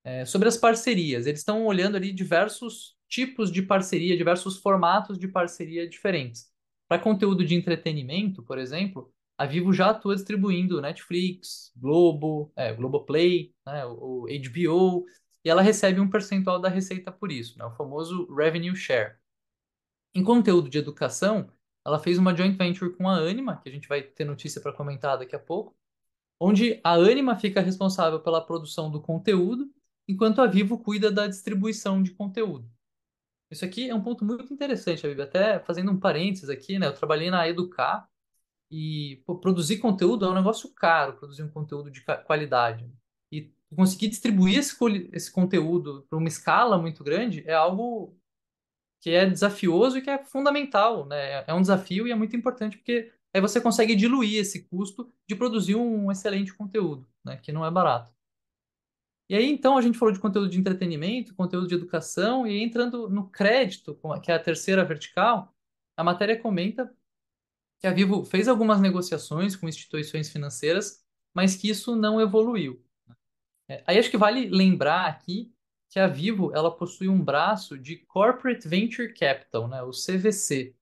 É, 0.04 0.24
sobre 0.24 0.48
as 0.48 0.56
parcerias, 0.56 1.26
eles 1.26 1.40
estão 1.40 1.64
olhando 1.64 1.96
ali 1.96 2.12
diversos 2.12 2.96
tipos 3.08 3.52
de 3.52 3.62
parceria, 3.62 4.16
diversos 4.16 4.56
formatos 4.56 5.18
de 5.18 5.28
parceria 5.28 5.88
diferentes. 5.88 6.50
Para 6.88 7.00
conteúdo 7.00 7.44
de 7.44 7.54
entretenimento, 7.54 8.42
por 8.42 8.58
exemplo, 8.58 9.12
a 9.38 9.46
Vivo 9.46 9.72
já 9.72 9.90
atua 9.90 10.16
distribuindo 10.16 10.80
Netflix, 10.80 11.72
Globo, 11.76 12.52
é, 12.56 12.72
Globoplay, 12.72 13.54
né, 13.66 13.84
o, 13.86 14.24
o 14.24 14.26
HBO, 14.26 15.06
e 15.44 15.50
ela 15.50 15.62
recebe 15.62 16.00
um 16.00 16.10
percentual 16.10 16.60
da 16.60 16.68
receita 16.68 17.12
por 17.12 17.30
isso, 17.30 17.58
né, 17.58 17.64
o 17.64 17.70
famoso 17.72 18.26
revenue 18.34 18.74
share. 18.74 19.16
Em 20.14 20.22
conteúdo 20.22 20.68
de 20.68 20.78
educação, 20.78 21.50
ela 21.84 21.98
fez 21.98 22.18
uma 22.18 22.34
joint 22.34 22.56
venture 22.56 22.92
com 22.94 23.08
a 23.08 23.16
Anima, 23.16 23.60
que 23.62 23.68
a 23.68 23.72
gente 23.72 23.88
vai 23.88 24.02
ter 24.02 24.24
notícia 24.24 24.60
para 24.60 24.72
comentar 24.72 25.18
daqui 25.18 25.34
a 25.34 25.38
pouco, 25.38 25.74
onde 26.40 26.80
a 26.82 26.92
Anima 26.92 27.36
fica 27.36 27.60
responsável 27.60 28.20
pela 28.20 28.44
produção 28.44 28.90
do 28.90 29.00
conteúdo 29.00 29.70
enquanto 30.08 30.40
a 30.40 30.46
Vivo 30.46 30.78
cuida 30.78 31.10
da 31.10 31.26
distribuição 31.26 32.02
de 32.02 32.12
conteúdo. 32.12 32.68
Isso 33.50 33.64
aqui 33.64 33.90
é 33.90 33.94
um 33.94 34.02
ponto 34.02 34.24
muito 34.24 34.52
interessante, 34.52 35.06
Vivo. 35.06 35.22
Até 35.22 35.60
fazendo 35.60 35.92
um 35.92 36.00
parênteses 36.00 36.48
aqui, 36.48 36.78
né? 36.78 36.86
Eu 36.86 36.94
trabalhei 36.94 37.30
na 37.30 37.46
Educar 37.48 38.08
e 38.70 39.22
pô, 39.26 39.36
produzir 39.36 39.78
conteúdo 39.78 40.24
é 40.24 40.30
um 40.30 40.34
negócio 40.34 40.72
caro, 40.72 41.12
produzir 41.14 41.42
um 41.42 41.50
conteúdo 41.50 41.90
de 41.90 42.02
qualidade. 42.24 42.90
E 43.30 43.52
conseguir 43.76 44.08
distribuir 44.08 44.58
esse, 44.58 44.74
esse 45.12 45.30
conteúdo 45.30 46.06
para 46.08 46.18
uma 46.18 46.28
escala 46.28 46.78
muito 46.78 47.04
grande 47.04 47.44
é 47.46 47.52
algo 47.52 48.16
que 49.02 49.10
é 49.10 49.28
desafioso 49.28 49.98
e 49.98 50.02
que 50.02 50.08
é 50.08 50.24
fundamental, 50.24 51.04
né? 51.06 51.44
É 51.44 51.52
um 51.52 51.60
desafio 51.60 52.06
e 52.06 52.12
é 52.12 52.14
muito 52.14 52.36
importante 52.36 52.78
porque 52.78 53.12
aí 53.34 53.40
você 53.40 53.60
consegue 53.60 53.96
diluir 53.96 54.38
esse 54.38 54.62
custo 54.68 55.12
de 55.28 55.34
produzir 55.34 55.74
um 55.74 56.10
excelente 56.10 56.54
conteúdo, 56.54 57.06
né? 57.24 57.36
Que 57.36 57.50
não 57.50 57.66
é 57.66 57.70
barato. 57.70 58.14
E 59.28 59.34
aí, 59.34 59.50
então, 59.50 59.76
a 59.76 59.82
gente 59.82 59.98
falou 59.98 60.12
de 60.12 60.20
conteúdo 60.20 60.48
de 60.48 60.58
entretenimento, 60.58 61.34
conteúdo 61.34 61.66
de 61.66 61.74
educação, 61.74 62.46
e 62.46 62.62
entrando 62.62 63.08
no 63.08 63.28
crédito, 63.28 63.98
que 64.22 64.30
é 64.30 64.34
a 64.34 64.38
terceira 64.38 64.84
vertical, 64.84 65.52
a 65.96 66.04
matéria 66.04 66.38
comenta 66.40 66.94
que 67.80 67.86
a 67.88 67.92
Vivo 67.92 68.24
fez 68.24 68.46
algumas 68.46 68.80
negociações 68.80 69.56
com 69.56 69.68
instituições 69.68 70.30
financeiras, 70.30 71.04
mas 71.34 71.56
que 71.56 71.68
isso 71.68 71.96
não 71.96 72.20
evoluiu. 72.20 72.84
É, 73.68 73.82
aí 73.86 73.98
acho 73.98 74.10
que 74.10 74.16
vale 74.16 74.48
lembrar 74.48 75.06
aqui 75.06 75.52
que 75.92 76.00
a 76.00 76.06
Vivo 76.06 76.50
ela 76.54 76.74
possui 76.74 77.06
um 77.06 77.22
braço 77.22 77.76
de 77.78 77.96
Corporate 77.96 78.66
Venture 78.66 79.12
Capital, 79.12 79.68
né, 79.68 79.82
o 79.82 79.90
CVC, 79.90 80.74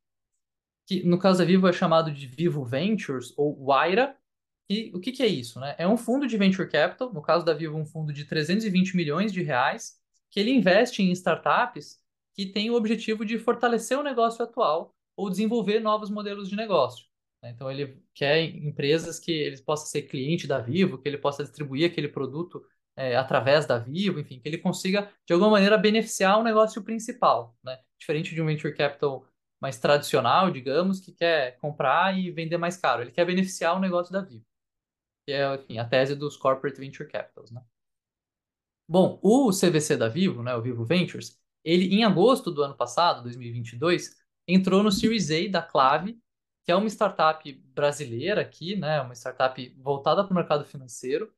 que 0.86 1.02
no 1.02 1.18
caso 1.18 1.40
da 1.40 1.44
Vivo 1.44 1.66
é 1.66 1.72
chamado 1.72 2.12
de 2.12 2.28
Vivo 2.28 2.64
Ventures 2.64 3.34
ou 3.36 3.66
Waira, 3.66 4.16
E 4.68 4.92
o 4.94 5.00
que, 5.00 5.10
que 5.10 5.24
é 5.24 5.26
isso? 5.26 5.58
Né? 5.58 5.74
É 5.78 5.88
um 5.88 5.96
fundo 5.96 6.28
de 6.28 6.36
venture 6.36 6.68
capital, 6.70 7.12
no 7.12 7.20
caso 7.20 7.44
da 7.44 7.52
Vivo, 7.52 7.76
um 7.76 7.84
fundo 7.84 8.12
de 8.12 8.24
320 8.24 8.96
milhões 8.96 9.32
de 9.32 9.42
reais, 9.42 9.98
que 10.30 10.38
ele 10.38 10.52
investe 10.52 11.02
em 11.02 11.10
startups 11.10 12.00
que 12.32 12.46
têm 12.46 12.70
o 12.70 12.74
objetivo 12.74 13.24
de 13.24 13.36
fortalecer 13.36 13.98
o 13.98 14.04
negócio 14.04 14.44
atual 14.44 14.94
ou 15.16 15.28
desenvolver 15.28 15.80
novos 15.80 16.08
modelos 16.08 16.48
de 16.48 16.54
negócio. 16.54 17.06
Né? 17.42 17.50
Então, 17.50 17.68
ele 17.68 18.00
quer 18.14 18.44
empresas 18.44 19.18
que 19.18 19.32
ele 19.32 19.60
possa 19.62 19.86
ser 19.86 20.02
cliente 20.02 20.46
da 20.46 20.60
Vivo, 20.60 20.98
que 20.98 21.08
ele 21.08 21.18
possa 21.18 21.42
distribuir 21.42 21.90
aquele 21.90 22.08
produto 22.08 22.64
é, 23.00 23.16
através 23.16 23.66
da 23.66 23.78
Vivo, 23.78 24.20
enfim, 24.20 24.40
que 24.40 24.48
ele 24.48 24.58
consiga, 24.58 25.10
de 25.26 25.32
alguma 25.32 25.52
maneira, 25.52 25.78
beneficiar 25.78 26.38
o 26.38 26.42
negócio 26.42 26.82
principal. 26.82 27.56
Né? 27.64 27.78
Diferente 27.98 28.34
de 28.34 28.42
um 28.42 28.46
venture 28.46 28.74
capital 28.74 29.26
mais 29.60 29.78
tradicional, 29.78 30.50
digamos, 30.50 31.00
que 31.00 31.12
quer 31.12 31.58
comprar 31.58 32.18
e 32.18 32.30
vender 32.30 32.56
mais 32.56 32.76
caro. 32.76 33.02
Ele 33.02 33.10
quer 33.10 33.24
beneficiar 33.24 33.76
o 33.76 33.80
negócio 33.80 34.12
da 34.12 34.22
Vivo 34.22 34.44
que 35.30 35.32
é 35.32 35.54
enfim, 35.54 35.78
a 35.78 35.84
tese 35.84 36.16
dos 36.16 36.36
Corporate 36.36 36.80
Venture 36.80 37.08
Capitals. 37.08 37.50
Né? 37.52 37.62
Bom, 38.88 39.20
o 39.22 39.50
CVC 39.50 39.96
da 39.96 40.08
Vivo, 40.08 40.42
né, 40.42 40.54
o 40.56 40.62
Vivo 40.62 40.84
Ventures, 40.84 41.38
ele 41.64 41.94
em 41.94 42.04
agosto 42.04 42.50
do 42.50 42.62
ano 42.62 42.76
passado, 42.76 43.22
2022, 43.22 44.16
entrou 44.48 44.82
no 44.82 44.90
Series 44.90 45.30
A 45.30 45.48
da 45.48 45.62
Clave, 45.62 46.20
que 46.64 46.72
é 46.72 46.76
uma 46.76 46.88
startup 46.88 47.52
brasileira 47.74 48.40
aqui, 48.40 48.74
né, 48.74 49.00
uma 49.00 49.14
startup 49.14 49.76
voltada 49.78 50.24
para 50.24 50.32
o 50.32 50.34
mercado 50.34 50.64
financeiro, 50.64 51.32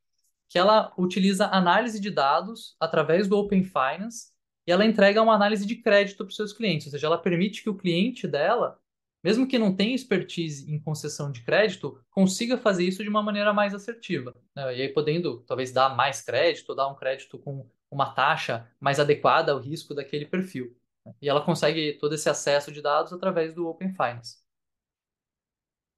que 0.52 0.58
ela 0.58 0.92
utiliza 0.98 1.46
análise 1.46 1.98
de 1.98 2.10
dados 2.10 2.76
através 2.78 3.26
do 3.26 3.38
Open 3.38 3.64
Finance 3.64 4.30
e 4.66 4.70
ela 4.70 4.84
entrega 4.84 5.22
uma 5.22 5.34
análise 5.34 5.64
de 5.66 5.76
crédito 5.76 6.18
para 6.18 6.28
os 6.28 6.36
seus 6.36 6.52
clientes, 6.52 6.86
ou 6.86 6.92
seja, 6.92 7.06
ela 7.06 7.18
permite 7.18 7.62
que 7.62 7.70
o 7.70 7.74
cliente 7.74 8.28
dela 8.28 8.78
mesmo 9.22 9.46
que 9.46 9.58
não 9.58 9.74
tenha 9.74 9.94
expertise 9.94 10.70
em 10.70 10.80
concessão 10.80 11.30
de 11.30 11.42
crédito, 11.42 12.02
consiga 12.10 12.58
fazer 12.58 12.84
isso 12.84 13.02
de 13.02 13.08
uma 13.08 13.22
maneira 13.22 13.52
mais 13.52 13.72
assertiva. 13.72 14.34
Né? 14.54 14.76
E 14.76 14.82
aí 14.82 14.88
podendo, 14.88 15.40
talvez, 15.42 15.70
dar 15.70 15.94
mais 15.94 16.20
crédito, 16.20 16.74
dar 16.74 16.88
um 16.88 16.96
crédito 16.96 17.38
com 17.38 17.68
uma 17.90 18.12
taxa 18.12 18.68
mais 18.80 18.98
adequada 18.98 19.52
ao 19.52 19.60
risco 19.60 19.94
daquele 19.94 20.26
perfil. 20.26 20.76
Né? 21.06 21.14
E 21.22 21.28
ela 21.28 21.40
consegue 21.40 21.92
todo 21.94 22.14
esse 22.14 22.28
acesso 22.28 22.72
de 22.72 22.82
dados 22.82 23.12
através 23.12 23.54
do 23.54 23.68
Open 23.68 23.90
Finance. 23.92 24.42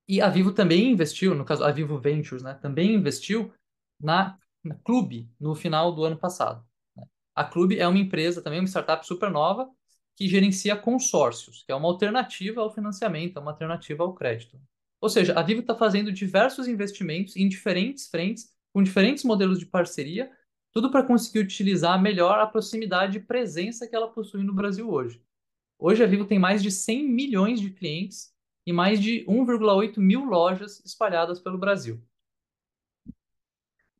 E 0.06 0.20
a 0.20 0.28
Vivo 0.28 0.52
também 0.52 0.90
investiu, 0.90 1.34
no 1.34 1.46
caso, 1.46 1.64
a 1.64 1.70
Vivo 1.70 1.98
Ventures, 1.98 2.42
né, 2.42 2.52
também 2.60 2.94
investiu 2.94 3.54
na 3.98 4.38
Clube 4.84 5.30
no 5.38 5.54
final 5.54 5.92
do 5.92 6.04
ano 6.04 6.16
passado. 6.16 6.64
Né? 6.96 7.04
A 7.34 7.44
Clube 7.44 7.78
é 7.78 7.86
uma 7.86 7.98
empresa 7.98 8.40
também, 8.40 8.60
uma 8.60 8.68
startup 8.68 9.06
super 9.06 9.30
nova, 9.30 9.68
que 10.16 10.28
gerencia 10.28 10.76
consórcios, 10.76 11.62
que 11.64 11.72
é 11.72 11.74
uma 11.74 11.88
alternativa 11.88 12.60
ao 12.60 12.72
financiamento, 12.72 13.36
é 13.36 13.40
uma 13.40 13.50
alternativa 13.50 14.02
ao 14.02 14.14
crédito. 14.14 14.60
Ou 15.00 15.08
seja, 15.08 15.38
a 15.38 15.42
Vivo 15.42 15.60
está 15.60 15.74
fazendo 15.74 16.10
diversos 16.12 16.66
investimentos 16.66 17.36
em 17.36 17.48
diferentes 17.48 18.08
frentes, 18.08 18.52
com 18.72 18.82
diferentes 18.82 19.24
modelos 19.24 19.58
de 19.58 19.66
parceria, 19.66 20.30
tudo 20.72 20.90
para 20.90 21.04
conseguir 21.04 21.40
utilizar 21.40 22.00
melhor 22.00 22.38
a 22.38 22.46
proximidade 22.46 23.18
e 23.18 23.20
presença 23.20 23.86
que 23.86 23.94
ela 23.94 24.08
possui 24.08 24.42
no 24.42 24.54
Brasil 24.54 24.90
hoje. 24.90 25.22
Hoje 25.78 26.02
a 26.02 26.06
Vivo 26.06 26.24
tem 26.24 26.38
mais 26.38 26.62
de 26.62 26.70
100 26.70 27.08
milhões 27.08 27.60
de 27.60 27.70
clientes 27.70 28.32
e 28.66 28.72
mais 28.72 29.00
de 29.00 29.24
1,8 29.26 29.98
mil 29.98 30.24
lojas 30.24 30.82
espalhadas 30.84 31.38
pelo 31.38 31.58
Brasil. 31.58 32.02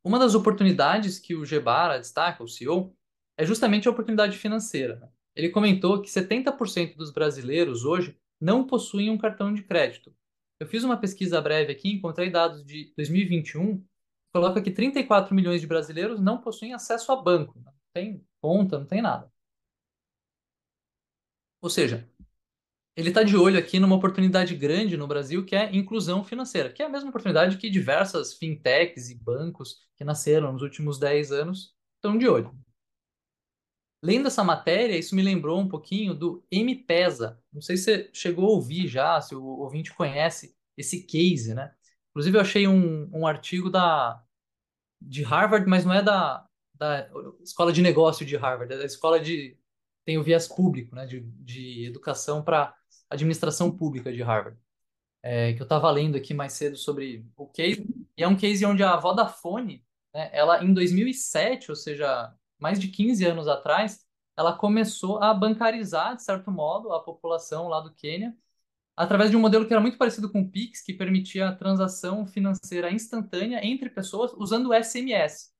Uma 0.05 0.19
das 0.19 0.35
oportunidades 0.35 1.17
que 1.17 1.33
o 1.33 1.43
Gebara 1.43 1.97
destaca, 1.97 2.43
o 2.43 2.47
CEO, 2.47 2.95
é 3.35 3.43
justamente 3.43 3.87
a 3.87 3.91
oportunidade 3.91 4.37
financeira. 4.37 4.97
Né? 4.97 5.09
Ele 5.35 5.49
comentou 5.49 5.99
que 5.99 6.07
70% 6.07 6.95
dos 6.95 7.09
brasileiros 7.09 7.83
hoje 7.83 8.15
não 8.39 8.67
possuem 8.67 9.09
um 9.09 9.17
cartão 9.17 9.51
de 9.51 9.63
crédito. 9.63 10.15
Eu 10.59 10.67
fiz 10.67 10.83
uma 10.83 10.95
pesquisa 10.95 11.41
breve 11.41 11.71
aqui, 11.71 11.89
encontrei 11.89 12.29
dados 12.29 12.63
de 12.63 12.93
2021, 12.95 13.83
coloca 14.31 14.61
que 14.61 14.69
34 14.69 15.33
milhões 15.33 15.59
de 15.59 15.65
brasileiros 15.65 16.19
não 16.21 16.39
possuem 16.39 16.75
acesso 16.75 17.11
a 17.11 17.15
banco, 17.15 17.59
não 17.65 17.73
tem 17.91 18.23
conta, 18.39 18.77
não 18.77 18.85
tem 18.85 19.01
nada. 19.01 19.33
Ou 21.63 21.69
seja, 21.69 22.07
ele 22.95 23.09
está 23.09 23.23
de 23.23 23.35
olho 23.35 23.59
aqui 23.59 23.79
numa 23.79 23.95
oportunidade 23.95 24.55
grande 24.55 24.95
no 24.95 25.07
Brasil 25.07 25.45
que 25.45 25.55
é 25.55 25.75
inclusão 25.75 26.23
financeira, 26.23 26.71
que 26.71 26.81
é 26.81 26.85
a 26.85 26.89
mesma 26.89 27.09
oportunidade 27.09 27.57
que 27.57 27.69
diversas 27.69 28.33
fintechs 28.33 29.09
e 29.09 29.15
bancos 29.15 29.79
que 29.97 30.03
nasceram 30.03 30.53
nos 30.53 30.61
últimos 30.61 30.97
10 30.97 31.31
anos 31.31 31.75
estão 31.97 32.17
de 32.17 32.27
olho. 32.27 32.55
Lendo 34.01 34.27
essa 34.27 34.43
matéria, 34.43 34.97
isso 34.97 35.15
me 35.15 35.23
lembrou 35.23 35.59
um 35.59 35.67
pouquinho 35.67 36.13
do 36.13 36.45
M-Pesa. 36.51 37.41
Não 37.51 37.61
sei 37.61 37.75
se 37.75 37.83
você 37.83 38.09
chegou 38.13 38.45
a 38.45 38.51
ouvir 38.51 38.87
já, 38.87 39.19
se 39.19 39.35
o 39.35 39.43
ouvinte 39.43 39.93
conhece 39.93 40.55
esse 40.77 41.03
case, 41.05 41.53
né? 41.53 41.73
Inclusive, 42.11 42.37
eu 42.37 42.41
achei 42.41 42.67
um, 42.67 43.09
um 43.11 43.25
artigo 43.25 43.69
da, 43.69 44.23
de 45.01 45.23
Harvard, 45.23 45.67
mas 45.67 45.83
não 45.83 45.93
é 45.93 46.01
da, 46.03 46.45
da 46.75 47.09
escola 47.41 47.73
de 47.73 47.81
negócio 47.81 48.25
de 48.25 48.37
Harvard, 48.37 48.73
é 48.73 48.77
da 48.77 48.85
escola 48.85 49.19
de. 49.19 49.57
tem 50.05 50.17
o 50.17 50.23
viés 50.23 50.47
público, 50.47 50.95
né? 50.95 51.05
De, 51.05 51.21
de 51.21 51.85
educação 51.85 52.43
para 52.43 52.75
administração 53.15 53.75
pública 53.75 54.11
de 54.13 54.21
Harvard. 54.21 54.59
É, 55.23 55.53
que 55.53 55.61
eu 55.61 55.65
estava 55.65 55.89
lendo 55.89 56.15
aqui 56.15 56.33
mais 56.33 56.53
cedo 56.53 56.77
sobre 56.77 57.25
o 57.35 57.47
case, 57.47 57.83
e 58.15 58.23
é 58.23 58.27
um 58.27 58.37
case 58.37 58.65
onde 58.65 58.83
a 58.83 58.95
Vodafone, 58.95 59.83
né, 60.13 60.29
ela 60.31 60.63
em 60.63 60.71
2007, 60.73 61.71
ou 61.71 61.75
seja, 61.75 62.31
mais 62.59 62.79
de 62.79 62.89
15 62.89 63.25
anos 63.25 63.47
atrás, 63.47 64.05
ela 64.37 64.55
começou 64.55 65.21
a 65.23 65.33
bancarizar, 65.33 66.15
de 66.15 66.23
certo 66.23 66.51
modo, 66.51 66.93
a 66.93 67.01
população 67.01 67.67
lá 67.67 67.79
do 67.79 67.93
Quênia, 67.93 68.35
através 68.95 69.31
de 69.31 69.37
um 69.37 69.39
modelo 69.39 69.65
que 69.67 69.73
era 69.73 69.81
muito 69.81 69.97
parecido 69.97 70.31
com 70.31 70.41
o 70.41 70.49
Pix, 70.49 70.81
que 70.81 70.93
permitia 70.93 71.49
a 71.49 71.55
transação 71.55 72.25
financeira 72.25 72.91
instantânea 72.91 73.65
entre 73.65 73.89
pessoas 73.89 74.31
usando 74.33 74.73
SMS. 74.73 75.53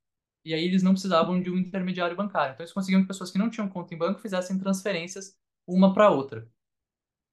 E 0.44 0.54
aí 0.54 0.64
eles 0.64 0.84
não 0.84 0.92
precisavam 0.94 1.42
de 1.42 1.50
um 1.50 1.58
intermediário 1.58 2.16
bancário. 2.16 2.54
Então 2.54 2.64
eles 2.64 2.74
conseguiam 2.74 3.02
que 3.02 3.08
pessoas 3.08 3.32
que 3.32 3.38
não 3.38 3.50
tinham 3.50 3.68
conta 3.68 3.94
em 3.94 3.98
banco 3.98 4.22
fizessem 4.22 4.58
transferências 4.60 5.36
uma 5.68 5.94
para 5.94 6.12
outra. 6.12 6.48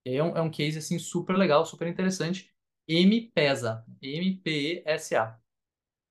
É 0.04 0.22
um, 0.22 0.36
é 0.36 0.40
um 0.40 0.50
case 0.50 0.78
assim 0.78 0.98
super 0.98 1.36
legal, 1.36 1.64
super 1.64 1.86
interessante. 1.86 2.50
M-PESA, 2.88 3.84
M-P-E-S-A. 4.02 5.38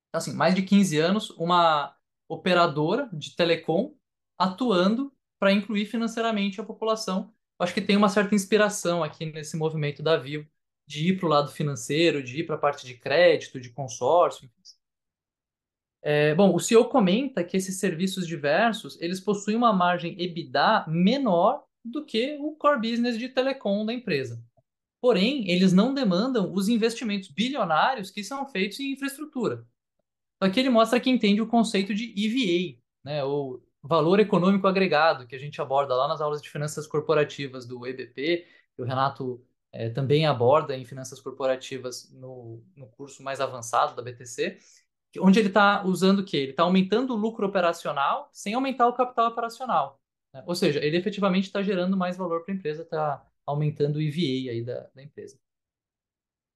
Então, 0.09 0.19
assim, 0.19 0.33
mais 0.33 0.55
de 0.55 0.61
15 0.61 0.97
anos, 0.97 1.29
uma 1.31 1.95
operadora 2.29 3.09
de 3.11 3.35
telecom 3.35 3.93
atuando 4.37 5.13
para 5.39 5.51
incluir 5.51 5.85
financeiramente 5.85 6.61
a 6.61 6.63
população. 6.63 7.33
Acho 7.59 7.73
que 7.73 7.81
tem 7.81 7.97
uma 7.97 8.09
certa 8.09 8.33
inspiração 8.33 9.03
aqui 9.03 9.25
nesse 9.25 9.55
movimento 9.55 10.01
da 10.01 10.17
Vivo 10.17 10.49
de 10.87 11.09
ir 11.09 11.17
para 11.17 11.25
o 11.25 11.29
lado 11.29 11.51
financeiro, 11.51 12.23
de 12.23 12.39
ir 12.39 12.45
para 12.45 12.55
a 12.55 12.59
parte 12.59 12.85
de 12.85 12.95
crédito, 12.95 13.59
de 13.59 13.69
consórcio. 13.69 14.49
É, 16.01 16.33
bom, 16.33 16.53
o 16.53 16.59
CEO 16.59 16.89
comenta 16.89 17.43
que 17.43 17.55
esses 17.55 17.79
serviços 17.79 18.27
diversos 18.27 18.99
eles 18.99 19.19
possuem 19.19 19.55
uma 19.55 19.71
margem 19.71 20.19
EBITDA 20.19 20.85
menor 20.87 21.63
do 21.83 22.05
que 22.05 22.37
o 22.39 22.55
core 22.55 22.79
business 22.79 23.17
de 23.17 23.29
telecom 23.29 23.85
da 23.85 23.93
empresa. 23.93 24.43
Porém, 24.99 25.49
eles 25.49 25.73
não 25.73 25.93
demandam 25.93 26.53
os 26.53 26.69
investimentos 26.69 27.29
bilionários 27.29 28.11
que 28.11 28.23
são 28.23 28.47
feitos 28.47 28.79
em 28.79 28.91
infraestrutura. 28.91 29.65
Aqui 30.39 30.59
ele 30.59 30.69
mostra 30.69 30.99
que 30.99 31.09
entende 31.09 31.41
o 31.41 31.47
conceito 31.47 31.93
de 31.93 32.13
EVA, 32.17 32.79
né, 33.03 33.23
ou 33.23 33.63
valor 33.81 34.19
econômico 34.19 34.67
agregado, 34.67 35.25
que 35.25 35.35
a 35.35 35.39
gente 35.39 35.61
aborda 35.61 35.95
lá 35.95 36.07
nas 36.07 36.21
aulas 36.21 36.41
de 36.41 36.49
finanças 36.49 36.85
corporativas 36.85 37.65
do 37.65 37.85
EBP, 37.85 38.45
que 38.75 38.81
o 38.81 38.85
Renato 38.85 39.43
é, 39.71 39.89
também 39.89 40.25
aborda 40.25 40.75
em 40.75 40.85
finanças 40.85 41.19
corporativas 41.19 42.11
no, 42.11 42.63
no 42.75 42.87
curso 42.87 43.23
mais 43.23 43.39
avançado 43.39 43.95
da 43.95 44.01
BTC, 44.01 44.57
onde 45.19 45.39
ele 45.39 45.47
está 45.47 45.83
usando 45.85 46.19
o 46.19 46.25
quê? 46.25 46.37
Ele 46.37 46.51
está 46.51 46.63
aumentando 46.63 47.13
o 47.13 47.17
lucro 47.17 47.45
operacional 47.45 48.29
sem 48.31 48.53
aumentar 48.53 48.87
o 48.87 48.93
capital 48.93 49.27
operacional. 49.27 50.00
Né? 50.33 50.43
Ou 50.45 50.55
seja, 50.55 50.83
ele 50.83 50.97
efetivamente 50.97 51.45
está 51.45 51.61
gerando 51.61 51.97
mais 51.97 52.17
valor 52.17 52.43
para 52.43 52.53
a 52.53 52.57
empresa, 52.57 52.83
está 52.83 53.25
aumentando 53.45 53.97
o 53.97 54.01
EVA 54.01 54.51
aí 54.51 54.63
da, 54.63 54.89
da 54.93 55.03
empresa. 55.03 55.39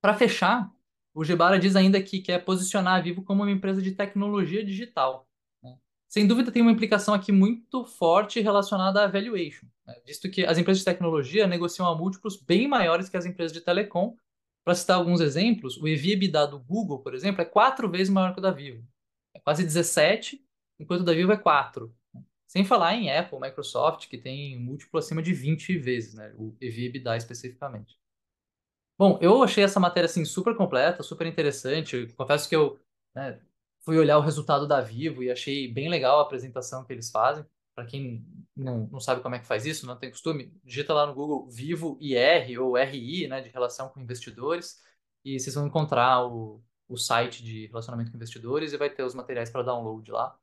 Para 0.02 0.14
fechar, 0.14 0.72
o 1.14 1.24
Gebara 1.24 1.58
diz 1.58 1.76
ainda 1.76 2.02
que 2.02 2.22
quer 2.22 2.44
posicionar 2.44 3.00
a 3.00 3.02
Vivo 3.02 3.24
como 3.24 3.44
uma 3.44 3.52
empresa 3.52 3.82
de 3.82 3.92
tecnologia 3.94 4.64
digital. 4.64 5.28
Né? 5.64 5.78
Sem 6.08 6.28
dúvida, 6.28 6.52
tem 6.52 6.62
uma 6.62 6.72
implicação 6.72 7.14
aqui 7.14 7.32
muito 7.32 7.86
forte 7.86 8.40
relacionada 8.42 9.04
à 9.04 9.08
valuation, 9.08 9.66
né? 9.86 9.96
visto 10.06 10.30
que 10.30 10.46
as 10.46 10.58
empresas 10.58 10.80
de 10.80 10.86
tecnologia 10.86 11.48
negociam 11.48 11.88
a 11.88 11.96
múltiplos 11.96 12.36
bem 12.36 12.68
maiores 12.68 13.10
que 13.10 13.18
as 13.18 13.26
empresas 13.26 13.54
de 13.54 13.62
telecom. 13.62 14.16
Para 14.64 14.74
citar 14.74 14.98
alguns 14.98 15.22
exemplos, 15.22 15.78
o 15.78 15.88
EV/EBITDA 15.88 16.48
do 16.48 16.60
Google, 16.60 17.00
por 17.00 17.14
exemplo, 17.14 17.40
é 17.40 17.46
quatro 17.46 17.90
vezes 17.90 18.12
maior 18.12 18.34
que 18.34 18.40
o 18.40 18.42
da 18.42 18.50
Vivo. 18.52 18.84
É 19.32 19.40
quase 19.40 19.64
17, 19.64 20.44
enquanto 20.80 21.02
o 21.02 21.04
da 21.04 21.14
Vivo 21.14 21.32
é 21.32 21.38
4. 21.38 21.94
Sem 22.56 22.63
falar 22.63 22.96
em 22.96 23.12
Apple, 23.12 23.38
Microsoft, 23.38 24.08
que 24.08 24.18
tem 24.18 24.58
múltiplo 24.58 24.98
acima 24.98 25.22
de 25.22 25.34
20 25.34 25.78
vezes, 25.78 26.13
né? 26.13 26.34
o 26.38 26.56
EV/EBITDA 26.62 27.18
especificamente. 27.18 28.00
Bom, 28.98 29.20
eu 29.22 29.44
achei 29.44 29.62
essa 29.62 29.78
matéria 29.78 30.06
assim 30.06 30.24
super 30.24 30.56
completa, 30.56 31.04
super 31.04 31.28
interessante. 31.28 32.08
Confesso 32.15 32.48
que 32.48 32.56
eu 32.56 32.80
né, 33.13 33.41
fui 33.82 33.98
olhar 33.98 34.18
o 34.18 34.22
resultado 34.22 34.65
da 34.65 34.80
Vivo 34.80 35.22
e 35.22 35.30
achei 35.30 35.70
bem 35.70 35.89
legal 35.89 36.20
a 36.20 36.22
apresentação 36.22 36.86
que 36.86 36.94
eles 36.94 37.12
fazem. 37.12 37.46
Para 37.76 37.86
quem 37.86 38.26
não, 38.56 38.88
não 38.88 39.02
sabe 39.02 39.22
como 39.22 39.36
é 39.36 39.39
que 39.39 39.46
faz 39.46 39.65
isso, 39.65 39.86
não 39.86 39.98
tem 39.98 40.10
costume, 40.10 40.58
digita 40.63 40.94
lá 40.94 41.06
no 41.06 41.13
Google 41.13 41.50
Vivo 41.50 41.98
IR 42.00 42.58
ou 42.62 42.78
RI, 42.78 43.28
né, 43.28 43.41
de 43.41 43.50
relação 43.50 43.89
com 43.89 44.00
investidores, 44.00 44.82
e 45.26 45.38
vocês 45.38 45.54
vão 45.56 45.68
encontrar 45.68 46.26
o, 46.26 46.63
o 46.88 46.96
site 46.96 47.44
de 47.44 47.65
relacionamento 47.68 48.12
com 48.12 48.15
investidores 48.15 48.72
e 48.72 48.78
vai 48.78 48.89
ter 48.89 49.04
os 49.04 49.13
materiais 49.13 49.50
para 49.50 49.62
download 49.62 50.10
lá. 50.10 50.39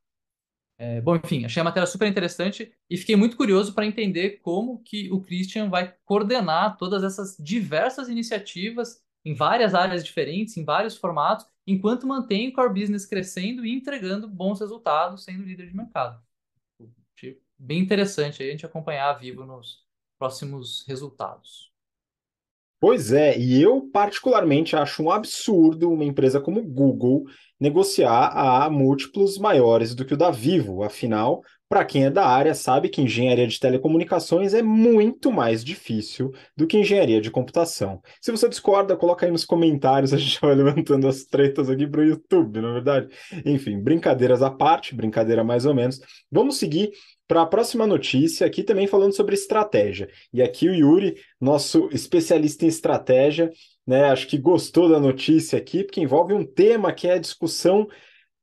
É, 0.77 0.99
bom, 1.01 1.15
enfim, 1.15 1.45
achei 1.45 1.61
a 1.61 1.63
matéria 1.63 1.87
super 1.87 2.07
interessante 2.07 2.73
e 2.89 2.97
fiquei 2.97 3.15
muito 3.15 3.37
curioso 3.37 3.73
para 3.73 3.85
entender 3.85 4.39
como 4.41 4.81
que 4.83 5.11
o 5.11 5.21
Christian 5.21 5.69
vai 5.69 5.95
coordenar 6.03 6.77
todas 6.77 7.03
essas 7.03 7.37
diversas 7.39 8.09
iniciativas 8.09 9.01
em 9.23 9.33
várias 9.33 9.73
áreas 9.73 10.03
diferentes, 10.03 10.57
em 10.57 10.65
vários 10.65 10.97
formatos, 10.97 11.45
enquanto 11.65 12.07
mantém 12.07 12.49
o 12.49 12.53
core 12.53 12.81
business 12.81 13.05
crescendo 13.05 13.65
e 13.65 13.73
entregando 13.73 14.27
bons 14.27 14.59
resultados, 14.59 15.23
sendo 15.23 15.43
líder 15.43 15.67
de 15.67 15.75
mercado. 15.75 16.21
Bem 17.57 17.79
interessante 17.79 18.43
a 18.43 18.45
gente 18.45 18.65
acompanhar 18.65 19.13
Vivo 19.13 19.45
nos 19.45 19.87
próximos 20.19 20.83
resultados. 20.85 21.72
Pois 22.83 23.13
é, 23.13 23.39
e 23.39 23.61
eu 23.61 23.89
particularmente 23.93 24.75
acho 24.75 25.01
um 25.01 25.09
absurdo 25.09 25.89
uma 25.89 26.03
empresa 26.03 26.41
como 26.41 26.61
Google 26.61 27.23
negociar 27.57 28.27
a 28.35 28.69
múltiplos 28.69 29.37
maiores 29.37 29.95
do 29.95 30.03
que 30.03 30.13
o 30.13 30.17
da 30.17 30.29
Vivo. 30.29 30.83
Afinal, 30.83 31.41
para 31.69 31.85
quem 31.85 32.05
é 32.05 32.09
da 32.09 32.25
área, 32.25 32.53
sabe 32.53 32.89
que 32.89 33.01
engenharia 33.01 33.47
de 33.47 33.59
telecomunicações 33.59 34.53
é 34.53 34.61
muito 34.61 35.31
mais 35.31 35.63
difícil 35.63 36.31
do 36.55 36.67
que 36.67 36.77
engenharia 36.77 37.19
de 37.19 37.31
computação. 37.31 38.01
Se 38.21 38.31
você 38.31 38.47
discorda, 38.47 38.95
coloca 38.95 39.25
aí 39.25 39.31
nos 39.31 39.45
comentários, 39.45 40.13
a 40.13 40.17
gente 40.17 40.39
vai 40.41 40.53
levantando 40.53 41.07
as 41.07 41.23
tretas 41.23 41.69
aqui 41.69 41.87
para 41.87 42.01
o 42.01 42.05
YouTube, 42.05 42.61
na 42.61 42.69
é 42.69 42.73
verdade. 42.73 43.07
Enfim, 43.45 43.79
brincadeiras 43.79 44.41
à 44.41 44.51
parte, 44.51 44.93
brincadeira 44.93 45.43
mais 45.43 45.65
ou 45.65 45.73
menos. 45.73 45.99
Vamos 46.31 46.57
seguir 46.57 46.91
para 47.27 47.41
a 47.41 47.47
próxima 47.47 47.87
notícia, 47.87 48.45
aqui 48.45 48.63
também 48.63 48.85
falando 48.85 49.15
sobre 49.15 49.33
estratégia. 49.33 50.09
E 50.31 50.41
aqui 50.41 50.69
o 50.69 50.75
Yuri, 50.75 51.15
nosso 51.41 51.89
especialista 51.91 52.65
em 52.65 52.67
estratégia, 52.67 53.51
né, 53.87 54.05
acho 54.05 54.27
que 54.27 54.37
gostou 54.37 54.87
da 54.89 54.99
notícia 54.99 55.57
aqui, 55.57 55.83
porque 55.83 56.01
envolve 56.01 56.33
um 56.33 56.45
tema 56.45 56.93
que 56.93 57.07
é 57.07 57.13
a 57.13 57.17
discussão 57.17 57.87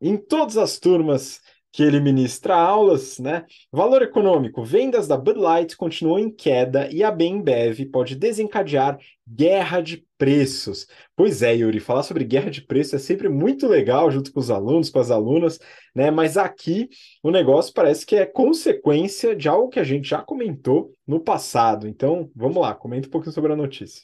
em 0.01 0.17
todas 0.17 0.57
as 0.57 0.79
turmas 0.79 1.41
que 1.73 1.83
ele 1.83 2.01
ministra 2.01 2.57
aulas, 2.57 3.19
né? 3.19 3.45
Valor 3.71 4.03
econômico, 4.03 4.65
vendas 4.65 5.07
da 5.07 5.17
Bud 5.17 5.39
Light 5.39 5.77
continuam 5.77 6.19
em 6.19 6.31
queda 6.31 6.91
e 6.93 7.05
a 7.05 7.11
Bembev 7.11 7.85
pode 7.87 8.17
desencadear 8.17 8.99
guerra 9.27 9.81
de 9.81 10.05
preços. 10.19 10.89
Pois 11.15 11.43
é, 11.43 11.55
Yuri, 11.55 11.79
falar 11.79 12.03
sobre 12.03 12.25
guerra 12.25 12.51
de 12.51 12.63
preços 12.63 12.95
é 12.95 12.99
sempre 12.99 13.29
muito 13.29 13.69
legal 13.69 14.11
junto 14.11 14.33
com 14.33 14.41
os 14.41 14.51
alunos, 14.51 14.91
com 14.91 14.99
as 14.99 15.11
alunas, 15.11 15.61
né? 15.95 16.11
Mas 16.11 16.37
aqui 16.37 16.89
o 17.23 17.31
negócio 17.31 17.73
parece 17.73 18.05
que 18.05 18.17
é 18.17 18.27
consequência 18.27 19.37
de 19.37 19.49
algo 19.49 19.69
que 19.69 19.79
a 19.79 19.85
gente 19.85 20.09
já 20.09 20.21
comentou 20.21 20.93
no 21.07 21.21
passado. 21.21 21.87
Então, 21.87 22.31
vamos 22.35 22.57
lá, 22.57 22.75
comenta 22.75 23.07
um 23.07 23.11
pouquinho 23.11 23.33
sobre 23.33 23.53
a 23.53 23.57
notícia. 23.57 24.03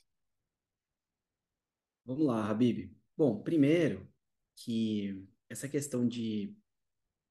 Vamos 2.05 2.25
lá, 2.25 2.49
Habib. 2.49 2.89
Bom, 3.17 3.43
primeiro 3.43 4.07
que 4.55 5.21
essa 5.49 5.69
questão 5.69 6.07
de 6.07 6.55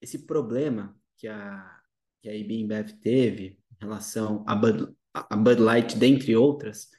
esse 0.05 0.25
problema 0.25 0.95
que 1.17 1.27
a, 1.27 1.81
que 2.21 2.29
a 2.29 2.35
IBM 2.35 2.69
teve 3.01 3.59
em 3.71 3.75
relação 3.81 4.43
a 4.47 4.55
Bud, 4.55 4.95
Bud 5.37 5.61
Light, 5.61 5.97
dentre 5.97 6.35
outras, 6.35 6.89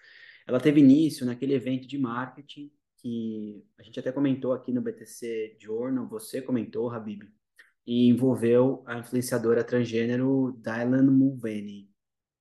ela 0.47 0.61
teve 0.61 0.81
início 0.81 1.25
naquele 1.25 1.55
evento 1.55 1.87
de 1.87 1.99
marketing 1.99 2.71
que 2.99 3.64
a 3.79 3.83
gente 3.83 4.01
até 4.01 4.11
comentou 4.11 4.53
aqui 4.53 4.73
no 4.73 4.83
BTC 4.83 5.57
Journal, 5.61 6.09
você 6.09 6.42
comentou, 6.42 6.90
Habib, 6.90 7.23
e 7.87 8.09
envolveu 8.09 8.83
a 8.87 8.99
influenciadora 8.99 9.62
transgênero 9.62 10.59
Dylan 10.61 11.11
Mulvaney. 11.11 11.88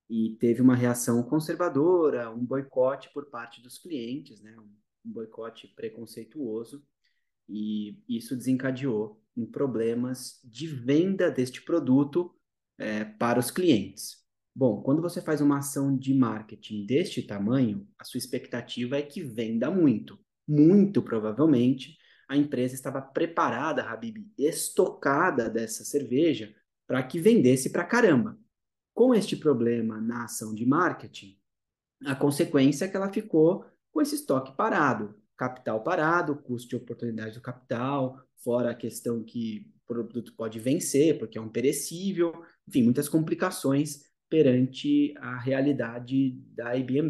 E 0.09 0.35
teve 0.39 0.61
uma 0.61 0.75
reação 0.75 1.21
conservadora, 1.23 2.31
um 2.31 2.43
boicote 2.43 3.11
por 3.13 3.29
parte 3.29 3.61
dos 3.61 3.77
clientes, 3.77 4.41
né? 4.41 4.55
um 4.59 5.11
boicote 5.11 5.67
preconceituoso, 5.75 6.83
e 7.47 7.99
isso 8.09 8.35
desencadeou 8.35 9.21
em 9.35 9.45
problemas 9.45 10.39
de 10.43 10.67
venda 10.67 11.29
deste 11.29 11.61
produto 11.61 12.33
é, 12.77 13.03
para 13.03 13.39
os 13.39 13.51
clientes. 13.51 14.23
Bom, 14.55 14.81
quando 14.81 15.01
você 15.01 15.21
faz 15.21 15.41
uma 15.41 15.57
ação 15.57 15.97
de 15.97 16.13
marketing 16.13 16.85
deste 16.85 17.21
tamanho, 17.21 17.87
a 17.99 18.03
sua 18.03 18.17
expectativa 18.17 18.97
é 18.97 19.01
que 19.01 19.21
venda 19.21 19.69
muito. 19.69 20.17
Muito 20.47 21.01
provavelmente 21.01 21.97
a 22.27 22.35
empresa 22.35 22.73
estava 22.73 23.01
preparada, 23.01 23.83
Habib, 23.83 24.31
estocada 24.37 25.49
dessa 25.49 25.83
cerveja 25.83 26.55
para 26.87 27.03
que 27.03 27.19
vendesse 27.19 27.71
para 27.71 27.83
caramba. 27.83 28.39
Com 28.93 29.13
este 29.13 29.35
problema 29.35 29.99
na 29.99 30.23
ação 30.23 30.53
de 30.55 30.65
marketing, 30.65 31.37
a 32.05 32.15
consequência 32.15 32.85
é 32.85 32.87
que 32.87 32.95
ela 32.95 33.11
ficou 33.11 33.65
com 33.91 34.01
esse 34.01 34.15
estoque 34.15 34.55
parado 34.55 35.15
capital 35.37 35.83
parado, 35.83 36.35
custo 36.35 36.69
de 36.69 36.75
oportunidade 36.75 37.35
do 37.35 37.41
capital, 37.41 38.24
fora 38.45 38.69
a 38.69 38.75
questão 38.75 39.23
que 39.23 39.73
o 39.83 39.87
produto 39.87 40.35
pode 40.37 40.59
vencer, 40.59 41.17
porque 41.17 41.37
é 41.37 41.41
um 41.41 41.49
perecível, 41.49 42.31
enfim, 42.67 42.83
muitas 42.83 43.09
complicações 43.09 44.03
perante 44.29 45.13
a 45.17 45.37
realidade 45.39 46.31
da 46.55 46.77
IBM 46.77 47.09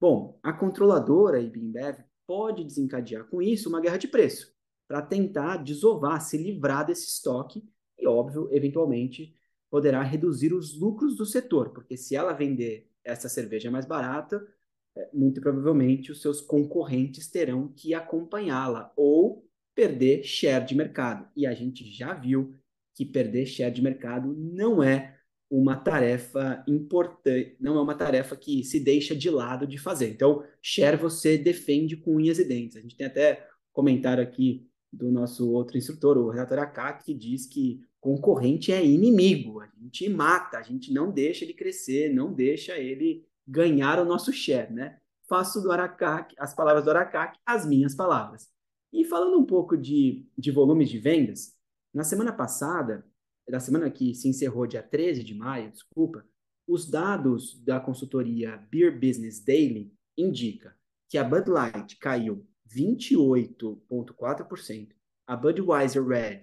Bom, 0.00 0.38
a 0.42 0.52
controladora 0.52 1.40
IBM 1.40 2.04
pode 2.26 2.64
desencadear 2.64 3.24
com 3.24 3.42
isso 3.42 3.68
uma 3.68 3.80
guerra 3.80 3.96
de 3.96 4.08
preço, 4.08 4.52
para 4.88 5.02
tentar 5.02 5.58
desovar, 5.58 6.20
se 6.20 6.38
livrar 6.38 6.86
desse 6.86 7.08
estoque 7.08 7.62
e, 7.98 8.06
óbvio, 8.06 8.48
eventualmente 8.52 9.34
poderá 9.70 10.02
reduzir 10.02 10.52
os 10.52 10.78
lucros 10.78 11.16
do 11.16 11.24
setor, 11.24 11.70
porque 11.70 11.96
se 11.96 12.14
ela 12.14 12.32
vender 12.32 12.90
essa 13.04 13.28
cerveja 13.28 13.70
mais 13.70 13.86
barata, 13.86 14.46
é, 14.94 15.08
muito 15.12 15.40
provavelmente 15.40 16.12
os 16.12 16.20
seus 16.20 16.40
concorrentes 16.40 17.28
terão 17.28 17.68
que 17.68 17.94
acompanhá-la 17.94 18.92
ou 18.96 19.48
perder 19.74 20.22
share 20.22 20.64
de 20.64 20.74
mercado. 20.74 21.28
E 21.36 21.46
a 21.46 21.54
gente 21.54 21.84
já 21.84 22.14
viu 22.14 22.54
que 22.94 23.04
perder 23.04 23.46
share 23.46 23.72
de 23.72 23.82
mercado 23.82 24.34
não 24.36 24.82
é 24.82 25.16
uma 25.50 25.76
tarefa 25.76 26.64
importante, 26.66 27.56
não 27.60 27.76
é 27.76 27.82
uma 27.82 27.94
tarefa 27.94 28.34
que 28.34 28.64
se 28.64 28.80
deixa 28.80 29.14
de 29.14 29.28
lado 29.28 29.66
de 29.66 29.76
fazer. 29.78 30.10
Então, 30.10 30.42
share 30.62 30.96
você 30.96 31.36
defende 31.36 31.96
com 31.96 32.16
unhas 32.16 32.38
e 32.38 32.44
dentes. 32.44 32.76
A 32.76 32.80
gente 32.80 32.96
tem 32.96 33.06
até 33.06 33.46
comentário 33.72 34.22
aqui 34.22 34.66
do 34.92 35.10
nosso 35.10 35.50
outro 35.50 35.76
instrutor, 35.76 36.18
o 36.18 36.30
Renato 36.30 36.52
Aracaki, 36.52 37.04
que 37.04 37.14
diz 37.14 37.46
que 37.46 37.80
concorrente 38.00 38.72
é 38.72 38.84
inimigo, 38.84 39.60
a 39.60 39.68
gente 39.80 40.08
mata, 40.08 40.58
a 40.58 40.62
gente 40.62 40.92
não 40.92 41.10
deixa 41.10 41.44
ele 41.44 41.54
crescer, 41.54 42.12
não 42.12 42.32
deixa 42.32 42.76
ele 42.76 43.24
ganhar 43.46 43.98
o 44.00 44.04
nosso 44.04 44.32
share, 44.32 44.72
né? 44.72 44.98
Faço 45.28 45.62
do 45.62 45.70
Aracac, 45.70 46.34
as 46.38 46.54
palavras 46.54 46.84
do 46.84 46.90
Aracac, 46.90 47.38
as 47.46 47.64
minhas 47.64 47.94
palavras. 47.94 48.50
E 48.92 49.04
falando 49.04 49.38
um 49.38 49.46
pouco 49.46 49.76
de, 49.76 50.26
de 50.36 50.50
volumes 50.50 50.90
de 50.90 50.98
vendas, 50.98 51.56
na 51.94 52.04
semana 52.04 52.32
passada, 52.32 53.06
na 53.48 53.60
semana 53.60 53.90
que 53.90 54.14
se 54.14 54.28
encerrou 54.28 54.66
dia 54.66 54.82
13 54.82 55.24
de 55.24 55.34
maio, 55.34 55.70
desculpa, 55.70 56.26
os 56.66 56.88
dados 56.88 57.62
da 57.64 57.80
consultoria 57.80 58.56
Beer 58.70 58.98
Business 58.98 59.42
Daily 59.42 59.92
indica 60.16 60.76
que 61.08 61.18
a 61.18 61.24
Bud 61.24 61.50
Light 61.50 61.98
caiu 61.98 62.46
28,4%, 62.68 64.94
a 65.26 65.36
Budweiser 65.36 66.06
Red 66.06 66.42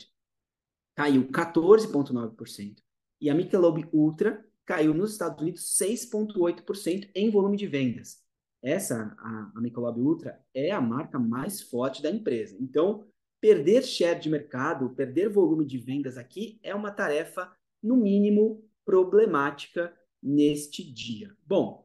caiu 0.95 1.29
14,9% 1.29 2.75
e 3.21 3.29
a 3.29 3.35
Michelob 3.35 3.87
Ultra 3.93 4.45
caiu 4.65 4.93
nos 4.93 5.13
Estados 5.13 5.41
Unidos 5.41 5.77
6,8% 5.81 7.09
em 7.15 7.31
volume 7.31 7.55
de 7.57 7.67
vendas. 7.67 8.21
Essa, 8.61 9.15
a, 9.17 9.51
a 9.55 9.61
Michelob 9.61 9.99
Ultra, 9.99 10.39
é 10.53 10.71
a 10.71 10.81
marca 10.81 11.17
mais 11.17 11.61
forte 11.61 12.01
da 12.01 12.09
empresa. 12.09 12.57
Então, 12.59 13.05
perder 13.39 13.83
share 13.83 14.19
de 14.19 14.29
mercado, 14.29 14.89
perder 14.89 15.29
volume 15.29 15.65
de 15.65 15.77
vendas 15.77 16.17
aqui 16.17 16.59
é 16.61 16.75
uma 16.75 16.91
tarefa, 16.91 17.51
no 17.81 17.95
mínimo, 17.95 18.63
problemática 18.83 19.93
neste 20.21 20.83
dia. 20.83 21.33
Bom, 21.45 21.83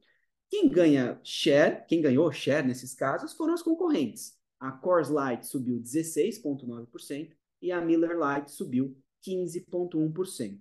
quem 0.50 0.68
ganha 0.68 1.20
share, 1.22 1.84
quem 1.86 2.00
ganhou 2.00 2.30
share 2.32 2.66
nesses 2.66 2.94
casos 2.94 3.32
foram 3.34 3.54
os 3.54 3.62
concorrentes. 3.62 4.34
A 4.58 4.72
Coors 4.72 5.08
Light 5.08 5.46
subiu 5.46 5.80
16,9% 5.80 7.32
e 7.60 7.70
a 7.70 7.80
Miller 7.80 8.18
Light 8.18 8.50
subiu 8.50 8.96
15,1%. 9.26 10.60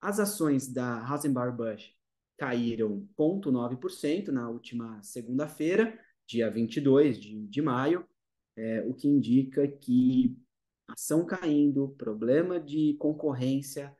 As 0.00 0.18
ações 0.18 0.72
da 0.72 1.04
Rosenbauer 1.04 1.54
Busch 1.54 1.92
caíram 2.36 3.06
0,9% 3.18 4.28
na 4.28 4.48
última 4.48 5.02
segunda-feira, 5.02 5.98
dia 6.26 6.50
22 6.50 7.20
de, 7.20 7.46
de 7.46 7.62
maio, 7.62 8.06
é, 8.56 8.82
o 8.86 8.94
que 8.94 9.08
indica 9.08 9.66
que 9.66 10.36
ação 10.88 11.24
caindo, 11.24 11.94
problema 11.96 12.60
de 12.60 12.94
concorrência, 12.98 13.96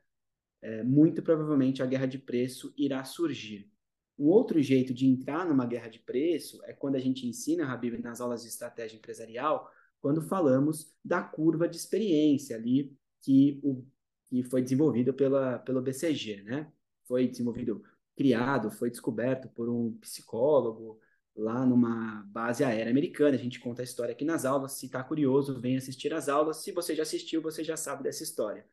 é, 0.61 0.83
muito 0.83 1.21
provavelmente 1.21 1.81
a 1.81 1.85
guerra 1.85 2.05
de 2.05 2.17
preço 2.17 2.73
irá 2.77 3.03
surgir. 3.03 3.69
Um 4.17 4.27
outro 4.27 4.61
jeito 4.61 4.93
de 4.93 5.07
entrar 5.07 5.47
numa 5.47 5.65
guerra 5.65 5.87
de 5.87 5.99
preço 5.99 6.63
é 6.65 6.73
quando 6.73 6.95
a 6.95 6.99
gente 6.99 7.27
ensina, 7.27 7.71
Habib, 7.71 7.97
nas 8.01 8.21
aulas 8.21 8.43
de 8.43 8.49
estratégia 8.49 8.97
empresarial, 8.97 9.69
quando 9.99 10.21
falamos 10.21 10.93
da 11.03 11.21
curva 11.21 11.67
de 11.67 11.77
experiência 11.77 12.55
ali 12.55 12.95
que 13.21 13.59
o 13.63 13.85
que 14.25 14.43
foi 14.43 14.61
desenvolvido 14.61 15.13
pela, 15.13 15.59
pelo 15.59 15.81
BCG, 15.81 16.43
né? 16.43 16.71
Foi 17.05 17.27
desenvolvido, 17.27 17.83
criado, 18.15 18.71
foi 18.71 18.89
descoberto 18.89 19.49
por 19.49 19.69
um 19.69 19.97
psicólogo 19.99 20.99
lá 21.35 21.65
numa 21.65 22.23
base 22.27 22.63
aérea 22.63 22.91
americana. 22.91 23.35
A 23.35 23.39
gente 23.39 23.59
conta 23.59 23.81
a 23.81 23.85
história 23.85 24.13
aqui 24.13 24.25
nas 24.25 24.45
aulas. 24.45 24.73
Se 24.73 24.85
está 24.85 25.03
curioso, 25.03 25.59
vem 25.59 25.77
assistir 25.77 26.13
as 26.13 26.29
aulas. 26.29 26.57
Se 26.57 26.71
você 26.71 26.95
já 26.95 27.03
assistiu, 27.03 27.41
você 27.41 27.63
já 27.63 27.75
sabe 27.75 28.03
dessa 28.03 28.23
história. 28.23 28.65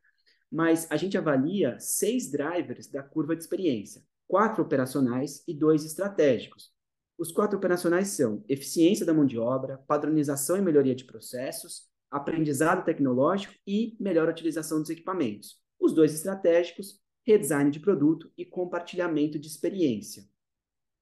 Mas 0.51 0.87
a 0.91 0.97
gente 0.97 1.17
avalia 1.17 1.79
seis 1.79 2.31
drivers 2.31 2.89
da 2.89 3.03
curva 3.03 3.37
de 3.37 3.43
experiência, 3.43 4.03
quatro 4.27 4.63
operacionais 4.63 5.45
e 5.47 5.55
dois 5.55 5.85
estratégicos. 5.85 6.73
Os 7.17 7.31
quatro 7.31 7.57
operacionais 7.57 8.09
são 8.09 8.45
eficiência 8.49 9.07
da 9.07 9.15
mão 9.15 9.27
de 9.27 9.39
obra, 9.39 9.79
padronização 9.87 10.57
e 10.57 10.63
melhoria 10.63 10.95
de 10.95 11.05
processos, 11.05 11.89
aprendizado 12.11 12.85
tecnológico 12.85 13.55
e 13.67 13.97
melhor 14.01 14.29
utilização 14.29 14.81
dos 14.81 14.91
equipamentos. 14.91 15.61
Os 15.79 15.95
dois 15.95 16.13
estratégicos, 16.13 17.00
redesign 17.27 17.71
de 17.71 17.81
produto 17.81 18.31
e 18.37 18.45
compartilhamento 18.45 19.39
de 19.39 19.47
experiência. 19.47 20.29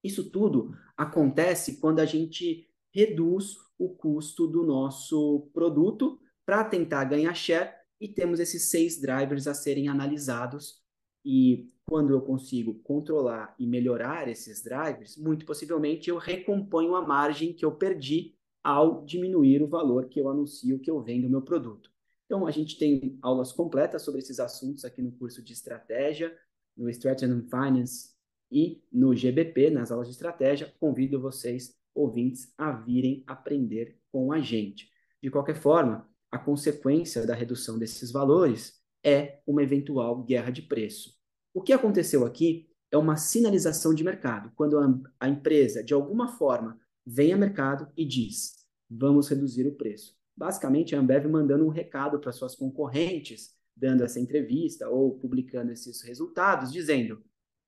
Isso 0.02 0.30
tudo 0.30 0.74
acontece 0.96 1.80
quando 1.80 2.00
a 2.00 2.04
gente 2.04 2.68
reduz 2.92 3.56
o 3.78 3.88
custo 3.90 4.46
do 4.46 4.64
nosso 4.64 5.50
produto 5.52 6.18
para 6.44 6.64
tentar 6.64 7.04
ganhar 7.04 7.34
share 7.34 7.74
e 8.00 8.08
temos 8.08 8.40
esses 8.40 8.70
seis 8.70 9.00
drivers 9.00 9.46
a 9.46 9.54
serem 9.54 9.88
analisados. 9.88 10.82
E 11.24 11.70
quando 11.84 12.12
eu 12.12 12.20
consigo 12.20 12.74
controlar 12.80 13.54
e 13.58 13.66
melhorar 13.66 14.28
esses 14.28 14.62
drivers, 14.62 15.16
muito 15.16 15.44
possivelmente 15.44 16.10
eu 16.10 16.16
recomponho 16.16 16.94
a 16.94 17.06
margem 17.06 17.52
que 17.52 17.64
eu 17.64 17.72
perdi 17.72 18.34
ao 18.62 19.04
diminuir 19.04 19.62
o 19.62 19.68
valor 19.68 20.08
que 20.08 20.20
eu 20.20 20.28
anuncio 20.28 20.78
que 20.78 20.90
eu 20.90 21.02
vendo 21.02 21.26
o 21.26 21.30
meu 21.30 21.42
produto. 21.42 21.90
Então, 22.28 22.46
a 22.46 22.50
gente 22.50 22.78
tem 22.78 23.18
aulas 23.22 23.52
completas 23.52 24.02
sobre 24.02 24.20
esses 24.20 24.38
assuntos 24.38 24.84
aqui 24.84 25.00
no 25.00 25.10
curso 25.12 25.42
de 25.42 25.54
estratégia, 25.54 26.36
no 26.76 26.90
Strategy 26.90 27.24
and 27.24 27.46
Finance 27.48 28.10
e 28.52 28.82
no 28.92 29.16
GBP, 29.16 29.70
nas 29.70 29.90
aulas 29.90 30.08
de 30.08 30.12
estratégia. 30.12 30.70
Convido 30.78 31.18
vocês, 31.18 31.74
ouvintes, 31.94 32.52
a 32.58 32.70
virem 32.70 33.24
aprender 33.26 33.98
com 34.12 34.30
a 34.30 34.40
gente. 34.40 34.90
De 35.22 35.30
qualquer 35.30 35.56
forma, 35.56 36.06
a 36.30 36.38
consequência 36.38 37.26
da 37.26 37.34
redução 37.34 37.78
desses 37.78 38.12
valores 38.12 38.78
é 39.02 39.40
uma 39.46 39.62
eventual 39.62 40.22
guerra 40.22 40.50
de 40.50 40.60
preço. 40.60 41.16
O 41.54 41.62
que 41.62 41.72
aconteceu 41.72 42.26
aqui 42.26 42.68
é 42.90 42.98
uma 42.98 43.16
sinalização 43.16 43.94
de 43.94 44.04
mercado, 44.04 44.52
quando 44.54 44.78
a, 44.78 45.00
a 45.18 45.28
empresa, 45.30 45.82
de 45.82 45.94
alguma 45.94 46.28
forma, 46.28 46.78
vem 47.06 47.32
ao 47.32 47.38
mercado 47.38 47.90
e 47.96 48.04
diz: 48.04 48.66
vamos 48.90 49.28
reduzir 49.28 49.66
o 49.66 49.74
preço. 49.74 50.17
Basicamente, 50.38 50.94
a 50.94 51.00
Ambev 51.00 51.26
mandando 51.26 51.66
um 51.66 51.68
recado 51.68 52.20
para 52.20 52.30
suas 52.30 52.54
concorrentes, 52.54 53.56
dando 53.76 54.04
essa 54.04 54.20
entrevista 54.20 54.88
ou 54.88 55.18
publicando 55.18 55.72
esses 55.72 56.00
resultados, 56.00 56.72
dizendo: 56.72 57.20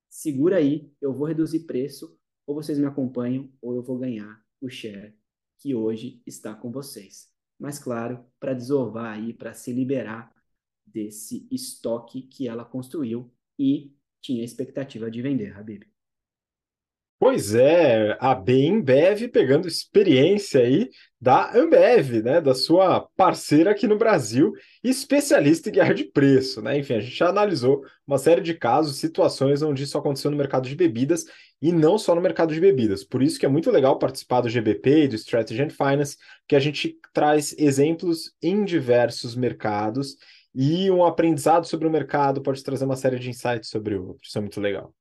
segura 0.08 0.58
aí, 0.58 0.94
eu 1.00 1.12
vou 1.12 1.26
reduzir 1.26 1.66
preço, 1.66 2.16
ou 2.46 2.54
vocês 2.54 2.78
me 2.78 2.86
acompanham, 2.86 3.52
ou 3.60 3.74
eu 3.74 3.82
vou 3.82 3.98
ganhar 3.98 4.40
o 4.60 4.68
share 4.68 5.18
que 5.58 5.74
hoje 5.74 6.22
está 6.24 6.54
com 6.54 6.70
vocês. 6.70 7.28
Mas, 7.58 7.80
claro, 7.80 8.24
para 8.38 8.54
desovar 8.54 9.18
aí, 9.18 9.34
para 9.34 9.52
se 9.52 9.72
liberar 9.72 10.32
desse 10.86 11.48
estoque 11.50 12.22
que 12.22 12.46
ela 12.46 12.64
construiu 12.64 13.32
e 13.58 13.96
tinha 14.20 14.44
expectativa 14.44 15.10
de 15.10 15.20
vender, 15.20 15.56
Habib. 15.58 15.82
Pois 17.20 17.54
é, 17.54 18.16
a 18.18 18.34
Bembev 18.34 19.28
pegando 19.28 19.68
experiência 19.68 20.62
aí 20.62 20.88
da 21.20 21.54
Ambev, 21.54 22.22
né, 22.22 22.40
da 22.40 22.54
sua 22.54 23.06
parceira 23.14 23.72
aqui 23.72 23.86
no 23.86 23.98
Brasil, 23.98 24.54
especialista 24.82 25.68
em 25.68 25.72
guerra 25.72 25.92
de 25.92 26.04
preço, 26.04 26.62
né? 26.62 26.78
Enfim, 26.78 26.94
a 26.94 27.00
gente 27.00 27.14
já 27.14 27.28
analisou 27.28 27.84
uma 28.06 28.16
série 28.16 28.40
de 28.40 28.54
casos, 28.54 28.96
situações 28.96 29.60
onde 29.60 29.82
isso 29.82 29.98
aconteceu 29.98 30.30
no 30.30 30.36
mercado 30.38 30.66
de 30.66 30.74
bebidas 30.74 31.26
e 31.60 31.70
não 31.70 31.98
só 31.98 32.14
no 32.14 32.22
mercado 32.22 32.54
de 32.54 32.60
bebidas. 32.60 33.04
Por 33.04 33.22
isso 33.22 33.38
que 33.38 33.44
é 33.44 33.50
muito 33.50 33.70
legal 33.70 33.98
participar 33.98 34.40
do 34.40 34.48
GBP 34.48 35.04
e 35.04 35.08
do 35.08 35.14
Strategy 35.16 35.62
and 35.62 35.70
Finance, 35.70 36.16
que 36.48 36.56
a 36.56 36.60
gente 36.60 36.96
traz 37.12 37.54
exemplos 37.58 38.32
em 38.42 38.64
diversos 38.64 39.36
mercados 39.36 40.16
e 40.54 40.90
um 40.90 41.04
aprendizado 41.04 41.66
sobre 41.66 41.86
o 41.86 41.90
mercado 41.90 42.40
pode 42.40 42.64
trazer 42.64 42.86
uma 42.86 42.96
série 42.96 43.18
de 43.18 43.28
insights 43.28 43.68
sobre 43.68 43.94
o 43.94 44.08
outro. 44.08 44.22
Isso 44.26 44.38
é 44.38 44.40
muito 44.40 44.58
legal. 44.58 44.94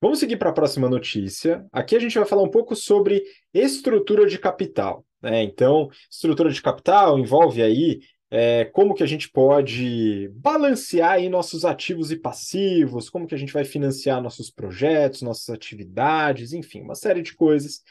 Vamos 0.00 0.20
seguir 0.20 0.36
para 0.36 0.50
a 0.50 0.52
próxima 0.52 0.88
notícia. 0.88 1.66
Aqui 1.72 1.96
a 1.96 1.98
gente 1.98 2.16
vai 2.16 2.26
falar 2.26 2.42
um 2.42 2.50
pouco 2.50 2.76
sobre 2.76 3.20
estrutura 3.52 4.28
de 4.28 4.38
capital. 4.38 5.04
Né? 5.20 5.42
Então, 5.42 5.90
estrutura 6.08 6.50
de 6.50 6.62
capital 6.62 7.18
envolve 7.18 7.60
aí 7.60 8.00
é, 8.30 8.66
como 8.66 8.94
que 8.94 9.02
a 9.02 9.06
gente 9.06 9.28
pode 9.28 10.28
balancear 10.34 11.12
aí 11.12 11.28
nossos 11.28 11.64
ativos 11.64 12.12
e 12.12 12.16
passivos, 12.16 13.10
como 13.10 13.26
que 13.26 13.34
a 13.34 13.38
gente 13.38 13.52
vai 13.52 13.64
financiar 13.64 14.22
nossos 14.22 14.50
projetos, 14.50 15.22
nossas 15.22 15.48
atividades, 15.48 16.52
enfim, 16.52 16.82
uma 16.82 16.94
série 16.94 17.20
de 17.20 17.34
coisas. 17.34 17.82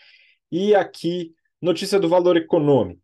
E 0.49 0.73
aqui, 0.73 1.33
notícia 1.61 1.99
do 1.99 2.07
valor 2.07 2.37
econômico. 2.37 3.01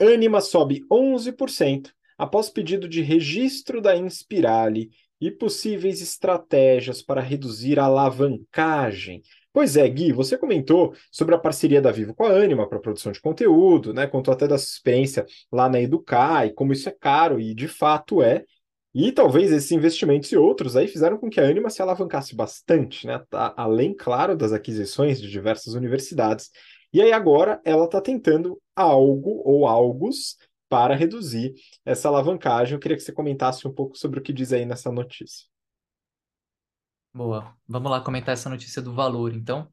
Anima 0.00 0.40
sobe 0.40 0.84
11% 0.88 1.90
após 2.16 2.50
pedido 2.50 2.88
de 2.88 3.00
registro 3.00 3.80
da 3.80 3.96
Inspirali 3.96 4.90
e 5.20 5.30
possíveis 5.30 6.00
estratégias 6.02 7.02
para 7.02 7.20
reduzir 7.20 7.78
a 7.78 7.84
alavancagem. 7.84 9.22
Pois 9.52 9.76
é, 9.76 9.88
Gui, 9.88 10.12
você 10.12 10.36
comentou 10.36 10.94
sobre 11.12 11.34
a 11.34 11.38
parceria 11.38 11.80
da 11.80 11.92
Vivo 11.92 12.12
com 12.12 12.24
a 12.24 12.30
Anima 12.30 12.68
para 12.68 12.80
produção 12.80 13.12
de 13.12 13.20
conteúdo, 13.20 13.94
né? 13.94 14.04
Contou 14.06 14.34
até 14.34 14.48
da 14.48 14.56
experiência 14.56 15.24
lá 15.50 15.68
na 15.68 15.80
Educar 15.80 16.44
e 16.44 16.52
como 16.52 16.72
isso 16.72 16.88
é 16.88 16.92
caro, 16.92 17.38
e 17.40 17.54
de 17.54 17.68
fato 17.68 18.20
é. 18.20 18.44
E 18.92 19.12
talvez 19.12 19.52
esses 19.52 19.70
investimentos 19.70 20.30
e 20.32 20.36
outros 20.36 20.76
aí 20.76 20.88
fizeram 20.88 21.18
com 21.18 21.30
que 21.30 21.40
a 21.40 21.48
Anima 21.48 21.70
se 21.70 21.80
alavancasse 21.80 22.34
bastante, 22.34 23.06
né? 23.06 23.22
Tá, 23.30 23.54
além, 23.56 23.94
claro, 23.94 24.36
das 24.36 24.52
aquisições 24.52 25.20
de 25.20 25.30
diversas 25.30 25.74
universidades. 25.74 26.50
E 26.92 27.00
aí 27.00 27.12
agora 27.12 27.60
ela 27.64 27.84
está 27.84 28.00
tentando 28.00 28.60
algo 28.74 29.40
ou 29.44 29.66
algos 29.66 30.36
para 30.68 30.94
reduzir 30.94 31.54
essa 31.84 32.08
alavancagem. 32.08 32.74
Eu 32.74 32.80
queria 32.80 32.96
que 32.96 33.02
você 33.02 33.12
comentasse 33.12 33.66
um 33.66 33.72
pouco 33.72 33.96
sobre 33.96 34.20
o 34.20 34.22
que 34.22 34.32
diz 34.32 34.52
aí 34.52 34.64
nessa 34.64 34.90
notícia. 34.90 35.46
Boa, 37.12 37.56
vamos 37.66 37.90
lá 37.90 38.00
comentar 38.00 38.32
essa 38.32 38.50
notícia 38.50 38.82
do 38.82 38.92
valor. 38.92 39.32
Então, 39.34 39.70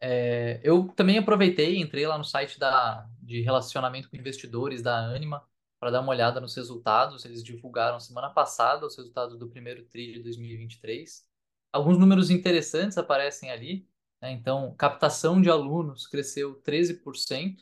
é, 0.00 0.60
eu 0.62 0.88
também 0.88 1.16
aproveitei, 1.16 1.78
entrei 1.78 2.06
lá 2.06 2.18
no 2.18 2.24
site 2.24 2.58
da, 2.58 3.06
de 3.22 3.40
relacionamento 3.40 4.10
com 4.10 4.16
investidores 4.16 4.82
da 4.82 4.98
Anima 4.98 5.42
para 5.80 5.90
dar 5.90 6.00
uma 6.02 6.10
olhada 6.10 6.40
nos 6.40 6.54
resultados. 6.54 7.24
Eles 7.24 7.42
divulgaram 7.42 7.98
semana 7.98 8.28
passada 8.28 8.86
os 8.86 8.96
resultados 8.96 9.38
do 9.38 9.48
primeiro 9.48 9.84
TRI 9.84 10.12
de 10.12 10.22
2023. 10.22 11.24
Alguns 11.72 11.98
números 11.98 12.30
interessantes 12.30 12.98
aparecem 12.98 13.50
ali. 13.50 13.88
Né? 14.20 14.32
Então, 14.32 14.74
captação 14.76 15.40
de 15.40 15.48
alunos 15.48 16.06
cresceu 16.06 16.60
13%, 16.62 17.56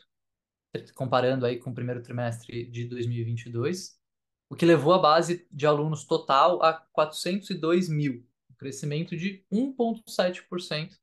comparando 0.93 1.45
aí 1.45 1.57
com 1.57 1.69
o 1.69 1.73
primeiro 1.73 2.01
trimestre 2.01 2.65
de 2.65 2.85
2022, 2.85 3.99
o 4.49 4.55
que 4.55 4.65
levou 4.65 4.93
a 4.93 4.99
base 4.99 5.47
de 5.51 5.65
alunos 5.65 6.03
total 6.05 6.61
a 6.63 6.73
402 6.73 7.89
mil, 7.89 8.25
um 8.49 8.55
crescimento 8.55 9.15
de 9.15 9.45
1,7% 9.51 10.97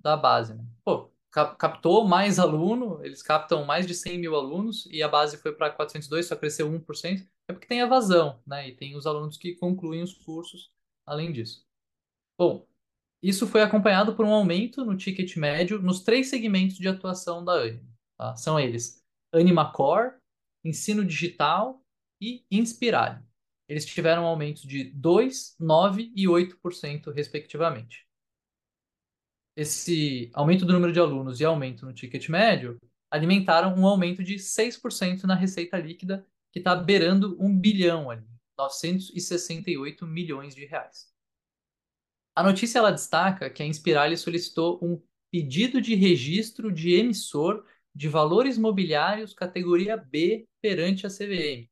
da 0.00 0.16
base. 0.16 0.54
Né? 0.54 0.64
Pô, 0.84 1.10
captou 1.30 2.06
mais 2.06 2.38
aluno, 2.38 3.02
eles 3.04 3.22
captam 3.22 3.64
mais 3.64 3.86
de 3.86 3.94
100 3.94 4.18
mil 4.18 4.36
alunos 4.36 4.86
e 4.86 5.02
a 5.02 5.08
base 5.08 5.38
foi 5.38 5.52
para 5.52 5.70
402, 5.70 6.26
só 6.26 6.36
cresceu 6.36 6.70
1%, 6.70 7.26
é 7.48 7.52
porque 7.52 7.66
tem 7.66 7.80
a 7.80 7.86
vazão, 7.86 8.40
né? 8.46 8.68
E 8.68 8.74
tem 8.74 8.96
os 8.96 9.06
alunos 9.06 9.36
que 9.36 9.54
concluem 9.56 10.02
os 10.02 10.12
cursos 10.12 10.70
além 11.06 11.32
disso. 11.32 11.66
Bom, 12.38 12.66
isso 13.22 13.46
foi 13.46 13.62
acompanhado 13.62 14.14
por 14.14 14.26
um 14.26 14.32
aumento 14.32 14.84
no 14.84 14.96
ticket 14.96 15.36
médio 15.36 15.80
nos 15.80 16.00
três 16.00 16.28
segmentos 16.28 16.76
de 16.76 16.88
atuação 16.88 17.44
da 17.44 17.52
ANIMA. 17.52 17.92
Tá? 18.18 18.36
São 18.36 18.58
eles 18.58 19.01
AnimaCore, 19.32 20.16
Ensino 20.64 21.04
Digital 21.04 21.82
e 22.20 22.44
Inspirali. 22.50 23.22
Eles 23.68 23.86
tiveram 23.86 24.26
aumentos 24.26 24.62
de 24.62 24.84
2, 24.84 25.56
9 25.58 26.12
e 26.14 26.26
8%, 26.26 27.12
respectivamente. 27.12 28.06
Esse 29.56 30.30
aumento 30.34 30.64
do 30.64 30.72
número 30.72 30.92
de 30.92 31.00
alunos 31.00 31.40
e 31.40 31.44
aumento 31.44 31.84
no 31.84 31.92
ticket 31.92 32.28
médio 32.28 32.78
alimentaram 33.10 33.74
um 33.74 33.86
aumento 33.86 34.22
de 34.22 34.36
6% 34.36 35.24
na 35.24 35.34
receita 35.34 35.76
líquida, 35.78 36.26
que 36.50 36.58
está 36.58 36.74
beirando 36.74 37.36
um 37.38 37.58
bilhão 37.58 38.10
ali, 38.10 38.26
968 38.58 40.06
milhões 40.06 40.54
de 40.54 40.64
reais. 40.64 41.12
A 42.34 42.42
notícia 42.42 42.78
ela 42.78 42.90
destaca 42.90 43.50
que 43.50 43.62
a 43.62 43.66
Inspirali 43.66 44.16
solicitou 44.16 44.78
um 44.82 45.02
pedido 45.30 45.80
de 45.80 45.94
registro 45.94 46.72
de 46.72 46.94
emissor 46.94 47.66
de 47.94 48.08
valores 48.08 48.56
mobiliários 48.58 49.34
categoria 49.34 49.96
B 49.96 50.46
perante 50.60 51.06
a 51.06 51.10
CVM. 51.10 51.68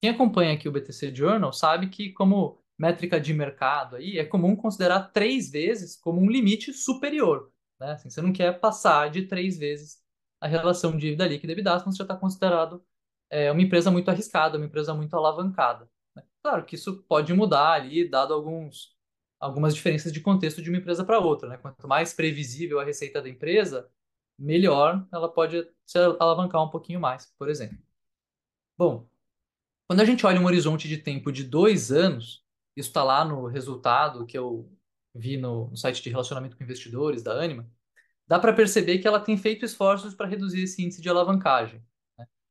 Quem 0.00 0.10
acompanha 0.10 0.52
aqui 0.52 0.68
o 0.68 0.72
BTC 0.72 1.14
Journal 1.14 1.52
sabe 1.52 1.88
que, 1.88 2.12
como 2.12 2.62
métrica 2.78 3.18
de 3.18 3.32
mercado 3.32 3.96
aí, 3.96 4.18
é 4.18 4.24
comum 4.24 4.54
considerar 4.54 5.10
três 5.12 5.50
vezes 5.50 5.96
como 5.96 6.20
um 6.20 6.30
limite 6.30 6.72
superior. 6.72 7.50
Né? 7.80 7.92
Assim, 7.92 8.10
você 8.10 8.20
não 8.20 8.32
quer 8.32 8.60
passar 8.60 9.10
de 9.10 9.22
três 9.22 9.58
vezes 9.58 9.98
a 10.40 10.46
relação 10.46 10.96
dívida 10.96 11.26
líquida 11.26 11.52
e 11.52 11.54
EBITDA, 11.54 11.78
senão 11.78 11.92
você 11.92 11.98
já 11.98 12.04
está 12.04 12.16
considerado 12.16 12.84
é, 13.30 13.50
uma 13.50 13.62
empresa 13.62 13.90
muito 13.90 14.10
arriscada, 14.10 14.56
uma 14.56 14.66
empresa 14.66 14.94
muito 14.94 15.16
alavancada. 15.16 15.88
Né? 16.14 16.22
Claro 16.42 16.64
que 16.64 16.74
isso 16.74 17.02
pode 17.08 17.32
mudar 17.34 17.72
ali, 17.72 18.08
dado 18.08 18.34
alguns, 18.34 18.96
algumas 19.40 19.74
diferenças 19.74 20.12
de 20.12 20.20
contexto 20.20 20.62
de 20.62 20.70
uma 20.70 20.78
empresa 20.78 21.04
para 21.04 21.18
outra. 21.18 21.48
Né? 21.48 21.56
Quanto 21.58 21.88
mais 21.88 22.12
previsível 22.14 22.80
a 22.80 22.84
receita 22.84 23.20
da 23.22 23.28
empresa, 23.28 23.90
melhor 24.38 25.06
ela 25.12 25.28
pode 25.32 25.68
se 25.84 25.98
alavancar 25.98 26.62
um 26.62 26.70
pouquinho 26.70 27.00
mais, 27.00 27.32
por 27.38 27.48
exemplo. 27.48 27.78
Bom, 28.76 29.08
quando 29.86 30.00
a 30.00 30.04
gente 30.04 30.26
olha 30.26 30.40
um 30.40 30.46
horizonte 30.46 30.88
de 30.88 30.98
tempo 30.98 31.32
de 31.32 31.44
dois 31.44 31.92
anos, 31.92 32.44
isso 32.76 32.88
está 32.88 33.02
lá 33.02 33.24
no 33.24 33.46
resultado 33.46 34.26
que 34.26 34.36
eu 34.36 34.70
vi 35.14 35.36
no, 35.36 35.70
no, 35.70 35.76
site 35.76 36.02
de 36.02 36.10
relacionamento 36.10 36.56
com 36.56 36.64
investidores 36.64 37.22
da 37.22 37.32
Anima, 37.32 37.70
dá 38.26 38.38
para 38.38 38.52
perceber 38.52 38.98
que 38.98 39.08
ela 39.08 39.20
tem 39.20 39.36
feito 39.36 39.64
esforços 39.64 40.14
para 40.14 40.26
reduzir 40.26 40.62
esse 40.64 40.82
índice 40.82 41.00
de 41.00 41.08
alavancagem. 41.08 41.82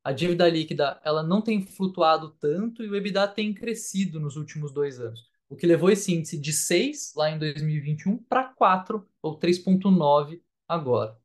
A 0.06 0.12
dívida 0.12 0.48
líquida 0.48 1.02
ela 1.04 1.24
não 1.24 1.42
tem 1.42 1.66
flutuado 1.66 2.30
tanto 2.40 2.84
e 2.84 2.88
o 2.88 2.96
EBITDA 2.96 3.28
tem 3.28 3.52
crescido 3.52 4.20
nos 4.20 4.36
últimos 4.36 4.72
dois 4.72 5.00
anos, 5.00 5.28
o 5.50 5.56
que 5.56 5.66
levou 5.66 5.90
esse 5.90 6.14
índice 6.14 6.38
de 6.38 6.54
6 6.54 7.14
lá 7.16 7.32
em 7.32 7.40
2021 7.40 8.20
para 8.20 8.44
4 8.44 9.04
ou 9.20 9.40
3,9 9.40 10.40
agora. 10.68 11.18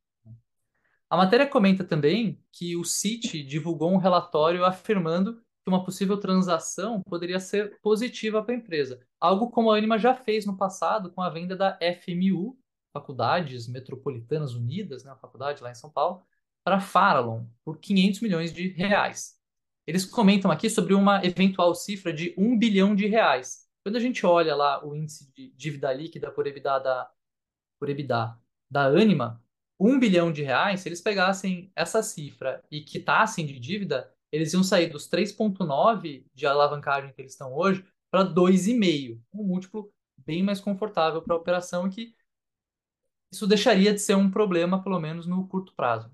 A 1.11 1.15
matéria 1.15 1.47
comenta 1.47 1.85
também 1.85 2.43
que 2.51 2.75
o 2.75 2.83
CIT 2.83 3.43
divulgou 3.43 3.93
um 3.93 3.99
relatório 3.99 4.65
afirmando 4.65 5.35
que 5.35 5.69
uma 5.69 5.85
possível 5.85 6.17
transação 6.17 7.03
poderia 7.03 7.39
ser 7.39 7.79
positiva 7.83 8.43
para 8.43 8.55
a 8.55 8.57
empresa. 8.57 8.99
Algo 9.21 9.51
como 9.51 9.71
a 9.71 9.77
Anima 9.77 9.99
já 9.99 10.15
fez 10.15 10.47
no 10.47 10.57
passado 10.57 11.13
com 11.13 11.21
a 11.21 11.29
venda 11.29 11.55
da 11.55 11.79
FMU, 12.01 12.59
Faculdades 12.95 13.69
Metropolitanas 13.69 14.55
Unidas, 14.55 15.05
né, 15.05 15.11
a 15.11 15.17
faculdade 15.17 15.63
lá 15.63 15.71
em 15.71 15.75
São 15.75 15.91
Paulo, 15.91 16.23
para 16.65 16.81
Farallon, 16.81 17.47
por 17.65 17.79
500 17.79 18.21
milhões 18.21 18.53
de 18.53 18.69
reais. 18.69 19.39
Eles 19.87 20.05
comentam 20.05 20.51
aqui 20.51 20.69
sobre 20.69 20.95
uma 20.95 21.25
eventual 21.25 21.75
cifra 21.75 22.13
de 22.13 22.35
1 22.37 22.59
bilhão 22.59 22.95
de 22.95 23.07
reais. 23.07 23.67
Quando 23.83 23.97
a 23.97 24.01
gente 24.01 24.25
olha 24.27 24.55
lá 24.55 24.85
o 24.87 24.95
índice 24.95 25.33
de 25.33 25.51
dívida 25.57 25.93
líquida 25.93 26.31
por 26.31 26.47
EBITDA 26.47 26.79
da, 26.79 27.11
por 27.79 27.89
EBITDA 27.89 28.39
da 28.71 28.85
Anima, 28.85 29.43
1 29.81 29.99
bilhão 29.99 30.31
de 30.31 30.43
reais, 30.43 30.81
se 30.81 30.89
eles 30.89 31.01
pegassem 31.01 31.73
essa 31.75 32.03
cifra 32.03 32.63
e 32.71 32.83
quitassem 32.83 33.47
de 33.47 33.59
dívida, 33.59 34.13
eles 34.31 34.53
iam 34.53 34.63
sair 34.63 34.89
dos 34.91 35.09
3,9 35.09 36.25
de 36.35 36.47
alavancagem 36.47 37.13
que 37.13 37.21
eles 37.21 37.33
estão 37.33 37.55
hoje 37.55 37.85
para 38.11 38.25
2,5, 38.25 39.19
um 39.33 39.45
múltiplo 39.45 39.91
bem 40.19 40.43
mais 40.43 40.61
confortável 40.61 41.23
para 41.23 41.35
a 41.35 41.39
operação 41.39 41.89
que 41.89 42.15
isso 43.33 43.47
deixaria 43.47 43.93
de 43.95 44.01
ser 44.01 44.17
um 44.17 44.31
problema, 44.31 44.83
pelo 44.83 45.01
menos 45.01 45.27
no 45.27 45.47
curto 45.47 45.73
prazo. 45.75 46.11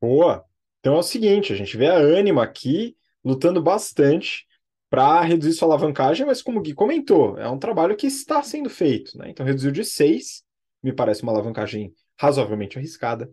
Boa. 0.00 0.44
Então 0.80 0.94
é 0.94 0.98
o 0.98 1.02
seguinte, 1.02 1.52
a 1.52 1.56
gente 1.56 1.76
vê 1.76 1.88
a 1.88 1.96
Anima 1.96 2.42
aqui 2.42 2.96
lutando 3.24 3.60
bastante 3.60 4.46
para 4.88 5.20
reduzir 5.20 5.52
sua 5.52 5.68
alavancagem, 5.68 6.24
mas 6.24 6.40
como 6.40 6.60
o 6.60 6.62
Gui 6.62 6.72
comentou, 6.72 7.36
é 7.36 7.48
um 7.48 7.58
trabalho 7.58 7.96
que 7.96 8.06
está 8.06 8.42
sendo 8.42 8.70
feito, 8.70 9.18
né? 9.18 9.28
Então 9.28 9.44
reduziu 9.44 9.70
de 9.70 9.84
6, 9.84 10.42
me 10.82 10.92
parece 10.92 11.22
uma 11.22 11.32
alavancagem 11.32 11.92
razoavelmente 12.18 12.78
arriscada, 12.78 13.28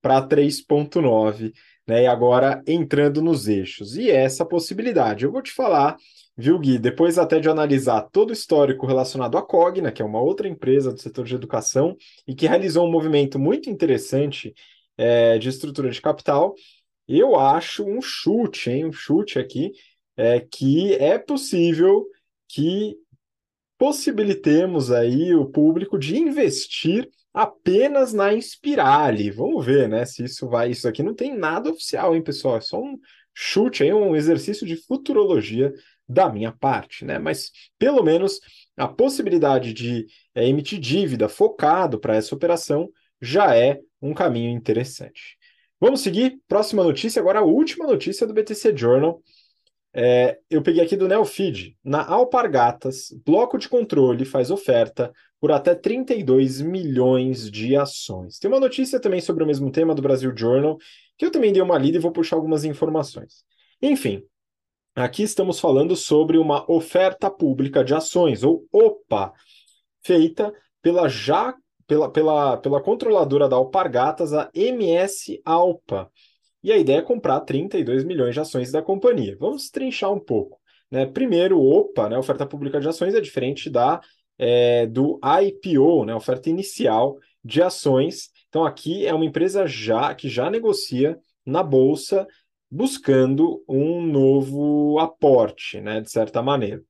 para 0.00 0.22
3,9, 0.22 1.52
né? 1.86 2.04
E 2.04 2.06
agora 2.06 2.62
entrando 2.66 3.20
nos 3.20 3.48
eixos. 3.48 3.96
E 3.96 4.10
essa 4.10 4.44
possibilidade, 4.44 5.24
eu 5.24 5.32
vou 5.32 5.42
te 5.42 5.52
falar, 5.52 5.96
viu, 6.36 6.58
Gui? 6.58 6.78
Depois 6.78 7.18
até 7.18 7.40
de 7.40 7.48
analisar 7.48 8.02
todo 8.12 8.30
o 8.30 8.34
histórico 8.34 8.86
relacionado 8.86 9.36
à 9.36 9.42
Cogna, 9.42 9.90
que 9.90 10.02
é 10.02 10.04
uma 10.04 10.20
outra 10.20 10.46
empresa 10.48 10.92
do 10.92 11.00
setor 11.00 11.24
de 11.24 11.34
educação 11.34 11.96
e 12.26 12.34
que 12.34 12.46
realizou 12.46 12.86
um 12.86 12.90
movimento 12.90 13.38
muito 13.38 13.68
interessante 13.68 14.54
é, 15.00 15.38
de 15.38 15.48
estrutura 15.48 15.90
de 15.90 15.98
capital, 15.98 16.54
eu 17.08 17.34
acho 17.34 17.82
um 17.84 18.02
chute, 18.02 18.68
hein? 18.70 18.84
Um 18.84 18.92
chute 18.92 19.38
aqui, 19.38 19.72
é, 20.14 20.40
que 20.40 20.92
é 20.94 21.18
possível 21.18 22.06
que 22.46 22.94
possibilitemos 23.78 24.92
aí 24.92 25.34
o 25.34 25.46
público 25.46 25.98
de 25.98 26.18
investir 26.18 27.08
apenas 27.32 28.12
na 28.12 28.34
Inspirali. 28.34 29.30
Vamos 29.30 29.64
ver, 29.64 29.88
né, 29.88 30.04
se 30.04 30.22
isso 30.24 30.46
vai. 30.46 30.70
Isso 30.70 30.86
aqui 30.86 31.02
não 31.02 31.14
tem 31.14 31.34
nada 31.34 31.70
oficial, 31.70 32.14
hein, 32.14 32.22
pessoal? 32.22 32.58
É 32.58 32.60
só 32.60 32.78
um 32.78 32.98
chute 33.32 33.82
aí, 33.82 33.94
um 33.94 34.14
exercício 34.14 34.66
de 34.66 34.76
futurologia 34.76 35.72
da 36.06 36.28
minha 36.28 36.52
parte, 36.52 37.06
né? 37.06 37.18
Mas 37.18 37.50
pelo 37.78 38.02
menos 38.02 38.38
a 38.76 38.86
possibilidade 38.86 39.72
de 39.72 40.06
é, 40.34 40.46
emitir 40.46 40.78
dívida 40.78 41.26
focado 41.26 41.98
para 41.98 42.16
essa 42.16 42.34
operação 42.34 42.90
já 43.20 43.54
é 43.56 43.80
um 44.00 44.14
caminho 44.14 44.50
interessante. 44.50 45.36
Vamos 45.80 46.00
seguir. 46.00 46.38
Próxima 46.46 46.84
notícia, 46.84 47.20
agora 47.20 47.40
a 47.40 47.44
última 47.44 47.86
notícia 47.86 48.26
do 48.26 48.34
BTC 48.34 48.76
Journal. 48.76 49.22
É, 49.92 50.38
eu 50.48 50.62
peguei 50.62 50.82
aqui 50.82 50.96
do 50.96 51.08
Neofeed. 51.08 51.76
Na 51.82 52.06
Alpargatas, 52.06 53.12
bloco 53.24 53.58
de 53.58 53.68
controle 53.68 54.24
faz 54.24 54.50
oferta 54.50 55.12
por 55.40 55.50
até 55.50 55.74
32 55.74 56.60
milhões 56.60 57.50
de 57.50 57.74
ações. 57.76 58.38
Tem 58.38 58.50
uma 58.50 58.60
notícia 58.60 59.00
também 59.00 59.20
sobre 59.20 59.42
o 59.42 59.46
mesmo 59.46 59.70
tema 59.72 59.94
do 59.94 60.02
Brasil 60.02 60.32
Journal, 60.36 60.78
que 61.16 61.24
eu 61.24 61.30
também 61.30 61.52
dei 61.52 61.62
uma 61.62 61.78
lida 61.78 61.96
e 61.96 62.00
vou 62.00 62.12
puxar 62.12 62.36
algumas 62.36 62.64
informações. 62.64 63.44
Enfim, 63.82 64.22
aqui 64.94 65.22
estamos 65.22 65.58
falando 65.58 65.96
sobre 65.96 66.36
uma 66.36 66.70
oferta 66.70 67.30
pública 67.30 67.82
de 67.82 67.94
ações, 67.94 68.44
ou 68.44 68.66
OPA, 68.70 69.32
feita 70.02 70.52
pela 70.82 71.08
já 71.08 71.54
pela, 71.90 72.08
pela, 72.08 72.56
pela 72.56 72.80
controladora 72.80 73.48
da 73.48 73.56
Alpargatas, 73.56 74.32
a 74.32 74.48
MS 74.54 75.42
Alpa. 75.44 76.08
E 76.62 76.70
a 76.70 76.78
ideia 76.78 76.98
é 76.98 77.02
comprar 77.02 77.40
32 77.40 78.04
milhões 78.04 78.32
de 78.32 78.38
ações 78.38 78.70
da 78.70 78.80
companhia. 78.80 79.36
Vamos 79.40 79.70
trinchar 79.70 80.12
um 80.12 80.20
pouco. 80.20 80.60
Né? 80.88 81.04
Primeiro, 81.04 81.60
OPA, 81.60 82.08
né, 82.08 82.16
oferta 82.16 82.46
pública 82.46 82.80
de 82.80 82.86
ações, 82.86 83.12
é 83.12 83.20
diferente 83.20 83.68
da 83.68 84.00
é, 84.38 84.86
do 84.86 85.18
IPO, 85.24 86.04
né, 86.04 86.14
oferta 86.14 86.48
inicial 86.48 87.18
de 87.44 87.60
ações. 87.60 88.30
Então, 88.48 88.64
aqui 88.64 89.04
é 89.04 89.12
uma 89.12 89.24
empresa 89.24 89.66
já 89.66 90.14
que 90.14 90.28
já 90.28 90.48
negocia 90.48 91.18
na 91.44 91.60
bolsa, 91.60 92.24
buscando 92.70 93.64
um 93.68 94.00
novo 94.00 94.96
aporte, 95.00 95.80
né, 95.80 96.00
de 96.00 96.10
certa 96.10 96.40
maneira. 96.40 96.80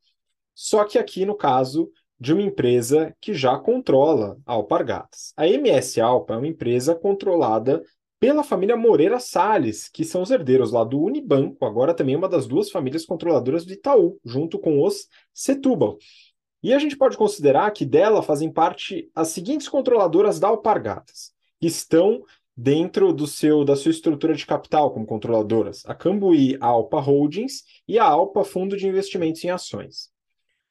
Só 0.55 0.85
que 0.85 0.99
aqui, 0.99 1.25
no 1.25 1.35
caso 1.35 1.91
de 2.21 2.35
uma 2.35 2.43
empresa 2.43 3.17
que 3.21 3.33
já 3.33 3.59
controla 3.59 4.37
a 4.45 4.53
Alpargatas. 4.53 5.33
A 5.37 5.49
MS 5.49 6.01
Alpa 6.01 6.35
é 6.35 6.37
uma 6.37 6.47
empresa 6.47 6.95
controlada 6.95 7.83
pela 8.21 8.45
família 8.45 8.77
Moreira 8.77 9.19
Salles, 9.19 9.89
que 9.89 10.05
são 10.05 10.21
os 10.21 10.31
herdeiros 10.31 10.71
lá 10.71 10.85
do 10.85 11.01
Unibanco, 11.01 11.65
agora 11.65 11.95
também 11.95 12.15
uma 12.15 12.29
das 12.29 12.47
duas 12.47 12.71
famílias 12.71 13.07
controladoras 13.07 13.65
do 13.65 13.73
Itaú, 13.73 14.21
junto 14.23 14.59
com 14.59 14.85
os 14.85 15.09
Setúbal. 15.33 15.97
E 16.63 16.75
a 16.75 16.79
gente 16.79 16.99
pode 16.99 17.17
considerar 17.17 17.71
que 17.71 17.87
dela 17.87 18.23
fazem 18.23 18.53
parte 18.53 19.11
as 19.15 19.29
seguintes 19.29 19.67
controladoras 19.67 20.39
da 20.39 20.49
Alpargatas, 20.49 21.33
que 21.59 21.67
estão 21.67 22.23
dentro 22.55 23.15
do 23.15 23.27
seu 23.27 23.65
da 23.65 23.75
sua 23.75 23.91
estrutura 23.91 24.35
de 24.35 24.45
capital 24.45 24.93
como 24.93 25.07
controladoras, 25.07 25.83
a 25.87 25.95
Cambuí 25.95 26.59
Alpa 26.61 27.01
Holdings 27.01 27.65
e 27.89 27.99
a 27.99 28.05
Alpa 28.05 28.45
Fundo 28.45 28.77
de 28.77 28.87
Investimentos 28.87 29.43
em 29.43 29.49
Ações. 29.49 30.11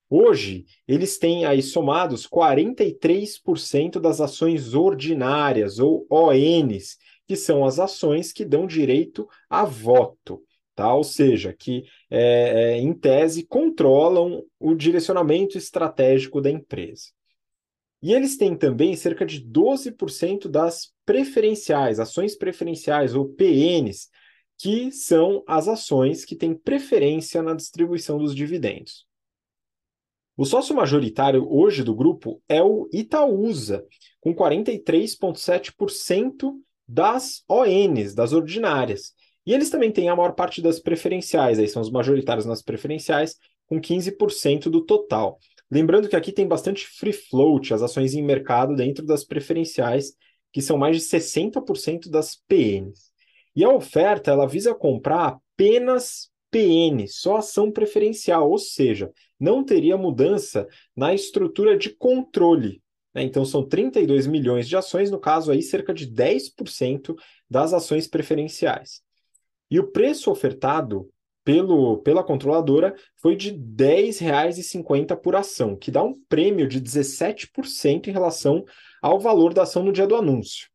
Hoje, 0.10 0.66
eles 0.88 1.20
têm 1.20 1.45
aí 1.45 1.62
somados 1.62 2.28
43% 2.28 3.99
das 3.99 4.20
ações 4.20 4.74
ordinárias, 4.74 5.78
ou 5.78 6.07
ONs, 6.10 6.97
que 7.28 7.36
são 7.36 7.64
as 7.64 7.78
ações 7.78 8.34
que 8.34 8.43
dão 8.43 8.66
direito 8.66 9.28
a 9.47 9.64
voto. 9.66 10.43
Tá? 10.76 10.91
Ou 10.95 11.03
seja, 11.03 11.53
que, 11.53 11.84
é, 12.10 12.22
é, 12.22 12.78
em 12.78 12.91
tese, 12.91 13.45
controlam 13.45 14.43
o 14.60 14.74
direcionamento 14.74 15.57
estratégico 15.57 16.41
da 16.41 16.49
empresa. 16.49 17.10
E 18.01 18.14
eles 18.14 18.38
têm 18.38 18.55
também 18.55 18.95
cerca 18.95 19.26
de 19.26 19.41
12% 19.45 20.47
das 20.47 20.93
preferenciais, 21.05 21.99
ações 21.99 22.36
preferenciais 22.36 23.14
ou 23.14 23.28
PNs, 23.28 24.07
que 24.57 24.91
são 24.91 25.43
as 25.45 25.68
ações 25.68 26.26
que 26.26 26.36
têm 26.36 26.55
preferência 26.55 27.43
na 27.43 27.53
distribuição 27.53 28.18
dos 28.18 28.34
dividendos. 28.34 29.09
O 30.40 30.46
sócio 30.46 30.74
majoritário 30.74 31.46
hoje 31.54 31.84
do 31.84 31.94
grupo 31.94 32.42
é 32.48 32.64
o 32.64 32.88
Itaúsa, 32.94 33.86
com 34.22 34.34
43,7% 34.34 36.54
das 36.88 37.44
ONs, 37.46 38.16
das 38.16 38.32
ordinárias. 38.32 39.12
E 39.46 39.54
eles 39.54 39.70
também 39.70 39.92
têm 39.92 40.08
a 40.08 40.16
maior 40.16 40.32
parte 40.32 40.62
das 40.62 40.80
preferenciais, 40.80 41.60
aí 41.60 41.68
são 41.68 41.82
os 41.82 41.92
majoritários 41.92 42.46
nas 42.46 42.62
preferenciais, 42.62 43.36
com 43.68 43.82
15% 43.82 44.70
do 44.70 44.86
total. 44.86 45.38
Lembrando 45.70 46.08
que 46.08 46.16
aqui 46.16 46.32
tem 46.32 46.48
bastante 46.48 46.88
free 46.88 47.12
float, 47.12 47.74
as 47.74 47.82
ações 47.82 48.14
em 48.14 48.24
mercado 48.24 48.78
dentro 48.78 49.06
das 49.06 49.26
preferenciais, 49.26 50.14
que 50.54 50.62
são 50.62 50.78
mais 50.78 50.96
de 50.96 51.04
60% 51.04 52.10
das 52.10 52.38
PNs. 52.48 53.12
E 53.54 53.66
a 53.66 53.70
oferta 53.70 54.32
ela 54.32 54.48
visa 54.48 54.74
comprar 54.74 55.38
apenas 55.54 56.29
PN, 56.52 57.08
só 57.08 57.38
ação 57.38 57.72
preferencial, 57.72 58.50
ou 58.50 58.58
seja, 58.58 59.12
não 59.39 59.64
teria 59.64 59.97
mudança 59.97 60.68
na 60.95 61.14
estrutura 61.14 61.78
de 61.78 61.89
controle. 61.89 62.82
Né? 63.14 63.24
Então 63.24 63.45
são 63.45 63.64
32 63.68 64.28
milhões 64.28 64.68
de 64.68 64.76
ações, 64.76 65.12
no 65.12 65.20
caso 65.20 65.52
aí 65.52 65.62
cerca 65.62 65.93
de 65.93 66.08
10% 66.08 67.16
das 67.50 67.74
ações 67.74 68.08
preferenciais. 68.08 69.02
E 69.70 69.80
o 69.80 69.91
preço 69.91 70.32
ofertado 70.32 71.10
pelo, 71.43 71.97
pela 72.00 72.24
controladora 72.24 72.95
foi 73.16 73.36
de 73.36 73.52
R$ 73.52 73.58
10,50 73.58 75.16
por 75.16 75.36
ação, 75.36 75.76
que 75.76 75.91
dá 75.91 76.04
um 76.04 76.14
prêmio 76.28 76.68
de 76.68 76.82
17% 76.82 78.08
em 78.08 78.12
relação 78.12 78.66
ao 79.02 79.20
valor 79.20 79.54
da 79.54 79.64
ação 79.64 79.84
no 79.84 79.91
dia 79.91 80.08
do 80.08 80.16
anúncio. 80.16 80.70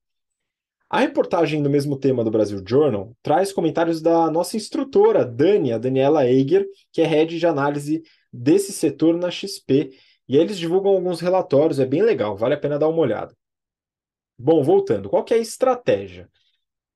A 0.95 1.01
reportagem 1.01 1.61
do 1.61 1.69
mesmo 1.69 1.99
tema 1.99 2.23
do 2.23 2.31
Brasil 2.31 2.63
Journal 2.65 3.17
traz 3.21 3.53
comentários 3.53 4.01
da 4.01 4.31
nossa 4.31 4.57
instrutora, 4.57 5.25
Dani, 5.25 5.73
a 5.73 5.77
Daniela 5.77 6.25
Eiger, 6.25 6.65
que 6.93 7.03
é 7.03 7.05
head 7.05 7.37
de 7.37 7.45
análise 7.45 8.05
desse 8.33 8.71
setor 8.71 9.17
na 9.17 9.29
XP, 9.29 9.91
e 10.29 10.37
eles 10.37 10.57
divulgam 10.57 10.93
alguns 10.93 11.19
relatórios, 11.19 11.81
é 11.81 11.85
bem 11.85 12.01
legal, 12.01 12.37
vale 12.37 12.55
a 12.55 12.57
pena 12.57 12.79
dar 12.79 12.87
uma 12.87 13.01
olhada. 13.01 13.35
Bom, 14.39 14.63
voltando, 14.63 15.11
qual 15.11 15.25
que 15.25 15.35
é 15.35 15.39
a 15.39 15.41
estratégia? 15.41 16.29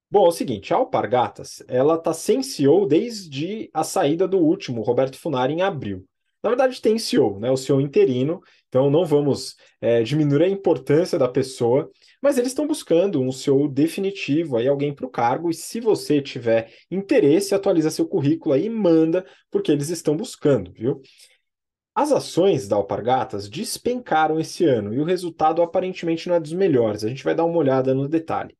Bom, 0.09 0.27
é 0.27 0.29
o 0.29 0.31
seguinte, 0.33 0.73
a 0.73 0.77
Alpargatas, 0.77 1.61
ela 1.67 1.97
está 1.97 2.13
sem 2.13 2.41
CEO 2.41 2.87
desde 2.87 3.69
a 3.75 3.83
saída 3.83 4.29
do 4.29 4.39
último, 4.39 4.83
Roberto 4.83 5.19
Funari, 5.19 5.55
em 5.55 5.63
abril. 5.63 6.07
Na 6.41 6.51
verdade, 6.51 6.81
tem 6.81 7.01
CEO, 7.01 7.41
né? 7.41 7.51
O 7.51 7.57
CEO 7.57 7.81
interino, 7.81 8.41
então 8.69 8.91
não 8.91 9.05
vamos 9.05 9.57
é, 9.81 10.03
diminuir 10.03 10.45
a 10.45 10.49
importância 10.49 11.19
da 11.19 11.29
pessoa, 11.29 11.91
mas 12.21 12.37
eles 12.37 12.51
estão 12.51 12.67
buscando 12.67 13.21
um 13.21 13.33
CEO 13.33 13.69
definitivo, 13.69 14.57
aí 14.57 14.69
alguém 14.69 14.95
para 14.95 15.07
o 15.07 15.11
cargo, 15.11 15.51
e 15.51 15.55
se 15.55 15.81
você 15.81 16.21
tiver 16.21 16.73
interesse, 16.91 17.55
atualiza 17.55 17.91
seu 17.91 18.07
currículo 18.07 18.55
aí 18.55 18.67
e 18.67 18.71
manda, 18.71 19.25
porque 19.51 19.73
eles 19.73 19.89
estão 19.89 20.17
buscando, 20.17 20.73
viu? 20.73 21.01
As 21.95 22.13
ações 22.13 22.69
da 22.69 22.77
Alpargatas 22.77 23.49
despencaram 23.49 24.39
esse 24.39 24.65
ano 24.65 24.95
e 24.95 25.01
o 25.01 25.05
resultado 25.05 25.61
aparentemente 25.63 26.29
não 26.29 26.37
é 26.37 26.41
dos 26.41 26.53
melhores. 26.53 27.03
A 27.03 27.09
gente 27.09 27.25
vai 27.25 27.35
dar 27.35 27.45
uma 27.45 27.59
olhada 27.59 27.93
no 27.93 28.07
detalhe. 28.07 28.57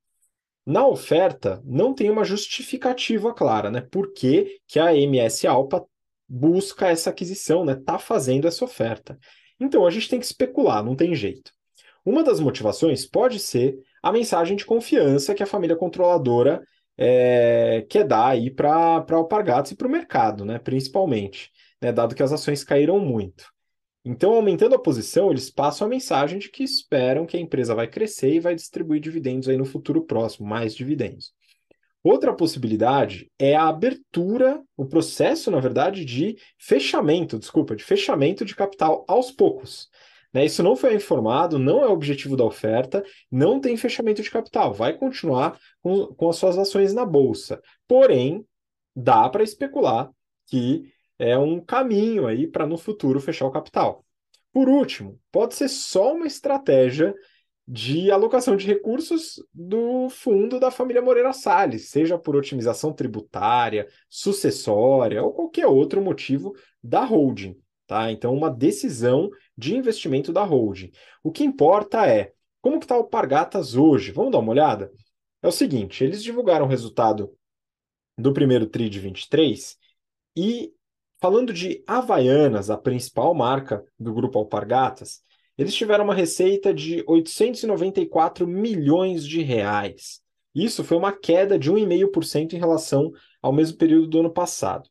Na 0.67 0.85
oferta, 0.87 1.63
não 1.65 1.95
tem 1.95 2.11
uma 2.11 2.25
justificativa 2.25 3.33
clara, 3.33 3.71
né? 3.71 3.81
Por 3.81 4.13
que, 4.13 4.61
que 4.67 4.81
a 4.81 4.93
MS 4.95 5.47
Alpa 5.47 5.87
busca 6.29 6.89
essa 6.89 7.11
aquisição, 7.11 7.65
né? 7.65 7.75
Está 7.75 7.99
fazendo 7.99 8.47
essa 8.47 8.65
oferta. 8.65 9.19
Então 9.61 9.87
a 9.87 9.91
gente 9.91 10.09
tem 10.09 10.19
que 10.19 10.27
especular, 10.27 10.85
não 10.85 10.95
tem 10.97 11.15
jeito. 11.15 11.53
Uma 12.05 12.23
das 12.23 12.41
motivações 12.41 13.05
pode 13.05 13.39
ser 13.39 13.79
a 14.03 14.13
mensagem 14.13 14.57
de 14.57 14.65
confiança 14.65 15.35
que 15.35 15.43
a 15.43 15.47
família 15.47 15.77
controladora 15.77 16.63
é, 16.97 17.87
quer 17.89 18.05
dar 18.05 18.29
aí 18.29 18.51
para 18.51 19.05
Alpargatas 19.11 19.73
e 19.73 19.77
para 19.77 19.87
o 19.87 19.91
mercado, 19.91 20.45
né? 20.45 20.59
Principalmente, 20.59 21.51
né? 21.81 21.93
Dado 21.93 22.15
que 22.15 22.23
as 22.23 22.33
ações 22.33 22.65
caíram 22.65 22.99
muito. 22.99 23.45
Então, 24.05 24.33
aumentando 24.33 24.75
a 24.75 24.79
posição, 24.79 25.31
eles 25.31 25.51
passam 25.51 25.87
a 25.87 25.91
mensagem 25.91 26.39
de 26.39 26.49
que 26.51 26.65
esperam 26.65 27.27
que 27.27 27.37
a 27.37 27.41
empresa 27.41 27.75
vai 27.75 27.87
crescer 27.87 28.35
e 28.35 28.41
vai 28.41 28.55
distribuir 28.55 29.01
dividendos 29.01 29.49
aí 29.49 29.57
no 29.57 29.67
futuro 29.67 30.03
próximo, 30.03 30.49
mais 30.49 30.75
dividendos. 30.75 31.33
Outra 32.03 32.33
possibilidade 32.33 33.31
é 33.39 33.57
a 33.57 33.69
abertura, 33.69 34.63
o 34.77 34.87
processo, 34.87 35.51
na 35.51 35.59
verdade, 35.59 36.05
de 36.05 36.37
fechamento, 36.57 37.39
desculpa, 37.39 37.75
de 37.75 37.83
fechamento 37.83 38.45
de 38.45 38.55
capital 38.55 39.05
aos 39.09 39.31
poucos. 39.31 39.89
Né? 40.33 40.45
Isso 40.45 40.63
não 40.63 40.77
foi 40.77 40.95
informado, 40.95 41.59
não 41.59 41.83
é 41.83 41.89
objetivo 41.89 42.37
da 42.37 42.45
oferta, 42.45 43.03
não 43.31 43.61
tem 43.61 43.77
fechamento 43.77 44.23
de 44.23 44.31
capital, 44.31 44.73
vai 44.73 44.97
continuar 44.97 45.59
com, 45.83 46.07
com 46.07 46.29
as 46.29 46.37
suas 46.37 46.57
ações 46.57 46.95
na 46.95 47.05
bolsa. 47.05 47.61
Porém, 47.87 48.47
dá 48.95 49.29
para 49.29 49.43
especular 49.43 50.11
que 50.47 50.93
é 51.19 51.37
um 51.37 51.61
caminho 51.61 52.27
aí 52.27 52.47
para 52.47 52.67
no 52.67 52.79
futuro 52.79 53.21
fechar 53.21 53.47
o 53.47 53.51
capital. 53.51 54.05
Por 54.53 54.69
último, 54.69 55.21
pode 55.31 55.55
ser 55.55 55.69
só 55.69 56.15
uma 56.15 56.27
estratégia 56.27 57.15
de 57.71 58.11
alocação 58.11 58.57
de 58.57 58.67
recursos 58.67 59.45
do 59.53 60.09
fundo 60.09 60.59
da 60.59 60.71
família 60.71 61.03
Moreira 61.03 61.35
Salles, 61.35 61.91
seja 61.91 62.19
por 62.19 62.35
otimização 62.35 62.95
tributária, 62.95 63.87
sucessória 64.09 65.23
ou 65.23 65.35
qualquer 65.35 65.67
outro 65.67 66.01
motivo 66.01 66.55
da 66.83 67.05
holding. 67.05 67.55
Tá? 67.87 68.11
Então, 68.11 68.35
uma 68.35 68.51
decisão 68.51 69.29
de 69.55 69.77
investimento 69.77 70.33
da 70.33 70.43
holding. 70.43 70.91
O 71.23 71.31
que 71.31 71.45
importa 71.45 72.07
é 72.07 72.33
como 72.63 72.79
que 72.79 72.87
está 72.87 72.97
o 72.97 73.05
Pargatas 73.05 73.75
hoje. 73.75 74.13
Vamos 74.13 74.33
dar 74.33 74.39
uma 74.39 74.53
olhada? 74.53 74.91
É 75.43 75.47
o 75.47 75.53
seguinte, 75.53 76.03
eles 76.03 76.23
divulgaram 76.23 76.65
o 76.65 76.69
resultado 76.69 77.31
do 78.17 78.33
primeiro 78.33 78.67
TRI 78.67 78.89
de 78.89 78.99
23 78.99 79.77
e 80.35 80.73
Falando 81.21 81.53
de 81.53 81.83
Havaianas, 81.85 82.71
a 82.71 82.79
principal 82.79 83.35
marca 83.35 83.85
do 83.99 84.15
grupo 84.15 84.39
Alpargatas, 84.39 85.21
eles 85.59 85.75
tiveram 85.75 86.05
uma 86.05 86.15
receita 86.15 86.73
de 86.73 87.03
894 87.07 88.47
milhões 88.47 89.27
de 89.27 89.43
reais. 89.43 90.21
Isso 90.55 90.85
foi 90.85 90.97
uma 90.97 91.13
queda 91.13 91.59
de 91.59 91.71
1,5% 91.71 92.55
em 92.55 92.59
relação 92.59 93.13
ao 93.43 93.53
mesmo 93.53 93.77
período 93.77 94.07
do 94.07 94.21
ano 94.21 94.33
passado. 94.33 94.89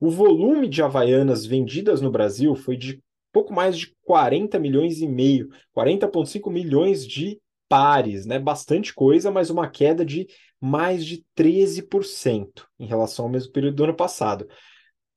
O 0.00 0.10
volume 0.10 0.68
de 0.68 0.82
Havaianas 0.82 1.44
vendidas 1.44 2.00
no 2.00 2.10
Brasil 2.10 2.54
foi 2.54 2.76
de 2.76 3.02
pouco 3.32 3.52
mais 3.52 3.76
de 3.76 3.94
40 4.04 4.58
milhões 4.58 5.00
e 5.00 5.06
meio, 5.06 5.50
40,5 5.76 6.50
milhões 6.50 7.06
de 7.06 7.38
pares, 7.68 8.24
né? 8.24 8.38
Bastante 8.38 8.94
coisa, 8.94 9.30
mas 9.30 9.50
uma 9.50 9.68
queda 9.68 10.04
de 10.04 10.26
mais 10.60 11.04
de 11.04 11.24
13% 11.36 12.64
em 12.78 12.86
relação 12.86 13.26
ao 13.26 13.30
mesmo 13.30 13.52
período 13.52 13.76
do 13.76 13.84
ano 13.84 13.94
passado. 13.94 14.48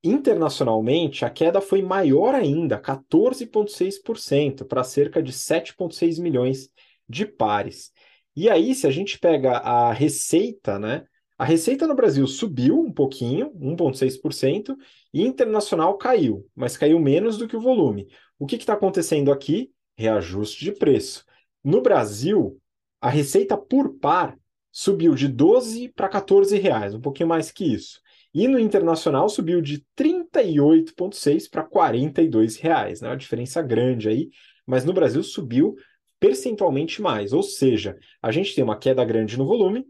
Internacionalmente, 0.04 1.24
a 1.24 1.30
queda 1.30 1.62
foi 1.62 1.82
maior 1.82 2.34
ainda, 2.34 2.80
14,6%, 2.80 4.66
para 4.66 4.84
cerca 4.84 5.22
de 5.22 5.32
7,6 5.32 6.20
milhões 6.20 6.70
de 7.08 7.26
pares. 7.26 7.92
E 8.36 8.50
aí, 8.50 8.74
se 8.74 8.88
a 8.88 8.92
gente 8.92 9.20
pega 9.20 9.58
a 9.58 9.92
receita, 9.92 10.80
né? 10.80 11.06
A 11.38 11.46
receita 11.46 11.88
no 11.88 11.96
Brasil 11.96 12.26
subiu 12.28 12.80
um 12.80 12.92
pouquinho, 12.92 13.52
1,6%, 13.56 14.76
e 15.14 15.24
internacional 15.24 15.98
caiu, 15.98 16.48
mas 16.56 16.78
caiu 16.78 17.00
menos 17.00 17.38
do 17.38 17.48
que 17.48 17.56
o 17.58 17.62
volume. 17.62 18.08
O 18.40 18.46
que 18.46 18.56
está 18.56 18.74
acontecendo 18.74 19.32
aqui? 19.32 19.72
Reajuste 19.98 20.64
de 20.64 20.72
preço. 20.72 21.26
No 21.64 21.82
Brasil, 21.82 22.60
a 23.00 23.10
receita 23.10 23.58
por 23.58 23.98
par 24.00 24.38
subiu 24.72 25.14
de 25.14 25.28
12 25.28 25.90
para 25.90 26.08
14 26.08 26.58
reais, 26.58 26.96
um 26.96 27.02
pouquinho 27.02 27.30
mais 27.30 27.52
que 27.52 27.66
isso. 27.66 28.00
E 28.34 28.48
no 28.48 28.60
internacional 28.60 29.28
subiu 29.28 29.62
de 29.62 29.86
38,6 29.96 31.50
para 31.50 31.64
42 31.64 32.58
reais, 32.58 33.02
né? 33.02 33.10
Uma 33.10 33.18
diferença 33.18 33.62
grande 33.62 34.08
aí, 34.08 34.30
mas 34.66 34.86
no 34.86 34.94
Brasil 34.94 35.22
subiu 35.22 35.76
percentualmente 36.20 37.02
mais, 37.02 37.34
ou 37.34 37.42
seja, 37.42 37.98
a 38.22 38.32
gente 38.32 38.54
tem 38.54 38.64
uma 38.64 38.78
queda 38.78 39.04
grande 39.04 39.38
no 39.38 39.46
volume, 39.46 39.86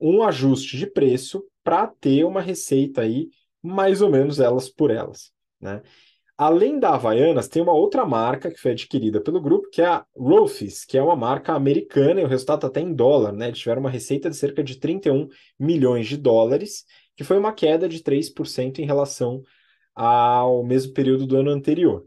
um 0.00 0.22
ajuste 0.22 0.76
de 0.76 0.86
preço 0.86 1.44
para 1.64 1.86
ter 1.86 2.24
uma 2.24 2.40
receita 2.40 3.00
aí 3.00 3.28
mais 3.60 4.00
ou 4.00 4.08
menos 4.08 4.38
elas 4.38 4.68
por 4.68 4.90
elas, 4.90 5.32
né? 5.60 5.82
Além 6.38 6.78
da 6.78 6.90
Havaianas, 6.90 7.48
tem 7.48 7.62
uma 7.62 7.72
outra 7.72 8.04
marca 8.04 8.50
que 8.50 8.60
foi 8.60 8.72
adquirida 8.72 9.22
pelo 9.22 9.40
grupo, 9.40 9.70
que 9.70 9.80
é 9.80 9.86
a 9.86 10.04
Rofis, 10.14 10.84
que 10.84 10.98
é 10.98 11.02
uma 11.02 11.16
marca 11.16 11.54
americana, 11.54 12.20
e 12.20 12.24
o 12.24 12.28
resultado 12.28 12.58
está 12.58 12.66
até 12.66 12.80
em 12.80 12.92
dólar, 12.92 13.32
né? 13.32 13.48
Eles 13.48 13.58
tiveram 13.58 13.80
uma 13.80 13.90
receita 13.90 14.28
de 14.28 14.36
cerca 14.36 14.62
de 14.62 14.78
31 14.78 15.28
milhões 15.58 16.06
de 16.06 16.18
dólares, 16.18 16.84
que 17.16 17.24
foi 17.24 17.36
uma 17.38 17.52
queda 17.52 17.88
de 17.88 18.00
3% 18.02 18.78
em 18.78 18.86
relação 18.86 19.42
ao 19.94 20.62
mesmo 20.62 20.92
período 20.92 21.26
do 21.26 21.38
ano 21.38 21.50
anterior. 21.50 22.06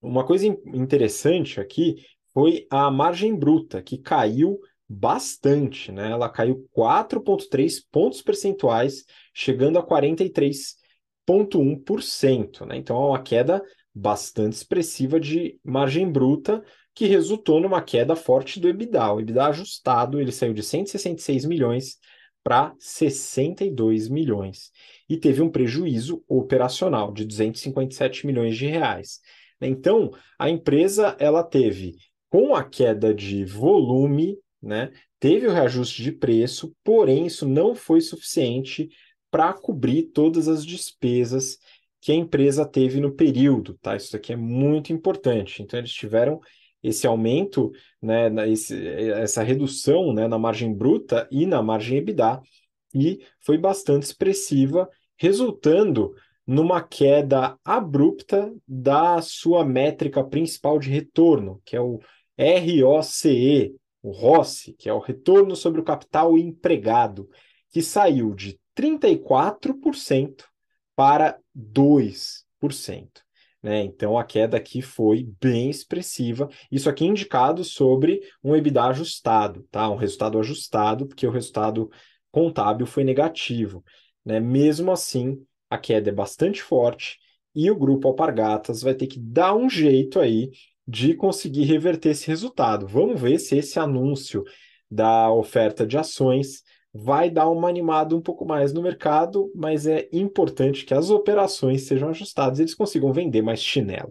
Uma 0.00 0.24
coisa 0.26 0.46
interessante 0.46 1.60
aqui 1.60 2.04
foi 2.32 2.66
a 2.70 2.90
margem 2.90 3.34
bruta, 3.34 3.82
que 3.82 3.98
caiu 3.98 4.60
bastante, 4.88 5.92
né? 5.92 6.10
Ela 6.10 6.28
caiu 6.28 6.68
4,3 6.76 7.80
pontos 7.90 8.20
percentuais, 8.20 9.04
chegando 9.32 9.78
a 9.78 9.86
43,1%, 9.86 12.66
né? 12.66 12.76
Então 12.76 12.96
é 12.96 13.06
uma 13.06 13.22
queda 13.22 13.62
bastante 13.94 14.54
expressiva 14.54 15.20
de 15.20 15.58
margem 15.64 16.10
bruta, 16.10 16.64
que 16.94 17.06
resultou 17.06 17.60
numa 17.60 17.80
queda 17.80 18.14
forte 18.14 18.60
do 18.60 18.68
EBITDA. 18.68 19.12
O 19.12 19.20
EBITDA 19.20 19.46
ajustado, 19.46 20.20
ele 20.20 20.32
saiu 20.32 20.52
de 20.52 20.62
166 20.62 21.46
milhões 21.46 21.96
para 22.42 22.74
62 22.78 24.08
milhões 24.08 24.70
e 25.08 25.16
teve 25.16 25.40
um 25.42 25.50
prejuízo 25.50 26.24
operacional 26.28 27.12
de 27.12 27.24
257 27.24 28.26
milhões 28.26 28.56
de 28.56 28.66
reais. 28.66 29.20
Então, 29.60 30.10
a 30.38 30.50
empresa 30.50 31.16
ela 31.18 31.42
teve 31.42 31.96
com 32.28 32.54
a 32.54 32.64
queda 32.64 33.14
de 33.14 33.44
volume, 33.44 34.38
né, 34.60 34.90
teve 35.20 35.46
o 35.46 35.52
reajuste 35.52 36.02
de 36.02 36.10
preço, 36.10 36.74
porém 36.82 37.26
isso 37.26 37.46
não 37.46 37.74
foi 37.74 38.00
suficiente 38.00 38.88
para 39.30 39.52
cobrir 39.52 40.04
todas 40.04 40.48
as 40.48 40.64
despesas 40.64 41.58
que 42.00 42.10
a 42.10 42.14
empresa 42.16 42.66
teve 42.66 43.00
no 43.00 43.12
período, 43.12 43.78
tá? 43.80 43.94
Isso 43.94 44.16
aqui 44.16 44.32
é 44.32 44.36
muito 44.36 44.92
importante. 44.92 45.62
Então 45.62 45.78
eles 45.78 45.92
tiveram 45.92 46.40
esse 46.82 47.06
aumento, 47.06 47.72
né, 48.00 48.28
esse, 48.50 48.86
essa 48.86 49.42
redução 49.42 50.12
né, 50.12 50.26
na 50.26 50.38
margem 50.38 50.74
bruta 50.74 51.28
e 51.30 51.46
na 51.46 51.62
margem 51.62 51.98
EBITDA, 51.98 52.40
e 52.94 53.20
foi 53.40 53.56
bastante 53.56 54.02
expressiva, 54.04 54.88
resultando 55.16 56.14
numa 56.46 56.82
queda 56.82 57.56
abrupta 57.64 58.52
da 58.66 59.22
sua 59.22 59.64
métrica 59.64 60.24
principal 60.24 60.78
de 60.78 60.90
retorno, 60.90 61.62
que 61.64 61.76
é 61.76 61.80
o 61.80 62.00
ROCE, 62.38 63.74
o 64.02 64.10
ROCE, 64.10 64.74
que 64.74 64.88
é 64.88 64.92
o 64.92 64.98
retorno 64.98 65.54
sobre 65.54 65.80
o 65.80 65.84
capital 65.84 66.36
empregado, 66.36 67.28
que 67.70 67.80
saiu 67.80 68.34
de 68.34 68.58
34% 68.76 70.44
para 70.96 71.38
2%. 71.56 73.08
Né? 73.62 73.82
Então 73.84 74.18
a 74.18 74.24
queda 74.24 74.56
aqui 74.56 74.82
foi 74.82 75.28
bem 75.40 75.70
expressiva. 75.70 76.48
Isso 76.70 76.88
aqui 76.90 77.04
é 77.04 77.08
indicado 77.08 77.62
sobre 77.62 78.20
um 78.42 78.56
EBITDA 78.56 78.84
ajustado, 78.84 79.62
tá? 79.70 79.88
Um 79.88 79.96
resultado 79.96 80.38
ajustado, 80.38 81.06
porque 81.06 81.26
o 81.26 81.30
resultado 81.30 81.90
contábil 82.30 82.86
foi 82.86 83.04
negativo. 83.04 83.84
Né? 84.24 84.40
Mesmo 84.40 84.90
assim, 84.90 85.44
a 85.70 85.78
queda 85.78 86.10
é 86.10 86.12
bastante 86.12 86.60
forte 86.60 87.18
e 87.54 87.70
o 87.70 87.78
grupo 87.78 88.08
Alpargatas 88.08 88.82
vai 88.82 88.94
ter 88.94 89.06
que 89.06 89.20
dar 89.20 89.54
um 89.54 89.68
jeito 89.68 90.18
aí 90.18 90.50
de 90.86 91.14
conseguir 91.14 91.64
reverter 91.64 92.10
esse 92.10 92.26
resultado. 92.26 92.88
Vamos 92.88 93.20
ver 93.20 93.38
se 93.38 93.56
esse 93.56 93.78
anúncio 93.78 94.42
da 94.90 95.30
oferta 95.30 95.86
de 95.86 95.96
ações 95.96 96.62
vai 96.92 97.30
dar 97.30 97.48
uma 97.48 97.68
animada 97.68 98.14
um 98.14 98.20
pouco 98.20 98.44
mais 98.44 98.72
no 98.72 98.82
mercado, 98.82 99.50
mas 99.54 99.86
é 99.86 100.08
importante 100.12 100.84
que 100.84 100.92
as 100.92 101.08
operações 101.10 101.82
sejam 101.82 102.10
ajustadas 102.10 102.58
e 102.58 102.62
eles 102.62 102.74
consigam 102.74 103.12
vender 103.12 103.42
mais 103.42 103.62
chinelo. 103.62 104.10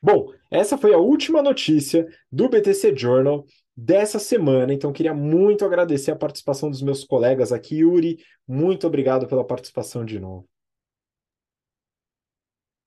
Bom, 0.00 0.32
essa 0.50 0.76
foi 0.76 0.92
a 0.92 0.98
última 0.98 1.42
notícia 1.42 2.06
do 2.30 2.48
BTC 2.48 2.94
Journal 2.96 3.44
dessa 3.76 4.18
semana, 4.18 4.72
então 4.72 4.92
queria 4.92 5.14
muito 5.14 5.64
agradecer 5.64 6.10
a 6.10 6.16
participação 6.16 6.70
dos 6.70 6.82
meus 6.82 7.02
colegas 7.04 7.52
aqui. 7.52 7.78
Yuri, 7.78 8.18
muito 8.46 8.86
obrigado 8.86 9.26
pela 9.26 9.44
participação 9.44 10.04
de 10.04 10.20
novo. 10.20 10.46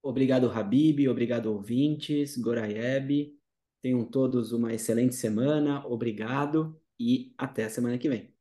Obrigado, 0.02 0.50
Habib, 0.50 1.10
obrigado, 1.10 1.48
ouvintes, 1.48 2.38
Goraieb. 2.38 3.36
Tenham 3.82 4.06
todos 4.06 4.54
uma 4.54 4.74
excelente 4.74 5.16
semana, 5.16 5.86
obrigado 5.86 6.80
e 6.98 7.34
até 7.38 7.66
a 7.66 7.70
semana 7.70 7.98
que 7.98 8.08
vem. 8.08 8.37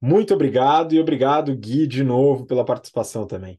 Muito 0.00 0.34
obrigado 0.34 0.94
e 0.94 1.00
obrigado, 1.00 1.54
Gui, 1.56 1.86
de 1.86 2.04
novo 2.04 2.46
pela 2.46 2.64
participação 2.64 3.26
também. 3.26 3.58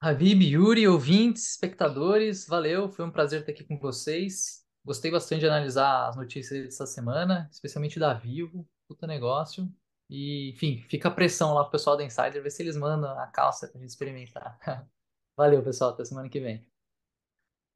Habib, 0.00 0.42
Yuri, 0.42 0.86
ouvintes, 0.86 1.50
espectadores, 1.50 2.46
valeu, 2.46 2.88
foi 2.88 3.04
um 3.04 3.10
prazer 3.10 3.40
estar 3.40 3.52
aqui 3.52 3.64
com 3.64 3.78
vocês. 3.78 4.64
Gostei 4.84 5.10
bastante 5.10 5.40
de 5.40 5.46
analisar 5.46 6.08
as 6.08 6.16
notícias 6.16 6.64
dessa 6.64 6.86
semana, 6.86 7.48
especialmente 7.50 7.98
da 7.98 8.12
Vivo, 8.14 8.68
puta 8.86 9.06
negócio. 9.06 9.68
E, 10.08 10.50
enfim, 10.50 10.84
fica 10.88 11.08
a 11.08 11.10
pressão 11.10 11.54
lá 11.54 11.62
pro 11.62 11.72
pessoal 11.72 11.96
da 11.96 12.04
Insider, 12.04 12.42
ver 12.42 12.50
se 12.50 12.62
eles 12.62 12.76
mandam 12.76 13.18
a 13.18 13.26
calça 13.26 13.66
pra 13.66 13.80
gente 13.80 13.90
experimentar. 13.90 14.58
Valeu, 15.36 15.62
pessoal, 15.62 15.90
até 15.90 16.04
semana 16.04 16.28
que 16.28 16.40
vem. 16.40 16.64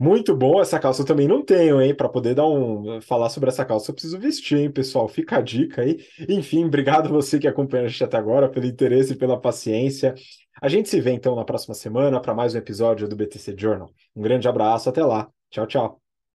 Muito 0.02 0.34
bom, 0.34 0.62
essa 0.62 0.80
calça 0.80 1.02
eu 1.02 1.06
também 1.06 1.28
não 1.28 1.44
tenho, 1.44 1.80
hein? 1.80 1.94
Para 1.94 2.08
poder 2.08 2.34
dar 2.34 2.46
um 2.46 3.02
falar 3.02 3.28
sobre 3.28 3.50
essa 3.50 3.66
calça, 3.66 3.90
eu 3.90 3.94
preciso 3.94 4.18
vestir, 4.18 4.56
hein, 4.56 4.70
pessoal? 4.72 5.06
Fica 5.06 5.36
a 5.36 5.42
dica 5.42 5.82
aí. 5.82 5.98
Enfim, 6.26 6.64
obrigado 6.64 7.08
a 7.08 7.10
você 7.10 7.38
que 7.38 7.46
acompanha 7.46 7.84
a 7.84 7.88
gente 7.88 8.02
até 8.02 8.16
agora, 8.16 8.48
pelo 8.48 8.64
interesse 8.64 9.12
e 9.12 9.16
pela 9.16 9.38
paciência. 9.38 10.14
A 10.62 10.68
gente 10.68 10.88
se 10.88 11.00
vê 11.02 11.10
então 11.12 11.36
na 11.36 11.44
próxima 11.44 11.74
semana 11.74 12.18
para 12.18 12.34
mais 12.34 12.54
um 12.54 12.58
episódio 12.58 13.06
do 13.06 13.14
BTC 13.14 13.54
Journal. 13.58 13.90
Um 14.16 14.22
grande 14.22 14.48
abraço, 14.48 14.88
até 14.88 15.04
lá. 15.04 15.30
Tchau, 15.50 15.66
tchau. 15.66 16.09